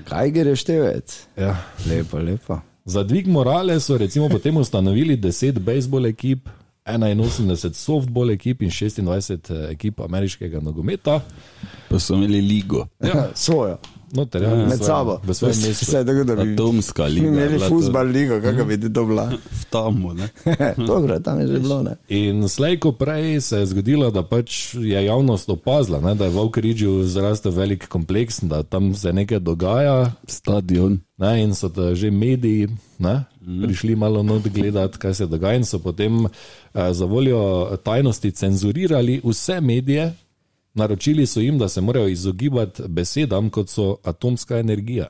Gre 0.07 0.55
števec? 0.55 1.15
Ja. 1.39 1.55
Lepo, 1.87 2.19
lepo. 2.19 2.59
Za 2.85 3.03
dvig 3.03 3.27
morale 3.27 3.79
so 3.79 3.97
recimo 3.97 4.27
potem 4.29 4.57
ustanovili 4.57 5.15
10 5.17 5.59
bejzbol 5.59 6.11
ekip, 6.11 6.49
81 6.85 7.73
softball 7.73 8.31
ekip 8.31 8.61
in 8.61 8.69
26 8.69 9.71
ekip 9.71 9.99
ameriškega 9.99 10.59
nogometa. 10.61 11.19
Pa 11.89 11.99
so 11.99 12.15
imeli 12.15 12.41
ligo. 12.41 12.87
Ja. 13.03 13.27
Svojo. 13.35 13.77
noter, 14.13 14.43
ja, 14.43 14.49
v 14.53 14.57
med 14.57 14.77
svojem- 14.77 14.85
sabo. 14.85 15.19
V 15.23 15.33
svojem 15.33 15.55
mestu. 15.57 15.85
Vse 15.85 16.05
tako, 16.05 16.23
da 16.23 16.35
bi 16.35 16.53
Atomska 16.53 17.03
liga. 17.05 17.27
imeli 17.27 17.53
je 17.53 17.69
futbal 17.69 18.07
ligo, 18.07 18.41
kakor 18.41 18.65
bi 18.65 18.93
to 18.93 19.05
bila. 19.05 19.25
V 19.59 19.65
tamu, 19.69 20.13
ne. 20.13 20.29
Dobro, 20.87 21.19
tam 21.19 21.39
je 21.39 21.47
že 21.47 21.59
bilo. 21.59 21.83
Ne? 21.83 21.95
In 22.09 22.49
slejko 22.49 22.91
prej 22.91 23.41
se 23.41 23.57
je 23.57 23.65
zgodilo, 23.65 24.11
da 24.11 24.23
pač 24.23 24.73
je 24.75 25.05
javnost 25.05 25.49
opazila, 25.49 25.99
ne, 26.01 26.15
da 26.15 26.25
je 26.25 26.31
v 26.31 26.39
Avkrižju 26.39 27.03
zrastel 27.03 27.51
velik 27.51 27.87
kompleks, 27.87 28.43
da 28.43 28.63
tam 28.63 28.93
se 28.95 29.13
nekaj 29.13 29.39
dogaja. 29.39 30.11
Stadion. 30.27 30.99
Ne, 31.17 31.43
in 31.43 31.55
so 31.55 31.69
že 31.93 32.11
mediji 32.11 32.67
ne, 32.99 33.23
prišli 33.65 33.95
malo 33.95 34.23
not 34.23 34.47
gledati, 34.47 34.97
kaj 34.97 35.13
se 35.13 35.25
dogaja, 35.25 35.55
in 35.55 35.65
so 35.65 35.79
potem 35.79 36.25
eh, 36.25 36.29
za 36.93 37.05
voljo 37.05 37.65
tajnosti 37.83 38.31
cenzurirali 38.31 39.21
vse 39.23 39.61
medije. 39.61 40.13
Naročili 40.73 41.25
so 41.25 41.39
jim, 41.39 41.57
da 41.57 41.69
se 41.69 41.81
morajo 41.81 42.07
izogibati 42.07 42.83
besedam, 42.87 43.49
kot 43.49 43.69
so 43.69 43.97
atomska 44.03 44.57
energija, 44.57 45.07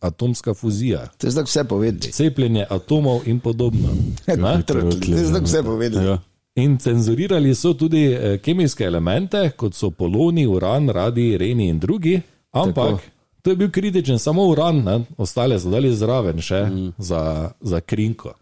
atomska 0.00 0.54
fuzija, 0.54 1.06
To 1.18 1.26
je 1.26 1.30
zdaj 1.30 1.44
vse 1.44 1.64
povedali. 1.64 2.12
cepljenje 2.12 2.66
atomov 2.70 3.20
in 3.26 3.40
podobno. 3.40 3.88
Ne? 4.26 4.62
To 4.66 4.78
je 4.78 5.24
zdaj 5.24 5.40
vse 5.44 5.62
povedali. 5.62 6.06
Ja. 6.06 6.18
In 6.54 6.78
cenzurirali 6.78 7.54
so 7.54 7.74
tudi 7.74 8.04
eh, 8.12 8.38
kemijske 8.38 8.84
elemente, 8.84 9.50
kot 9.56 9.74
so 9.74 9.90
poloni, 9.90 10.46
uran, 10.46 10.88
radi, 10.88 11.38
reni 11.38 11.68
in 11.68 11.78
drugi, 11.78 12.20
ampak 12.52 12.74
Tako. 12.74 13.00
To 13.44 13.52
je 13.52 13.56
bil 13.56 13.70
kritičen 13.70 14.18
samo 14.18 14.46
uran, 14.48 14.76
ne? 14.76 15.00
ostale 15.20 15.58
so 15.60 15.68
dali 15.68 15.90
zraven 15.92 16.40
še 16.40 16.62
mm. 16.64 16.88
za, 16.98 17.50
za 17.60 17.80
krinko. 17.80 18.32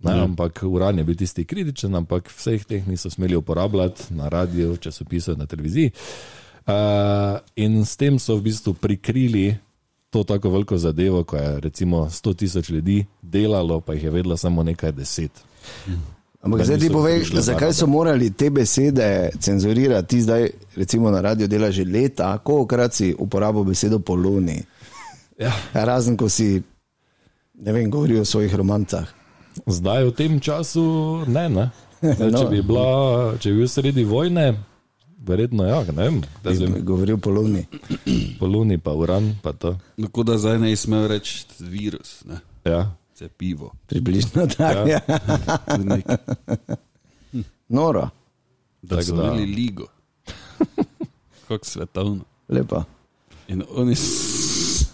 Ne, 0.00 0.14
mm. 0.14 0.22
Ampak 0.22 0.62
uran 0.64 0.98
je 0.98 1.04
bil 1.04 1.16
tisti 1.16 1.44
kritičen, 1.44 1.94
ampak 1.94 2.32
vseh 2.32 2.64
teh 2.64 2.88
niso 2.88 3.10
smeli 3.12 3.36
uporabljati 3.36 4.14
na 4.16 4.28
radiju, 4.32 4.76
časopisu, 4.80 5.36
na 5.36 5.46
televiziji. 5.46 5.92
Uh, 6.66 6.72
in 7.56 7.84
s 7.84 8.00
tem 8.00 8.18
so 8.18 8.36
v 8.40 8.48
bistvu 8.48 8.74
prikrili 8.80 9.58
to 10.10 10.24
tako 10.24 10.50
veliko 10.56 10.78
zadevo, 10.80 11.24
ko 11.24 11.36
je 11.36 11.60
recimo 11.60 12.06
100 12.08 12.36
tisoč 12.36 12.70
ljudi 12.70 13.04
delalo, 13.22 13.80
pa 13.80 13.92
jih 13.92 14.08
je 14.08 14.10
vedelo 14.10 14.36
samo 14.36 14.62
nekaj 14.62 14.92
deset. 14.92 15.44
Ampak 16.46 16.58
Da 16.58 16.64
zdaj 16.64 16.78
ti 16.78 16.88
povej, 16.88 17.16
zakaj 17.32 17.72
so 17.72 17.86
morali 17.86 18.30
te 18.30 18.46
besede 18.48 19.06
cenzurirati? 19.34 20.08
Ti 20.08 20.22
zdaj, 20.22 20.42
recimo 20.76 21.10
na 21.10 21.18
radio 21.20 21.46
delaš 21.46 21.74
že 21.74 21.84
leta, 21.84 22.38
kolikrat 22.38 22.94
si 22.94 23.10
uporabil 23.12 23.64
besedo 23.64 23.98
poloni. 23.98 24.62
Ja. 25.36 25.50
Razen, 25.74 26.14
ko 26.14 26.28
si, 26.28 26.62
ne 27.56 27.72
vem, 27.72 27.90
govoril 27.90 28.20
o 28.20 28.24
svojih 28.24 28.54
romancah. 28.54 29.10
Zdaj 29.66 30.04
v 30.04 30.12
tem 30.12 30.38
času 30.38 30.84
ne. 31.26 31.48
ne. 31.48 31.66
Zdaj, 31.98 32.30
če, 32.38 32.44
No. 32.44 32.48
bi 32.48 32.62
bila, 32.62 32.86
če 33.36 33.50
bi 33.50 33.56
bil 33.56 33.68
sredi 33.68 34.04
vojne, 34.04 34.54
verjetno 35.18 35.66
ja, 35.66 35.82
ne 35.82 36.02
vem, 36.04 36.22
da 36.44 36.52
Bi 36.52 36.80
Govoril 36.80 37.18
poloni. 37.18 37.66
poluni, 38.38 38.78
pa 38.78 38.92
uran, 38.92 39.34
pa 39.42 39.50
to. 39.52 39.74
Tako 39.96 40.22
da 40.22 40.38
zdaj 40.38 40.58
ne 40.58 40.76
smel 40.76 41.08
reči 41.08 41.42
virus, 41.58 42.22
ne. 42.22 42.38
Ja. 42.62 42.94
Cepivo. 43.16 43.72
Približno 43.86 44.46
tako. 44.48 44.88
Ja. 44.88 45.00
Nek, 45.78 46.04
Noro, 47.70 48.08
da 48.82 49.02
so 49.02 49.14
da- 49.14 49.22
imeli 49.24 49.46
ligo. 49.46 49.86
Kako 51.48 51.64
svetovno. 51.64 52.24
lepa. 52.48 52.84
In, 53.48 53.62
oni 53.70 53.94
s- 53.94 54.86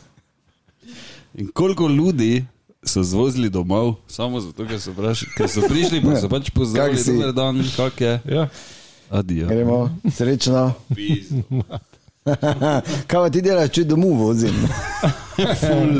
in 1.34 1.48
koliko 1.48 1.88
ljudi 1.88 2.44
so 2.84 3.02
zvozili 3.02 3.50
domov, 3.50 3.94
samo 4.06 4.40
zato, 4.40 4.66
ker 4.66 4.80
so, 4.80 4.92
praš, 4.92 5.24
ker 5.36 5.48
so 5.48 5.60
prišli, 5.62 6.02
pa 6.02 6.16
so 6.16 6.28
pač 6.28 6.50
pozdravili, 6.50 6.98
si? 6.98 7.12
dober 7.12 7.32
dan, 7.32 7.62
kak 7.76 8.00
je. 8.00 8.20
Ja. 8.26 8.48
Adijo. 9.10 9.48
Gremo, 9.48 9.78
srečno. 10.08 10.72
Pizdo. 10.88 11.42
Kaj 13.10 13.30
ti 13.34 13.40
delaš, 13.42 13.70
če 13.74 13.82
domov 13.90 14.12
vozim? 14.20 14.54
Ful, 15.34 15.96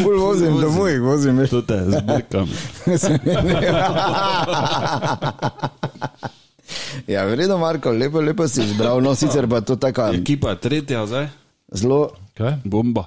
ful 0.00 0.16
vozim, 0.20 0.54
vozim. 0.54 0.60
domov 0.62 0.86
jih 0.88 1.02
vozim. 1.04 1.36
veš. 1.42 1.50
To 1.52 1.60
te 1.68 1.76
zbrkam. 1.90 2.48
ja, 7.12 7.24
vredno, 7.28 7.58
Marko, 7.58 7.90
lepo, 7.92 8.20
lepo 8.20 8.48
si 8.48 8.62
izbral. 8.64 9.00
No, 9.04 9.14
sicer 9.14 9.48
pa 9.48 9.60
to 9.60 9.76
tako 9.76 10.08
Ekipa 10.16 10.54
tretja 10.56 11.04
zdaj, 11.06 11.28
zelo. 11.72 12.08
Kaj? 12.36 12.56
bomba. 12.64 13.04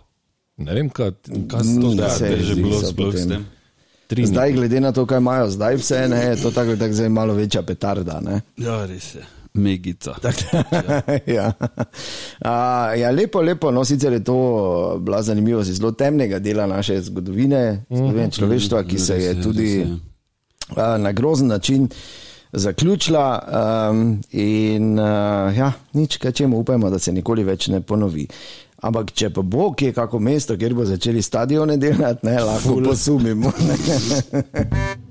Ne 0.59 0.73
vem, 0.75 0.89
kaj, 0.89 1.11
kaj 1.47 1.61
Mm, 1.63 1.81
to 1.81 1.93
da, 1.95 2.09
se 2.09 2.25
je 2.27 2.43
že 2.43 2.55
bilo 2.55 2.79
se 2.79 2.87
sploh 2.91 3.15
s 3.15 3.27
tem? 3.27 3.45
Tri 4.07 4.25
Zdaj, 4.25 4.53
glede 4.53 4.79
na 4.81 4.91
to, 4.91 5.05
kaj 5.05 5.17
imajo 5.21 5.49
zdaj, 5.53 5.75
vse 5.75 6.07
ne, 6.09 6.17
je 6.25 6.35
to 6.41 6.51
tako, 6.51 6.75
tako 6.75 6.93
zdaj 6.93 7.09
malo 7.09 7.33
večja 7.33 7.61
petarda. 7.61 8.19
Ne? 8.21 8.41
Ja, 8.57 8.85
res 8.85 9.15
je. 9.15 9.21
Megica. 9.53 10.15
ja. 11.37 11.51
A, 12.41 12.93
ja, 12.95 13.11
lepo, 13.11 13.41
lepo. 13.41 13.71
No, 13.71 13.85
sicer 13.85 14.13
je 14.13 14.23
to 14.23 14.99
bila 15.01 15.21
zanimivost 15.21 15.71
zelo 15.71 15.91
temnega 15.91 16.39
dela 16.39 16.67
naše 16.67 17.01
zgodovine, 17.01 17.85
zgodovine 17.89 18.31
človeštva, 18.31 18.83
ki 18.83 18.99
se 18.99 19.23
je 19.23 19.41
tudi 19.41 19.87
a, 20.75 20.97
na 20.97 21.11
grozen 21.11 21.47
način 21.47 21.89
zaključila. 22.51 23.43
Um, 23.91 24.21
in 24.31 24.99
uh, 24.99 25.57
ja, 25.57 25.71
nič, 25.93 26.17
kaj 26.17 26.31
čemu 26.31 26.59
upajmo, 26.59 26.89
da 26.89 26.99
se 26.99 27.11
nikoli 27.11 27.43
več 27.43 27.67
ne 27.67 27.81
ponovi. 27.81 28.27
Ampak, 28.81 29.11
če 29.11 29.29
pa 29.35 29.41
bo 29.41 29.73
kje 29.75 29.91
kako 29.93 30.19
mesto, 30.23 30.55
kjer 30.57 30.73
bo 30.73 30.85
začeli 30.87 31.21
stadione 31.21 31.77
delati, 31.77 32.25
ne, 32.25 32.37
lahko 32.39 32.79
posumimo. 32.85 33.51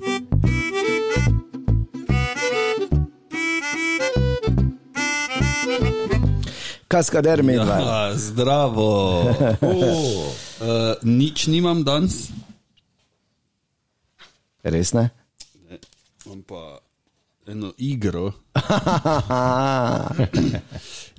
ne. 6.89 6.91
Kaskader 6.97 7.43
medved. 7.43 7.69
Ja, 7.69 8.17
zdravo. 8.17 9.35
Oh. 9.61 10.33
Uh, 10.59 10.99
nič 11.07 11.47
nimam 11.47 11.85
danes, 11.87 12.31
Res 14.65 14.91
ne? 14.93 15.11
imam 16.27 16.43
pa 16.43 16.79
eno 17.47 17.71
igro. 17.79 18.33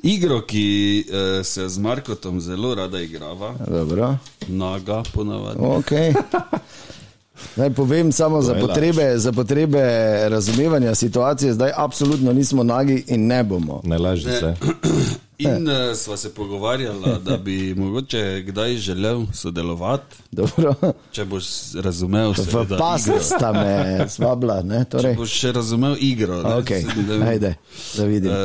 igro, 0.03 0.41
ki 0.41 1.05
uh, 1.07 1.45
se 1.45 1.69
z 1.69 1.77
Markotom 1.77 2.41
zelo 2.41 2.75
rada 2.75 2.99
igrava, 2.99 3.55
Dobro. 3.67 4.17
naga 4.47 5.03
ponavadi. 5.13 5.59
Okay. 5.59 6.13
Naj 7.55 7.69
povem 7.69 8.11
samo 8.11 8.41
za 8.41 8.53
potrebe, 8.55 9.17
za 9.17 9.31
potrebe 9.31 9.81
razumevanja 10.29 10.95
situacije, 10.95 11.53
zdaj 11.53 11.71
absolutno 11.75 12.33
nismo 12.33 12.63
nagi 12.63 13.03
in 13.07 13.27
ne 13.27 13.43
bomo. 13.43 13.81
Ne 13.83 13.97
laži 13.97 14.23
se. 14.23 14.55
In 15.39 15.63
uh, 15.63 15.95
sva 15.95 16.17
se 16.17 16.29
pogovarjala, 16.29 17.19
da 17.19 17.37
bi 17.37 17.73
mogoče 17.73 18.41
kdaj 18.41 18.75
želel 18.75 19.25
sodelovati, 19.33 20.15
Dobro. 20.31 20.73
če 21.11 21.25
boš 21.25 21.43
razumel, 21.75 22.31
V 22.31 22.35
seveda, 22.35 22.77
pas 22.77 23.07
igro. 23.07 23.19
sta 23.21 23.53
me 23.53 23.69
svabla, 24.09 24.61
ne? 24.63 24.79
Če 24.79 24.89
Torej, 24.89 25.15
boš 25.15 25.29
še 25.31 25.51
razumel 25.51 25.95
igro. 25.99 26.41
ne, 26.43 26.49
okay. 26.51 26.83
da- 27.07 27.25
Ajde, 27.25 27.55
da 27.97 28.03
vidim. 28.03 28.31
Uh, 28.31 28.37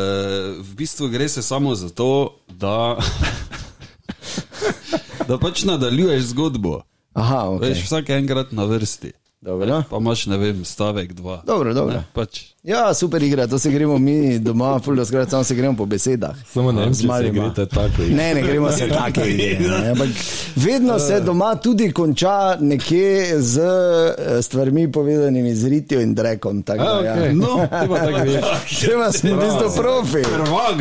v 0.63 0.75
bistvu 0.77 1.09
gre 1.09 1.29
se 1.29 1.43
samo 1.43 1.75
za 1.75 1.89
to, 1.91 2.11
da, 2.49 2.97
da 5.29 5.39
pač 5.39 5.65
nadaljuješ 5.65 6.23
zgodbo. 6.25 6.83
Aha, 7.15 7.45
Okay. 7.49 7.69
Veš, 7.69 7.79
okay. 7.79 7.85
vsak 7.85 8.11
enkrat 8.11 8.53
na 8.53 8.65
vrsti. 8.65 9.13
dobro. 9.41 9.83
Pa 9.91 9.97
imaš, 9.97 10.27
ne 10.27 10.37
vem, 10.37 10.65
stavek 10.65 11.13
dva. 11.13 11.43
Dobro, 11.47 11.75
dobro. 11.75 11.95
Ne, 11.95 12.05
pač. 12.13 12.41
Ja, 12.63 12.95
super 12.95 13.23
igra, 13.23 13.47
to 13.47 13.59
se 13.59 13.71
gremo 13.71 13.99
mi 13.99 14.39
doma, 14.39 14.79
fuldo 14.79 15.05
skrat, 15.05 15.31
samo 15.31 15.45
se 15.45 15.55
gremo 15.55 15.77
po 15.77 15.87
besedah. 15.87 16.37
Samo 16.53 16.73
ne 16.73 16.81
vem, 16.81 16.95
Z 16.95 17.07
tako. 17.71 18.03
Ne, 18.11 18.35
ne 18.35 18.43
gremo 18.43 18.73
se 18.73 18.87
ne, 18.87 19.91
Ampak 19.91 20.09
vedno 20.57 20.99
se 20.99 21.21
doma 21.21 21.55
tudi 21.57 21.93
konča 21.93 22.57
nekje 22.61 23.41
z 23.41 23.61
eh, 23.61 24.43
stvarmi 24.43 24.93
povezanimi 24.93 25.55
z 25.55 25.69
ritijo 25.69 26.01
in 26.01 26.15
drekom. 26.15 26.63
tako 26.63 26.83
A, 26.83 27.03
da, 27.03 27.09
ja. 27.09 27.17
okay. 27.17 27.37
No, 27.37 27.69
pa 27.71 27.99
tako 27.99 28.25
veš. 28.25 28.81
Treba 28.81 29.13
sem 29.13 29.37
v 29.37 29.41
bistvu 29.41 29.71
profi. 29.77 30.23
prvak. 30.23 30.77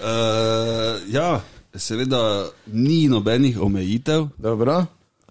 uh, 0.00 1.12
ja, 1.16 1.40
seveda 1.78 2.46
ni 2.66 3.08
nobenih 3.08 3.60
omejitev, 3.60 4.26
Dobro, 4.38 4.84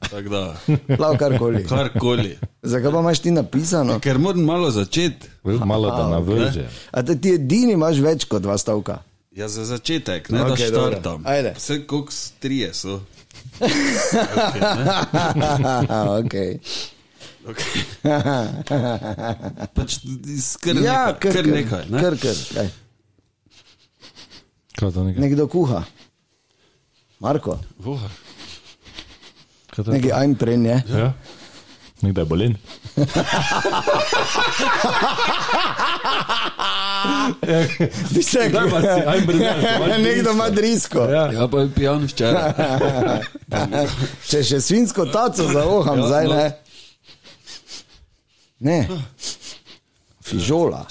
tako 0.09 0.29
da 0.29 0.57
lav 0.99 1.17
karkoli. 1.17 1.67
karkoli. 1.67 2.37
Zakaj 2.63 2.91
pa 2.91 2.99
imaš 2.99 3.19
ti 3.19 3.31
napisano? 3.31 3.99
Ker 3.99 4.17
moram 4.17 4.43
malo 4.43 4.71
začeti. 4.71 5.27
Malo 5.43 5.91
da 5.91 6.09
navrže. 6.09 6.69
A 6.91 7.03
te 7.03 7.21
ti 7.21 7.29
edini 7.29 7.73
imaš 7.73 7.97
več 7.97 8.25
kot 8.25 8.41
dva 8.41 8.57
stavka. 8.57 8.97
Ja, 9.31 9.47
za 9.47 9.65
začetek, 9.65 10.29
ne 10.29 10.43
Okej, 10.43 10.71
da 10.71 10.79
štartam. 10.79 11.21
Ajde. 11.25 11.53
Vse 11.57 11.87
koliko 11.87 12.11
s 12.11 12.31
trije 12.39 12.73
so. 12.73 13.01
okay. 16.21 16.59
Okay. 17.45 17.85
pač 19.75 19.99
skr 20.41 20.81
Ja, 20.81 21.13
nekaj, 21.13 21.31
kar 21.31 21.45
nekaj. 21.45 21.83
Ne? 21.93 21.99
Kar, 22.01 22.17
kar, 22.17 22.35
kaj. 22.53 22.69
Kaj 24.75 24.89
nekaj? 25.05 25.21
Nekdo 25.21 25.47
kuha. 25.47 25.83
Marko, 27.25 27.57
to 29.75 29.91
nekaj 29.91 30.11
ajn 30.13 30.35
prej, 30.37 30.57
ne? 30.61 30.75
Ja. 30.87 31.09
Nekdaj 32.05 32.21
je 32.21 32.29
bolen. 32.29 32.53
Vse, 38.11 38.49
Daj 38.53 38.69
pa 38.69 38.81
si, 38.81 39.01
aj 39.07 39.21
brnel, 39.25 39.59
imaš 39.59 39.97
Nekdo 40.03 40.31
ima 40.31 40.49
drisko. 40.49 40.99
Ja. 40.99 41.31
Ja, 41.31 41.47
pa 41.47 41.59
je 41.59 41.69
pijan 41.75 42.05
včeraj. 42.05 42.51
Če 44.29 44.43
še 44.49 44.61
svinsko 44.61 45.05
taco 45.05 45.47
zavoham, 45.51 45.99
Ja, 45.99 46.07
zdaj 46.07 46.27
no. 46.27 46.35
ne. 46.35 46.47
Ne. 48.59 48.79
Fižola, 50.25 50.85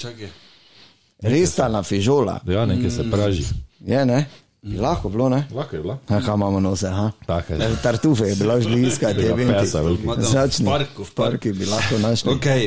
res 1.23 1.55
ta 1.55 1.67
na 1.67 1.81
fižola. 1.83 2.39
Ja, 2.47 2.65
nekaj 2.65 2.91
se 2.91 3.07
praži. 3.11 3.43
Je, 3.85 4.05
ne? 4.05 4.25
Bi 4.65 4.79
lahko 4.81 5.09
bilo, 5.13 5.29
ne? 5.29 5.45
Lahko 5.53 5.75
je 5.75 5.81
bila. 5.81 5.97
A 6.09 6.19
kaj 6.25 6.33
imamo 6.33 6.59
nose, 6.59 6.89
ha? 6.89 7.11
Taka 7.25 7.53
je. 7.53 7.65
E, 7.65 7.75
Tartufe 7.83 8.25
je 8.25 8.35
bilo 8.35 8.61
že 8.61 8.79
iskati, 8.79 9.21
je 9.21 9.33
vem. 9.33 9.47
pesa 9.47 9.83
tam 9.83 10.23
Začni. 10.23 10.65
v 10.65 10.69
parku, 10.69 11.03
v 11.03 11.09
v 11.09 11.13
parku 11.13 11.53
bi 11.53 11.65
lahko 11.69 11.97
našli. 12.01 12.33
Okay. 12.33 12.63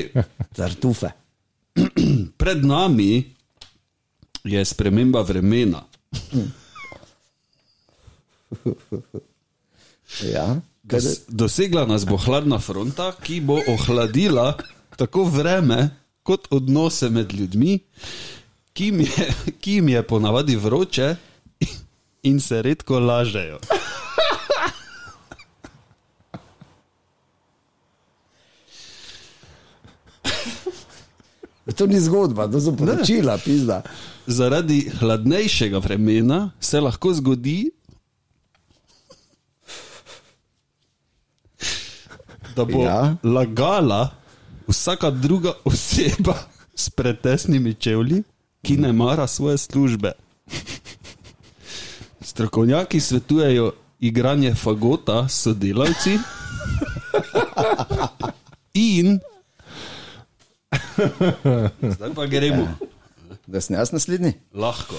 Tartufe. 0.55 1.11
Pred 2.41 2.63
nami 2.63 3.27
je 4.47 4.65
sprememba 4.65 5.23
vremena. 5.27 5.83
Ja. 10.23 10.57
Dos, 10.83 11.27
dosegla 11.29 11.83
nas 11.87 12.07
bo 12.07 12.17
hladna 12.17 12.63
fronta, 12.63 13.11
ki 13.13 13.43
bo 13.43 13.59
ohladila 13.69 14.55
tako 14.97 15.27
vreme 15.27 15.91
kot 16.23 16.47
odnose 16.55 17.11
med 17.11 17.35
ljudmi, 17.35 17.79
ki 18.73 18.85
jim 18.85 19.01
je, 19.01 19.27
ki 19.61 19.73
jim 19.81 19.89
je 19.89 20.03
ponavadi 20.03 20.57
vroče 20.57 21.17
in 22.23 22.41
se 22.41 22.63
redko 22.63 23.01
lažejo. 23.01 23.59
To 31.77 31.87
ni 31.87 32.01
zgodba, 32.01 32.49
to 32.49 32.61
so 32.61 32.73
poročila, 32.73 33.39
pizda. 33.39 33.83
Zaradi 34.27 34.91
hladnejšega 34.99 35.79
vremena 35.79 36.51
se 36.61 36.81
lahko 36.81 37.13
zgodi, 37.15 37.71
da 42.57 42.65
bo 42.65 42.83
ja. 42.83 43.17
lagala 43.23 44.11
vsaka 44.67 45.11
druga 45.11 45.53
oseba 45.65 46.35
s 46.75 46.91
pretesnimi 46.91 47.75
čevlji, 47.75 48.23
ki 48.63 48.77
ne 48.77 48.93
mara 48.93 49.27
svoje 49.27 49.59
službe. 49.59 50.13
Strokovnjaki 52.39 53.01
svetujejo 53.01 53.73
igranje 54.01 54.55
fagota 54.55 55.29
s 55.29 55.43
sodelavci 55.43 56.19
in. 58.75 59.19
Zdaj 61.83 62.15
pa 62.15 62.27
gremo. 62.27 62.69
Da 63.47 63.61
sem 63.61 63.77
jaz 63.77 63.93
naslednji? 63.93 64.33
Lahko. 64.55 64.95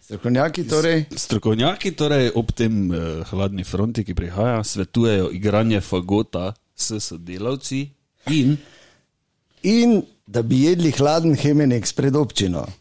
Strokovnjaki 0.00 0.68
torej. 0.68 1.04
Strokovnjaki 1.16 1.94
torej 1.96 2.30
ob 2.34 2.52
tem 2.52 2.92
eh, 2.92 3.24
hladni 3.30 3.64
fronti, 3.64 4.04
ki 4.04 4.14
prihaja, 4.14 4.64
svetujejo 4.64 5.30
igranje 5.32 5.80
fagota 5.80 6.52
s 6.76 7.00
sodelavci 7.00 7.88
in 8.28 8.56
In 9.62 10.02
da 10.26 10.42
bi 10.42 10.64
jedli 10.64 10.90
hladen 10.90 11.36
hemenek 11.36 11.94
pred 11.96 12.16
občino. 12.16 12.66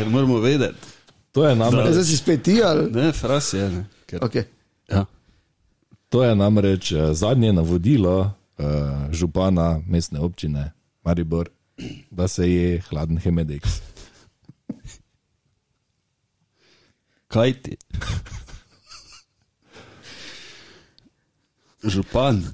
ker 0.00 0.08
moramo 0.08 0.38
vedeti, 0.40 0.80
To 1.40 1.46
je 1.46 1.56
namreč, 1.56 1.92
Zdaj 1.92 2.04
si 2.04 2.16
spet 2.16 2.42
ti 2.42 2.60
ali? 2.60 2.90
ne, 2.92 3.12
fras 3.12 3.52
je. 3.52 3.64
Ne, 3.70 3.84
ker, 4.06 4.20
Okay. 4.20 4.44
ja. 4.88 5.06
to 6.08 6.20
je 6.20 6.34
namreč 6.36 6.92
eh, 6.92 7.14
zadnje 7.14 7.52
navodilo 7.52 8.18
uh, 8.20 8.64
župana 9.10 9.80
mestne 9.86 10.20
občine 10.20 10.72
Maribor, 11.00 11.48
da 12.10 12.28
se 12.28 12.44
je 12.44 12.82
hladen 12.82 13.16
Hemedeks. 13.16 13.80
Kaj 17.28 17.52
ti? 17.62 17.76
Župan. 21.82 22.44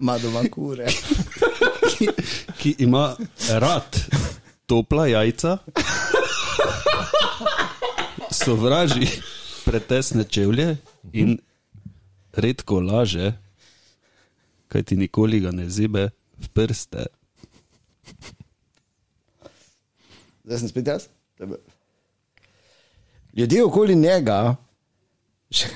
Ma 0.00 0.18
doma 0.18 0.42
kure. 0.50 0.86
Ki, 1.96 2.08
ki 2.58 2.74
ima 2.78 3.16
rad 3.48 3.98
topla 4.66 5.06
jajca, 5.06 5.58
sovraži 8.30 9.08
pretesne 9.64 10.24
čevlje 10.24 10.76
in 11.12 11.38
redko 12.32 12.80
laže, 12.80 13.32
kaj 14.68 14.82
ti 14.82 14.96
nikoli 14.96 15.40
ga 15.40 15.50
ne 15.50 15.68
zebe 15.70 16.10
v 16.38 16.48
prste. 16.52 17.06
Zdaj 20.44 20.58
sem 20.58 20.68
spet 20.68 20.86
jaz. 20.86 21.08
Tebe. 21.38 21.56
Ljudje 23.36 23.64
okoli 23.64 23.94
njega, 23.94 24.56
še, 25.50 25.68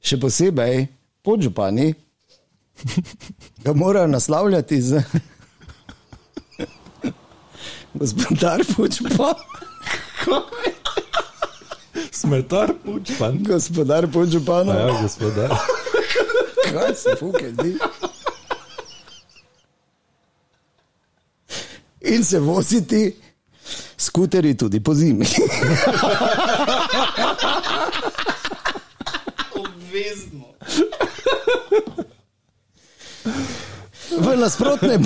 še 0.00 0.16
posebej 0.18 0.86
podžupani, 1.22 1.92
ga 3.64 3.72
morajo 3.72 4.06
naslavljati 4.06 4.82
z 4.82 5.02
gospodar 7.94 8.60
podžupan. 8.76 9.34
Smetar 12.12 12.72
pučpan. 12.84 13.38
Gospodar 13.40 14.06
podžupana. 14.12 14.74
Ja, 14.74 15.02
gospodar. 15.02 15.50
Kaj 16.72 16.94
se 16.94 17.16
fuke 17.20 17.52
zdi? 17.52 17.78
In 22.00 22.24
se 22.24 22.40
voziti 22.40 23.16
skuteri 23.96 24.56
tudi 24.56 24.80
po 24.80 24.94
zimi. 24.94 25.26
Obvezno. 29.54 30.44
V 34.38 34.40
nasprotnem, 34.40 35.02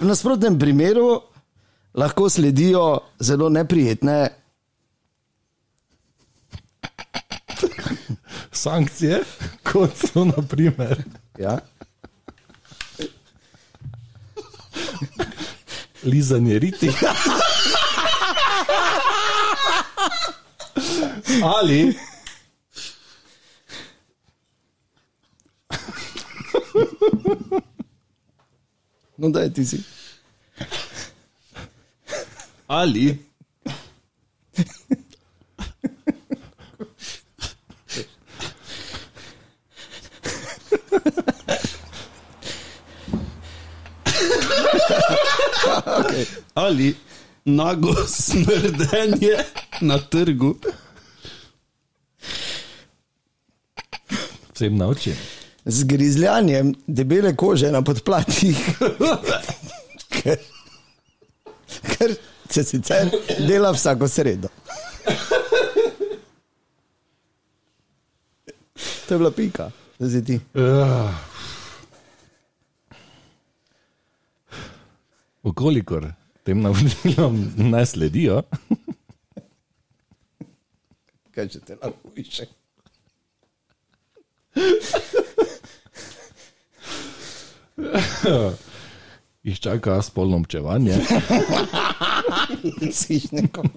v 0.00 0.04
nasprotnem 0.04 0.58
primeru 0.60 1.22
lahko 1.96 2.28
sledijo 2.28 3.00
zelo 3.16 3.48
neprijetne 3.48 4.28
Sankcije, 8.52 9.22
kot 9.64 9.96
so 9.96 10.26
naprimer 10.28 11.00
ja, 11.40 11.56
lizanje 16.04 16.58
riti. 16.58 16.92
Ali 21.56 21.96
no 29.18 29.28
da 29.28 29.40
je 29.40 29.52
ti 29.52 29.64
si. 29.64 29.82
Ali 32.66 33.26
ali 46.54 46.96
nago 47.44 47.94
smrdenje 48.06 49.36
na 49.80 49.98
trgu. 49.98 50.56
vsem 54.56 54.76
naučim. 54.76 55.35
Z 55.66 55.84
grizljanjem 55.84 56.74
debele 56.86 57.36
kože 57.36 57.72
na 57.74 57.82
podplatih, 57.82 58.58
ker, 60.14 60.38
ker 61.90 62.14
se 62.50 62.64
sicer 62.64 63.10
dela 63.48 63.72
vsako 63.74 64.08
sredo. 64.08 64.48
To 69.08 69.14
je 69.14 69.18
bila 69.18 69.30
pika, 69.30 69.70
zdaj 69.98 70.10
si 70.10 70.24
ti. 70.24 70.40
Uh. 70.54 71.10
Ukolikor 75.42 76.12
tem 76.46 76.62
navodilom 76.62 77.42
ne 77.56 77.86
sledijo, 77.86 78.42
Kaj 81.36 81.48
če 81.52 81.60
te 81.60 81.74
lahko 81.76 82.10
više? 82.16 82.46
Jih 89.46 89.60
čaka 89.60 90.02
spolno 90.02 90.36
občevanje. 90.36 90.94
Si 92.92 93.14
jih 93.14 93.32
nekom. 93.32 93.68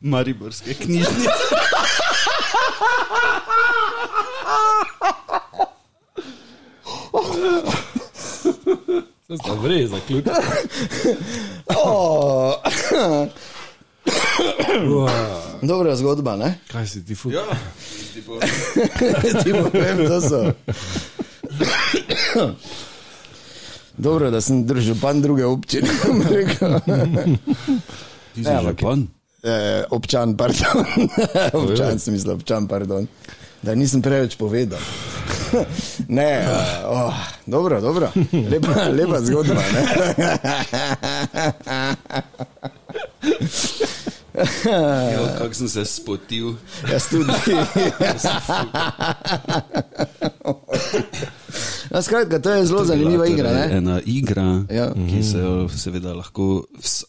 Mariborske 0.00 0.74
knjižnice. 0.74 1.28
Se 9.26 9.36
sta 9.36 9.52
vrej 9.62 9.86
zaključili. 9.86 10.34
Oh. 11.76 12.54
Dobra 15.62 15.96
zgodba, 15.96 16.36
ne? 16.36 16.58
Kaj 16.72 16.86
si 16.86 17.04
ti 17.06 17.14
fuk? 17.14 17.32
Ja, 17.32 17.44
Ti 19.44 19.50
povem, 19.52 19.96
to 20.08 20.20
so. 20.20 20.52
Dobro, 23.96 24.30
da 24.30 24.40
sem 24.40 24.66
držal 24.66 24.96
pan 25.00 25.22
druge 25.22 25.44
občine. 25.44 25.88
ti 28.34 28.44
si 28.44 28.50
že 28.50 28.74
pan. 28.80 29.06
eh, 29.42 29.84
občan, 29.90 30.36
pardon. 30.36 30.84
občan 31.62 31.98
sem 31.98 32.14
mislil, 32.14 32.34
občan, 32.34 32.66
pardon. 32.66 33.06
Da 33.62 33.74
nisem 33.74 34.02
preveč 34.02 34.36
povedal. 34.36 34.80
Ne, 36.08 36.42
uh, 36.42 36.90
oh, 36.90 37.14
dobro, 37.46 37.80
dobro. 37.80 38.10
Lepa, 38.32 38.88
lepa 38.90 39.20
zgodba. 39.22 39.62
Jo, 45.14 45.28
kako 45.38 45.54
sem 45.54 45.68
se 45.68 45.84
spotil. 45.86 46.54
Jaz 46.84 47.08
tudi. 47.08 47.32
No, 51.90 52.02
skratka, 52.02 52.38
to 52.38 52.50
je 52.50 52.66
zelo 52.66 52.84
zanimiva 52.84 53.24
Bila 53.24 53.26
igra. 53.28 53.48
torej 53.48 53.68
Ne? 53.68 53.76
Ena 53.76 54.00
igra, 54.02 54.64
Ja. 54.70 54.90
ki 54.92 55.22
se 55.22 55.38
jo 55.38 55.68
seveda 55.68 56.12
lahko. 56.12 56.64
Vs, 56.74 57.04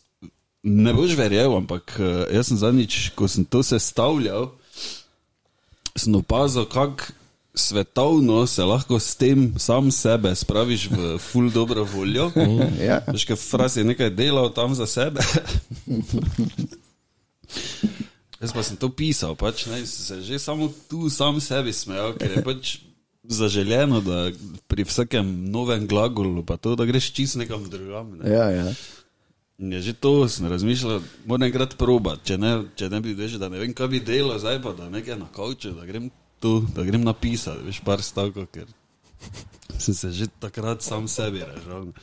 ne 0.63 0.93
boš 0.93 1.15
verjel, 1.15 1.57
ampak 1.57 1.95
eh, 1.97 2.03
jaz 2.31 2.47
sem 2.47 2.57
zadnjič, 2.57 3.09
ko 3.09 3.27
sem 3.27 3.45
to 3.45 3.63
sestavljal, 3.63 4.51
sem 5.95 6.15
opazil, 6.15 6.65
kako 6.65 7.03
svetovno 7.55 8.47
se 8.47 8.63
lahko 8.63 8.99
s 8.99 9.15
tem 9.15 9.53
sam 9.57 9.91
sebe 9.91 10.35
spraviš 10.35 10.89
v 10.89 11.17
full 11.19 11.49
dobro 11.49 11.83
voljo. 11.85 12.29
Ja. 12.77 12.99
Veš, 13.07 13.25
kaj 13.25 13.35
fras 13.37 13.75
je 13.75 13.83
nekaj 13.83 14.09
delal 14.11 14.53
tam 14.53 14.75
za 14.75 14.85
sebe. 14.85 15.21
Jaz 18.41 18.51
pa 18.53 18.63
sem 18.63 18.77
to 18.77 18.89
pisal, 18.91 19.35
pač, 19.39 19.65
ne, 19.71 19.79
se 19.87 20.19
že 20.21 20.39
samo 20.39 20.67
tu 20.89 21.09
sam 21.09 21.39
sebi 21.41 21.73
smejal, 21.73 22.13
ker 22.19 22.35
je 22.35 22.43
pač 22.43 22.73
zaželjeno, 23.23 24.01
da 24.05 24.29
pri 24.67 24.83
vsakem 24.85 25.49
novem 25.51 25.87
glagolu, 25.87 26.43
pa 26.45 26.57
to, 26.57 26.75
da 26.75 26.85
greš 26.85 27.09
čist 27.15 27.39
nekam 27.41 27.63
drugam. 27.69 28.17
Ne. 28.19 28.29
Ja, 28.29 28.49
ja. 28.51 28.67
Je 29.57 29.81
že 29.81 29.93
to, 29.95 30.27
sem 30.27 30.47
razmišljal, 30.51 30.99
moram 31.25 31.47
enkrat 31.47 31.77
probat, 31.79 32.19
če 32.27 32.37
ne, 32.37 32.51
če 32.75 32.91
ne 32.91 32.99
bi 33.01 33.15
veš, 33.15 33.39
da 33.39 33.47
ne 33.49 33.61
vem, 33.61 33.71
kaj 33.73 33.87
bi 33.87 34.03
delal, 34.03 34.35
zdaj 34.39 34.59
pa 34.61 34.75
da 34.75 34.91
nekaj 34.91 35.15
na 35.15 35.31
kavču, 35.31 35.71
da 35.77 35.87
grem 35.87 36.11
tu, 36.43 36.59
da 36.75 36.83
grem 36.83 37.07
napisati, 37.07 37.63
veš, 37.63 37.79
par 37.87 38.03
stavkov, 38.03 38.51
ker 38.51 38.67
sem 39.79 39.95
se 39.95 40.11
že 40.11 40.27
takrat 40.39 40.83
sam 40.83 41.07
sebi 41.07 41.39
režal. 41.39 41.95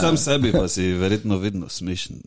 Sam 0.00 0.16
sebi 0.16 0.52
pa 0.52 0.68
si 0.68 0.92
verjetno 0.92 1.38
vedno 1.38 1.68
smešen. 1.68 2.20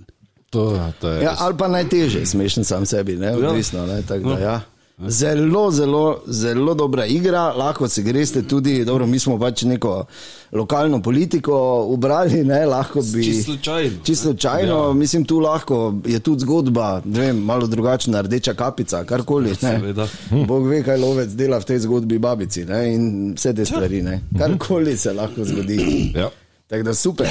To, 0.54 0.78
to 1.02 1.10
Ja, 1.10 1.36
ali 1.40 1.58
pa 1.58 1.68
najtežje, 1.68 2.26
smešen 2.26 2.64
sam 2.64 2.86
sebi, 2.86 3.16
ne, 3.18 3.36
odvisno. 3.36 3.86
Ne, 3.86 4.02
da, 4.02 4.38
ja. 4.40 4.62
Zelo, 5.08 5.72
zelo, 5.72 6.22
zelo 6.28 6.74
dobra 6.74 7.06
igra, 7.06 7.42
lahko 7.54 7.88
se 7.88 8.02
greste 8.02 8.44
tudi, 8.48 8.86
dobro, 8.86 9.08
mi 9.08 9.20
smo 9.20 9.40
pač 9.40 9.64
neko 9.66 10.06
lokalno 10.52 11.02
politiko 11.02 11.86
ubrali, 11.90 12.44
ne, 12.44 12.66
lahko 12.66 13.02
bi. 13.02 13.24
Čisto 13.24 13.44
slučajno. 13.44 13.98
Čisto 14.04 14.24
slučajno, 14.24 14.78
ja. 14.88 14.94
mislim, 14.94 15.26
tu 15.26 15.40
lahko 15.40 15.96
je 16.06 16.20
tudi 16.20 16.42
zgodba, 16.42 17.02
ne 17.06 17.20
vem, 17.20 17.38
malo 17.38 17.68
drugačna, 17.68 18.22
rdeča 18.22 18.54
kapica, 18.54 19.04
karkoli. 19.04 19.50
ne. 19.50 19.56
Seveda. 19.56 20.08
Bog 20.48 20.68
ve, 20.68 20.84
kaj 20.84 20.98
lovec 20.98 21.30
dela 21.30 21.60
v 21.60 21.66
tej 21.66 21.80
zgodbi 21.80 22.20
babici 22.20 22.66
ne, 22.66 22.94
in 22.94 23.34
vse 23.34 23.54
te 23.54 23.66
stvari. 23.66 24.02
ne. 24.02 24.22
Karkoli 24.40 24.98
se 24.98 25.14
lahko 25.14 25.46
zgodi. 25.46 26.12
Ja. 26.16 26.30
Tako 26.68 26.84
da 26.84 26.94
super. 26.94 27.28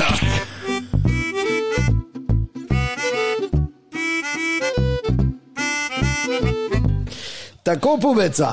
Tako 7.63 7.99
pubeca. 8.03 8.53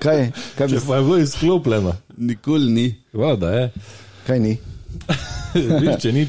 Kaj, 0.00 0.30
kaj, 0.58 0.66
bi, 0.66 0.72
Če 0.74 0.80
pa 0.86 0.96
je 0.96 1.02
bilo 1.02 1.18
izklopljeno, 1.18 1.92
Nikoli 2.16 2.70
ni. 2.72 2.86
Hvala, 3.12 3.36
da 3.36 3.50
je. 3.50 3.70
kaj 4.26 4.40
ni? 4.40 4.56
Viš, 5.54 6.02
če 6.02 6.12
ni. 6.12 6.26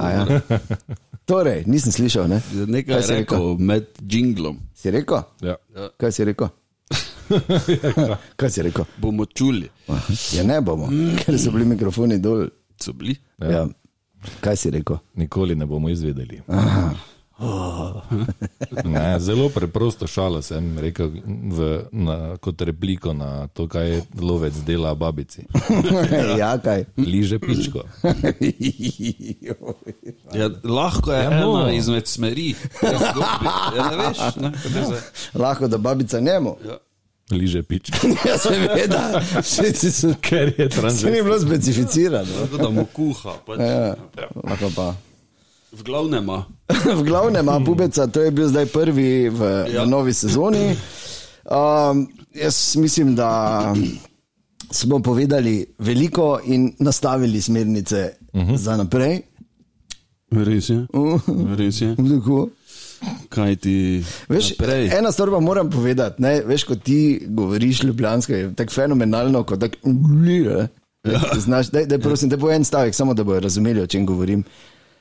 A 0.00 0.10
Ja. 0.10 0.40
Torej, 1.26 1.64
nisem 1.66 1.92
slišal. 1.92 2.28
Ne? 2.30 2.40
Nekaj 2.66 3.02
si 3.02 3.12
rekel? 3.12 3.38
rekel 3.38 3.56
med 3.58 3.86
jinglom. 4.02 4.60
Si 4.74 4.90
rekel? 4.90 5.22
Ja. 5.42 5.56
Kaj 5.98 6.12
si 6.12 6.24
rekel? 6.24 6.48
Kaj 8.36 8.50
si 8.50 8.62
rekel? 8.62 8.84
Bomo 9.02 9.26
čuli. 9.26 9.66
Ja, 10.32 10.44
ne 10.46 10.60
bomo, 10.62 10.86
ker 11.18 11.38
so 11.38 11.50
bili 11.50 11.66
mikrofoni 11.66 12.18
dol. 12.22 12.46
So 12.82 12.92
bili? 12.94 13.16
Ja. 13.42 13.66
Kaj 14.40 14.56
si 14.56 14.70
rekel? 14.70 14.98
Nikoli 15.18 15.54
ne 15.58 15.66
bomo 15.66 15.90
izvedeli. 15.90 16.42
Ne, 18.84 19.20
zelo 19.20 19.48
preprosto 19.48 20.06
šalo 20.06 20.42
sem 20.42 20.78
rekel 20.78 21.10
v, 21.26 21.66
na, 21.92 22.36
kot 22.36 22.60
repliko 22.60 23.12
na 23.12 23.46
to, 23.48 23.68
kaj 23.68 24.00
lovec 24.20 24.54
dela 24.64 24.94
babici. 24.94 25.44
ja, 26.40 26.58
kaj? 26.58 26.84
Liže 26.96 27.38
pičko. 27.38 27.82
Ja, 30.34 30.50
lahko 30.64 31.12
je 31.12 31.22
Ja, 31.22 31.30
ja, 31.30 31.40
no. 31.40 31.60
ena 31.60 31.72
izmed 31.72 32.06
smeri. 32.06 32.54
Ja, 32.82 33.90
ne 33.90 33.96
veš, 33.98 34.18
ne, 34.36 34.52
se- 34.86 35.02
Lahko 35.34 35.68
da 35.68 35.78
babica 35.78 36.20
njemu. 36.20 36.56
ja. 36.66 36.76
Liže 37.30 37.62
pičko. 37.62 38.06
Ja, 38.24 38.38
seveda, 38.38 39.20
vsi 39.40 39.90
so. 39.92 40.08
Ker 40.20 40.52
je 40.58 40.70
Se 40.90 41.10
ni 41.10 41.22
bilo 41.22 41.40
specificirano. 41.40 42.26
Tako 42.42 42.56
da 42.56 42.70
mu 42.70 42.84
kuha. 42.86 43.32
Pač. 43.46 43.58
Ja, 43.60 43.94
lahko 44.44 44.70
pa. 44.76 44.94
V 45.72 45.82
glavnem. 45.82 46.26
V 46.68 47.02
glavnem, 47.02 47.48
a 47.48 47.60
pubeca, 47.66 48.06
to 48.06 48.20
je 48.20 48.30
bil 48.30 48.48
zdaj 48.48 48.66
prvi 48.66 49.28
v, 49.28 49.40
ja. 49.74 49.82
V 49.82 49.90
novi 49.90 50.14
sezoni. 50.14 50.76
Um, 51.46 52.06
jaz 52.34 52.76
mislim, 52.76 53.14
da 53.14 53.74
smo 54.70 54.98
povedali 55.02 55.66
veliko 55.78 56.40
in 56.44 56.72
nastavili 56.78 57.42
smernice 57.42 58.12
uh 58.32 58.42
-huh. 58.42 58.56
za 58.56 58.76
naprej. 58.76 59.22
Res 60.30 60.68
je. 60.68 60.86
Res 61.56 61.80
je. 61.80 61.96
Tako. 62.10 62.48
Kaj 63.28 63.56
ti 63.56 64.04
Veš, 64.28 64.58
naprej? 64.58 64.90
ena 64.98 65.12
stvar 65.12 65.30
pa 65.30 65.40
moram 65.40 65.70
povedati. 65.70 66.22
Ne? 66.22 66.42
Veš, 66.46 66.64
ko 66.64 66.76
ti 66.76 67.26
govoriš 67.28 67.82
ljubljansko, 67.82 68.32
je 68.32 68.54
tako 68.54 68.72
fenomenalno, 68.72 69.42
kot 69.42 69.60
tak. 69.60 69.76
Ja. 71.04 71.20
Znaš, 71.38 71.70
daj, 71.70 71.86
daj, 71.86 71.98
prosim, 71.98 72.28
da 72.28 72.36
bo 72.36 72.50
en 72.50 72.64
stavek, 72.64 72.94
samo 72.94 73.14
da 73.14 73.24
bojo 73.24 73.40
razumeli, 73.40 73.80
o 73.80 73.86
čem 73.86 74.06
govorim. 74.06 74.44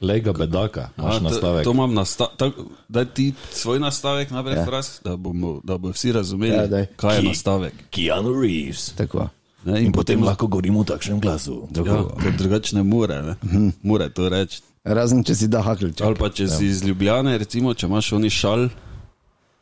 Lega 0.02 0.34
bedaka, 0.34 0.90
A, 0.90 1.02
imaš 1.02 1.16
to- 1.16 1.24
nastavek. 1.24 1.64
To 1.64 1.72
imam 1.72 1.94
nastavek. 1.94 2.54
Daj 2.90 3.06
ti 3.08 3.34
svoj 3.52 3.80
nastavek 3.80 4.32
naprej, 4.32 4.56
ja. 4.56 4.66
fras, 4.66 5.00
da 5.04 5.16
bomo 5.16 5.62
da 5.64 5.78
bo 5.78 5.90
vsi 5.90 6.12
razumeli, 6.12 6.54
Ja, 6.54 6.62
ja, 6.62 6.68
daj. 6.68 6.86
kaj 6.96 7.16
je 7.16 7.24
nastavek. 7.24 7.74
Keanu 7.90 8.42
Reeves. 8.42 8.90
Tako. 8.92 9.30
Ne, 9.64 9.82
In 9.82 9.92
potem 9.92 10.22
lahko 10.22 10.48
govorimo 10.48 10.82
v 10.82 10.86
takšnem 10.86 11.20
glasu. 11.20 11.68
Ja, 11.76 12.04
ker 12.16 12.32
drugače 12.34 12.76
ne 12.76 12.84
more, 12.84 13.22
ne. 13.22 13.36
Mhm. 13.44 13.70
more 13.84 14.10
to 14.10 14.30
reči. 14.30 14.62
Razen 14.84 15.24
če 15.24 15.36
si 15.36 15.48
da 15.48 15.62
hakelč. 15.62 16.02
Ali 16.02 16.16
pa 16.16 16.30
če 16.30 16.48
si 16.48 16.66
iz 16.66 16.84
Ljubljane, 16.84 17.38
recimo, 17.38 17.74
če 17.74 17.88
imaš 17.88 18.12
oni 18.14 18.30
šal, 18.30 18.70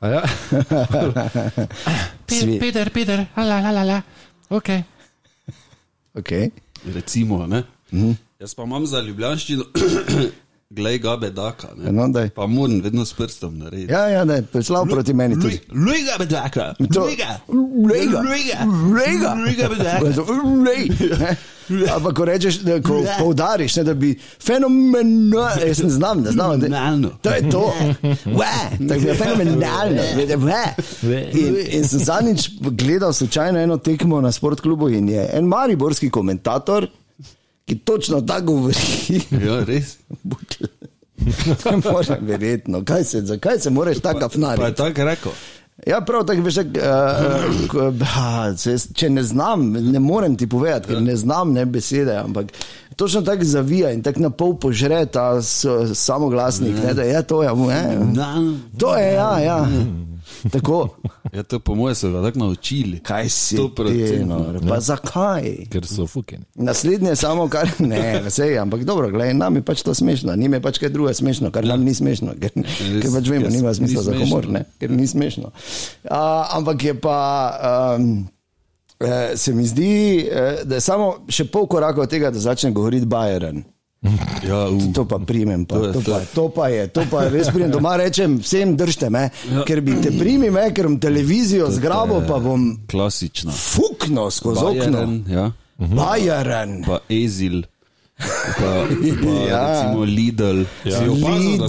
A 0.01 0.07
Ja? 0.09 0.21
Svi- 2.27 2.59
Peter, 2.59 2.89
Peter, 2.89 3.25
la 3.37 3.59
la 3.59 3.71
la 3.71 3.83
la. 3.83 4.01
Ok. 4.49 4.69
Okay. 6.13 6.51
recimo. 6.85 7.47
Ne? 7.47 7.63
Mhm. 7.91 8.11
Jaz 8.43 8.53
pa 8.53 8.63
imam 8.63 8.85
za 8.85 8.99
ljubljanščino, 8.99 9.63
glej 10.77 10.97
ga 10.99 11.17
bedaka. 11.17 11.67
Ne? 11.77 11.91
No, 11.91 12.07
daj. 12.11 12.29
Pa 12.29 12.45
moram 12.47 12.81
vedno 12.81 13.05
s 13.05 13.13
prstom 13.13 13.57
narediti. 13.57 13.93
Ja, 13.93 14.07
ja, 14.07 14.23
je 14.33 14.41
prišla 14.43 14.85
proti 14.85 15.13
meni 15.13 15.35
tudi. 15.41 15.59
Luj 15.71 16.01
ga 16.03 16.17
bedaka, 16.19 16.73
luj 16.79 17.15
ga, 17.15 17.37
luj 17.47 18.05
ga, 18.11 18.19
lega. 18.99 19.33
luj 19.45 19.55
ga 19.55 19.69
bedaka. 19.69 21.35
Pa 22.03 22.11
ko 22.13 22.25
rečeš, 22.25 22.57
da, 22.67 22.81
ko 22.83 22.97
poudariš, 23.19 23.75
ne, 23.75 23.83
da 23.83 23.93
bi 23.93 24.09
fenomenalno, 24.45 25.45
jaz 25.67 25.79
ne 25.83 25.89
znam, 25.89 26.21
ne 26.21 26.31
znam. 26.31 26.51
Fenomenalno. 26.51 27.09
To 27.21 27.29
je 27.29 27.49
to. 27.49 27.73
Wow, 28.25 28.89
tako 28.89 29.07
je 29.07 29.15
fenomenalno. 29.15 30.01
Wow. 30.35 30.67
In, 31.31 31.55
in 31.69 31.87
sem 31.87 31.99
zadnjič 31.99 32.49
gledal 32.59 33.13
slučajno 33.13 33.59
eno 33.59 33.77
tekmo 33.77 34.21
na 34.21 34.31
sportklubu 34.31 34.89
in 34.89 35.09
je 35.09 35.29
en 35.33 35.45
mariborski 35.45 36.09
komentator, 36.09 36.87
ki 37.65 37.79
točno 37.79 38.21
tako 38.21 38.45
govori. 38.45 38.75
Ja, 39.45 39.63
res. 39.63 39.97
Moram 41.91 42.17
verjetno, 42.21 42.83
kaj 42.85 43.03
se, 43.03 43.21
zakaj 43.21 43.59
se 43.59 43.69
moraš 43.69 43.99
tako 43.99 44.19
Pa 44.19 44.25
afnariti? 44.25 44.65
je 44.65 44.75
tako 44.75 45.03
rekel. 45.03 45.31
Ja, 45.87 46.01
prav 46.01 46.25
tako 46.25 46.41
veš, 46.41 46.57
uh, 46.57 46.63
če 48.93 49.09
ne 49.09 49.23
znam, 49.23 49.71
ne 49.71 49.99
morem 49.99 50.35
ti 50.37 50.47
povedati, 50.47 50.87
ker 50.87 51.01
ne 51.01 51.15
znam 51.15 51.53
ne 51.53 51.65
besede, 51.65 52.15
ampak 52.15 52.45
točno 52.95 53.21
tako 53.21 53.43
zavija 53.43 53.91
in 53.91 54.03
tako 54.03 54.19
na 54.19 54.29
pol 54.29 54.55
požre 54.59 55.05
ta 55.05 55.41
samoglasnik, 55.95 56.75
ne, 56.85 56.93
da 56.93 57.03
je 57.03 57.23
to, 57.23 57.43
ja, 57.43 57.53
ne, 57.55 57.97
to 58.79 58.95
je, 58.95 59.13
ja, 59.13 59.39
ja. 59.39 59.67
Tako, 60.51 60.89
Ja, 61.33 61.43
to 61.43 61.59
po 61.59 61.75
mojem 61.75 61.95
so 61.95 62.11
ga 62.11 62.21
tako 62.21 62.39
naučili. 62.39 62.99
kaj 62.99 63.29
si 63.29 63.57
100%, 63.57 64.09
ti, 64.09 64.25
no, 64.25 64.53
pa 64.69 64.79
zakaj? 64.79 65.65
Ker 65.71 65.85
so 65.87 66.07
fukeni. 66.07 66.43
Naslednje 66.55 67.09
je 67.09 67.15
samo, 67.15 67.47
kar 67.49 67.69
ne, 67.91 68.21
vse, 68.27 68.57
ampak 68.57 68.83
dobro, 68.83 69.09
gledaj, 69.09 69.33
nam 69.33 69.55
je 69.55 69.61
pač 69.61 69.81
to 69.81 69.93
smešno, 69.93 70.35
njim 70.35 70.53
je 70.53 70.61
pač 70.61 70.77
kaj 70.77 70.89
druga 70.89 71.13
smešno, 71.13 71.51
kar 71.51 71.65
nam 71.65 71.83
ni 71.83 71.93
smešno, 71.93 72.35
ker, 72.41 72.51
ker 73.01 73.09
pač 73.13 73.29
vemo, 73.29 73.49
nima 73.49 73.69
ni 73.69 73.75
smisla 73.75 74.01
za 74.01 74.11
smešno. 74.11 74.25
humor, 74.25 74.49
ne, 74.49 74.65
ker 74.79 74.91
ni 74.91 75.07
smešno. 75.07 75.43
Uh, 76.03 76.11
ampak 76.53 76.83
je 76.83 76.93
pa, 76.99 77.17
um, 77.97 78.27
se 79.35 79.53
mi 79.53 79.65
zdi, 79.67 80.27
eh, 80.31 80.61
da 80.63 80.75
je 80.75 80.81
samo 80.81 81.25
še 81.27 81.45
pol 81.45 81.67
koraka 81.67 82.01
od 82.01 82.09
tega, 82.09 82.31
da 82.31 82.39
začne 82.39 82.71
govoriti 82.71 83.05
Bajeren. 83.05 83.63
Ja, 84.49 84.67
uh. 84.67 84.93
To 84.93 85.05
pa 85.07 85.15
primem, 85.19 85.65
pa, 85.65 85.79
To 85.79 85.85
je 85.87 85.93
to, 85.93 86.01
pa, 86.03 86.19
to 86.35 86.43
pa 86.51 86.67
je, 86.67 86.87
to 86.91 87.01
pa 87.11 87.23
je 87.23 87.29
res 87.29 87.47
primem. 87.47 87.71
Doma 87.71 87.95
rečem, 87.95 88.37
vsem 88.43 88.75
držite 88.75 89.09
me, 89.09 89.29
ja. 89.51 89.63
ker 89.63 89.79
bi 89.81 89.95
te 90.01 90.11
primi 90.11 90.49
me, 90.51 90.65
ker 90.75 90.87
bom 90.91 90.97
televizijo 90.99 91.69
zgrabil, 91.71 92.25
pa 92.27 92.39
bom 92.39 92.65
Klasično. 92.91 93.51
fuknil 93.51 94.27
skozi 94.31 94.59
okno. 94.59 94.99
Bajeren, 94.99 95.23
ja. 95.31 95.45
Bajeren. 95.77 96.83
pa 96.83 96.99
Ezil, 97.09 97.63
pa, 98.59 98.71
pa 99.23 99.31
Ja. 99.51 99.61
recimo 99.71 100.03
Lidl. 100.03 100.63
Ja. 100.85 100.99
Si 100.99 101.07
opazil, 101.09 101.63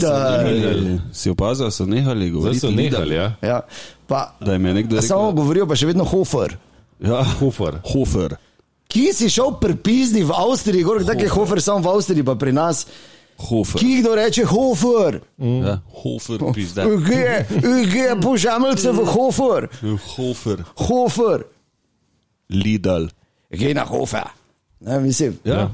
Lidl. 0.51 0.99
Si 1.13 1.31
opazil, 1.31 1.65
da 1.65 1.71
so 1.71 1.87
nehali 1.87 2.27
Zdaj 2.29 2.31
govoriti? 2.31 2.61
so 2.61 2.71
nehali, 2.71 3.15
ja. 3.15 3.33
Ja, 3.43 3.61
pa, 4.07 4.35
Da 4.41 4.53
je 4.53 4.59
nekdo 4.59 4.99
a 4.99 5.03
samo 5.03 5.31
rekel, 5.31 5.37
govorijo 5.37 5.67
pa 5.67 5.77
še 5.77 5.87
vedno 5.87 6.05
Hofer. 6.05 6.57
ja, 7.01 7.23
Hofer. 7.39 7.79
Hofer. 7.93 8.37
Kje 8.89 9.13
si 9.13 9.29
šel 9.29 9.57
prepizdi 9.61 10.23
v 10.23 10.31
Avstriji, 10.31 10.83
gor 10.83 11.03
tako 11.05 11.21
je 11.21 11.29
Hofer 11.29 11.63
samo 11.63 11.79
v 11.81 11.89
Avstriji, 11.89 12.25
pa 12.25 12.35
pri 12.35 12.53
nas. 12.53 12.87
Hofer. 13.39 13.81
Ki 13.81 13.97
kdo 13.99 14.15
reče 14.15 14.45
Hofer? 14.47 15.21
Ja, 15.39 15.81
Hofer, 16.03 16.39
pizda. 16.55 16.85
Kje, 17.09 17.47
kje, 17.91 18.09
požamelce 18.23 18.93
v 18.93 19.05
Hofer? 19.05 19.67
Hofer, 20.15 20.63
Hofer. 20.79 21.43
Lidl. 22.51 23.09
Kje 23.51 23.75
na 23.75 23.85
Hofer? 23.85 24.31
Ne, 24.81 25.01
mislim, 25.01 25.39
Ja. 25.45 25.55
ja. 25.55 25.71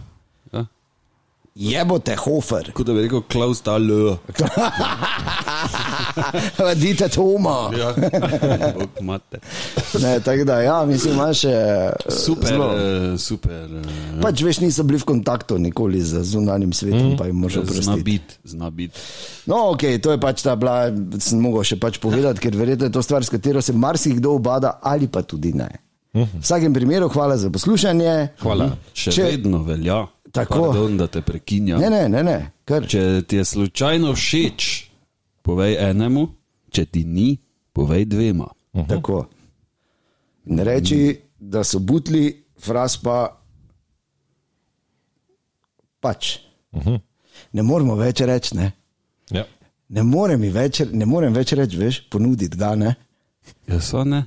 Jebote 1.54 2.16
Hofer. 2.16 2.72
Kot 2.72 2.86
da 2.86 2.92
bi 2.92 3.00
rekel 3.02 3.22
Klaus 3.22 3.62
Dahlö. 3.62 4.16
Dite 6.76 7.08
Toma. 7.08 7.70
Ja, 7.72 7.94
Bog 8.74 8.88
mate. 9.00 9.38
Ne, 10.00 10.20
tako 10.20 10.44
da, 10.44 10.60
ja, 10.60 10.84
mislim, 10.84 11.14
imaš 11.14 11.38
še. 11.38 11.90
Super, 12.08 12.48
zelo- 12.48 12.74
eh, 12.74 13.18
super. 13.18 13.68
eh, 13.76 14.20
Pač 14.20 14.42
veš, 14.42 14.60
niso 14.60 14.82
bili 14.82 14.98
v 14.98 15.04
kontaktu 15.06 15.58
nikoli 15.58 16.00
z 16.00 16.24
zunanjim 16.24 16.72
svetom, 16.72 17.10
mm. 17.10 17.16
pa 17.16 17.26
jim 17.26 17.36
moraš 17.36 17.54
Zna 17.54 17.62
oprostiti. 17.62 18.02
biti, 18.04 18.34
zna 18.44 18.70
biti. 18.70 18.98
No, 19.46 19.70
ok, 19.70 19.98
to 19.98 20.10
je 20.10 20.18
pač 20.18 20.42
ta 20.42 20.56
bila, 20.56 20.92
sem 21.18 21.38
mogel 21.38 21.64
še 21.64 21.76
pač 21.76 21.98
povedati, 21.98 22.40
ker 22.40 22.52
verjetno 22.52 22.84
je 22.84 22.92
to 22.92 23.02
stvar, 23.02 23.20
s 23.20 23.28
katero 23.28 23.60
se 23.60 23.74
marsikdo 23.74 24.32
obada, 24.32 24.78
ali 24.82 25.08
pa 25.08 25.22
tudi 25.22 25.52
ne. 25.52 25.68
V 26.12 26.26
vsakem 26.40 26.74
primeru, 26.74 27.08
hvala 27.08 27.36
za 27.36 27.50
poslušanje. 27.50 28.28
Hvala. 28.40 28.76
Še 28.92 29.04
Če- 29.04 29.12
Če, 29.12 29.22
vedno 29.30 29.62
velja. 29.62 30.06
Tako. 30.32 30.64
Pardon, 30.70 30.96
da 30.96 31.06
te 31.06 31.22
prekinjam. 31.22 31.80
Ne, 31.80 31.90
ne, 31.90 32.08
ne, 32.08 32.22
ne. 32.22 32.38
kar. 32.64 32.86
Če 32.86 33.22
ti 33.26 33.40
je 33.40 33.44
slučajno 33.44 34.14
všeč, 34.14 34.68
povej 35.42 35.76
enemu, 35.90 36.26
če 36.70 36.84
ti 36.86 37.04
ni, 37.04 37.34
povej 37.72 38.06
dvema. 38.10 38.46
Tako. 38.88 39.24
Ne 40.54 40.64
reči, 40.64 41.00
da 41.38 41.64
so 41.66 41.80
butli, 41.82 42.30
fras 42.60 42.96
pa 43.02 43.24
pač. 46.00 46.36
Ne 47.52 47.62
moramo 47.66 47.96
več 47.98 48.22
reči, 48.26 48.54
ne. 48.58 48.70
Ja. 49.34 49.46
Ne 49.90 50.04
morem, 50.06 50.40
mi 50.40 50.50
več, 50.54 50.84
ne 50.86 51.06
morem 51.06 51.34
več 51.34 51.56
reči, 51.58 51.78
veš, 51.80 52.04
ponuditi 52.12 52.58
ga, 52.58 52.76
ne. 52.78 52.94
Ja, 53.66 53.80
so 53.82 54.04
ne? 54.06 54.22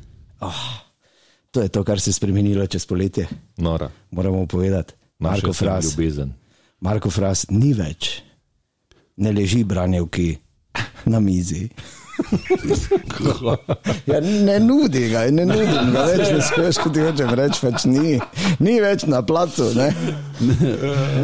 To 1.53 1.61
je 1.61 1.69
to, 1.71 1.83
kar 1.87 2.01
se 2.01 2.09
je 2.09 2.17
spremenilo 2.17 2.65
čez 2.67 2.85
poletje. 2.89 3.27
Nora. 3.63 3.87
Moramo 4.11 4.45
povedati. 4.49 4.97
Marko 5.23 5.53
Fras. 5.53 5.95
Marko 6.83 7.09
Fras 7.09 7.45
ni 7.49 7.73
več, 7.77 8.21
ne 9.17 9.31
leži 9.31 9.63
branjevki 9.63 10.33
na 11.05 11.19
mizi. 11.23 11.69
Ja, 14.05 14.19
ne 14.21 14.59
nudi 14.59 15.07
ga, 15.09 15.23
ne 15.33 15.45
nudi 15.49 15.65
ga 15.65 16.03
več, 16.05 16.27
ne 16.29 16.41
skrbeš, 16.45 16.79
kot 16.83 16.99
hočeš 17.01 17.31
reči, 17.39 17.61
pač 17.63 17.85
ni, 17.89 18.17
ni 18.63 18.75
več 18.83 19.05
na 19.09 19.23
placu. 19.25 19.71
Ne? 19.77 19.87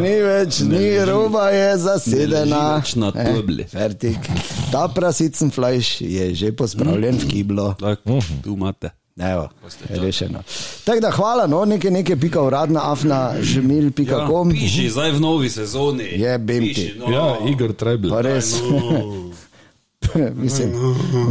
Ni 0.02 0.16
več, 0.26 0.62
ni 0.66 0.98
roba 1.08 1.50
je 1.54 1.68
zasedena. 1.86 2.46
Ne 2.50 2.58
leži 2.58 2.82
več 2.82 2.96
na 3.04 3.12
tobli. 3.14 3.68
Fertik. 3.70 4.32
Ta 4.74 4.88
prasicen 4.94 5.54
flajš 5.54 5.92
je 6.06 6.32
že 6.42 6.54
pospravljen 6.58 7.22
v 7.22 7.30
kiblo. 7.36 7.72
Tak, 7.80 8.02
tu 8.44 8.56
imate. 8.58 8.94
Evo, 9.20 9.50
je 9.90 10.00
rešeno. 10.00 10.44
Tako 10.84 11.00
da 11.00 11.12
hvala, 11.12 11.48
no, 11.48 11.66
nekaj, 11.66 11.92
nekaj 11.92 12.16
pika 12.16 12.42
uradna, 12.42 12.92
afna, 12.92 13.34
žemil.com. 13.42 14.52
Ja, 14.52 14.62
piši 14.62 14.90
zdaj 14.90 15.12
v 15.12 15.20
novi 15.20 15.50
sezoni. 15.50 16.04
Jebem 16.04 16.64
ti. 16.64 16.74
Piši, 16.74 16.94
no. 17.00 17.12
Ja, 17.12 17.38
Igor 17.52 17.74
Trebl. 17.74 18.10
Pa 18.10 18.22
res. 18.22 18.56
mislim, 20.44 20.72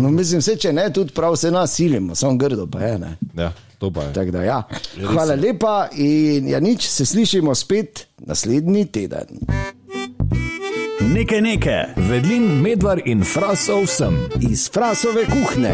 no, 0.02 0.10
mislim, 0.10 0.40
vse, 0.40 0.56
če 0.56 0.72
ne, 0.72 0.90
tudi 0.92 1.12
prav 1.12 1.36
se 1.36 1.50
nasilimo, 1.50 2.14
samo 2.14 2.36
grdo 2.36 2.66
pa 2.66 2.80
je. 2.80 2.98
Ne. 2.98 3.16
Ja, 3.36 3.52
to 3.78 3.90
pa 3.90 4.02
je. 4.02 4.12
Tako 4.12 4.30
da, 4.30 4.42
ja. 4.42 4.62
Hvala 5.06 5.34
lepa 5.34 5.88
in 5.96 6.48
ja, 6.48 6.60
nič, 6.60 6.88
se 6.88 7.06
slišimo 7.06 7.54
spet 7.54 8.06
naslednji 8.18 8.86
teden. 8.86 9.26
Nekaj 11.00 11.40
nekaj, 11.40 11.84
vedlin, 11.96 12.42
medvard 12.62 13.06
in 13.06 13.24
frasov 13.24 13.86
sem. 13.86 14.18
Iz 14.50 14.68
Frasove 14.70 15.24
kuhne. 15.24 15.72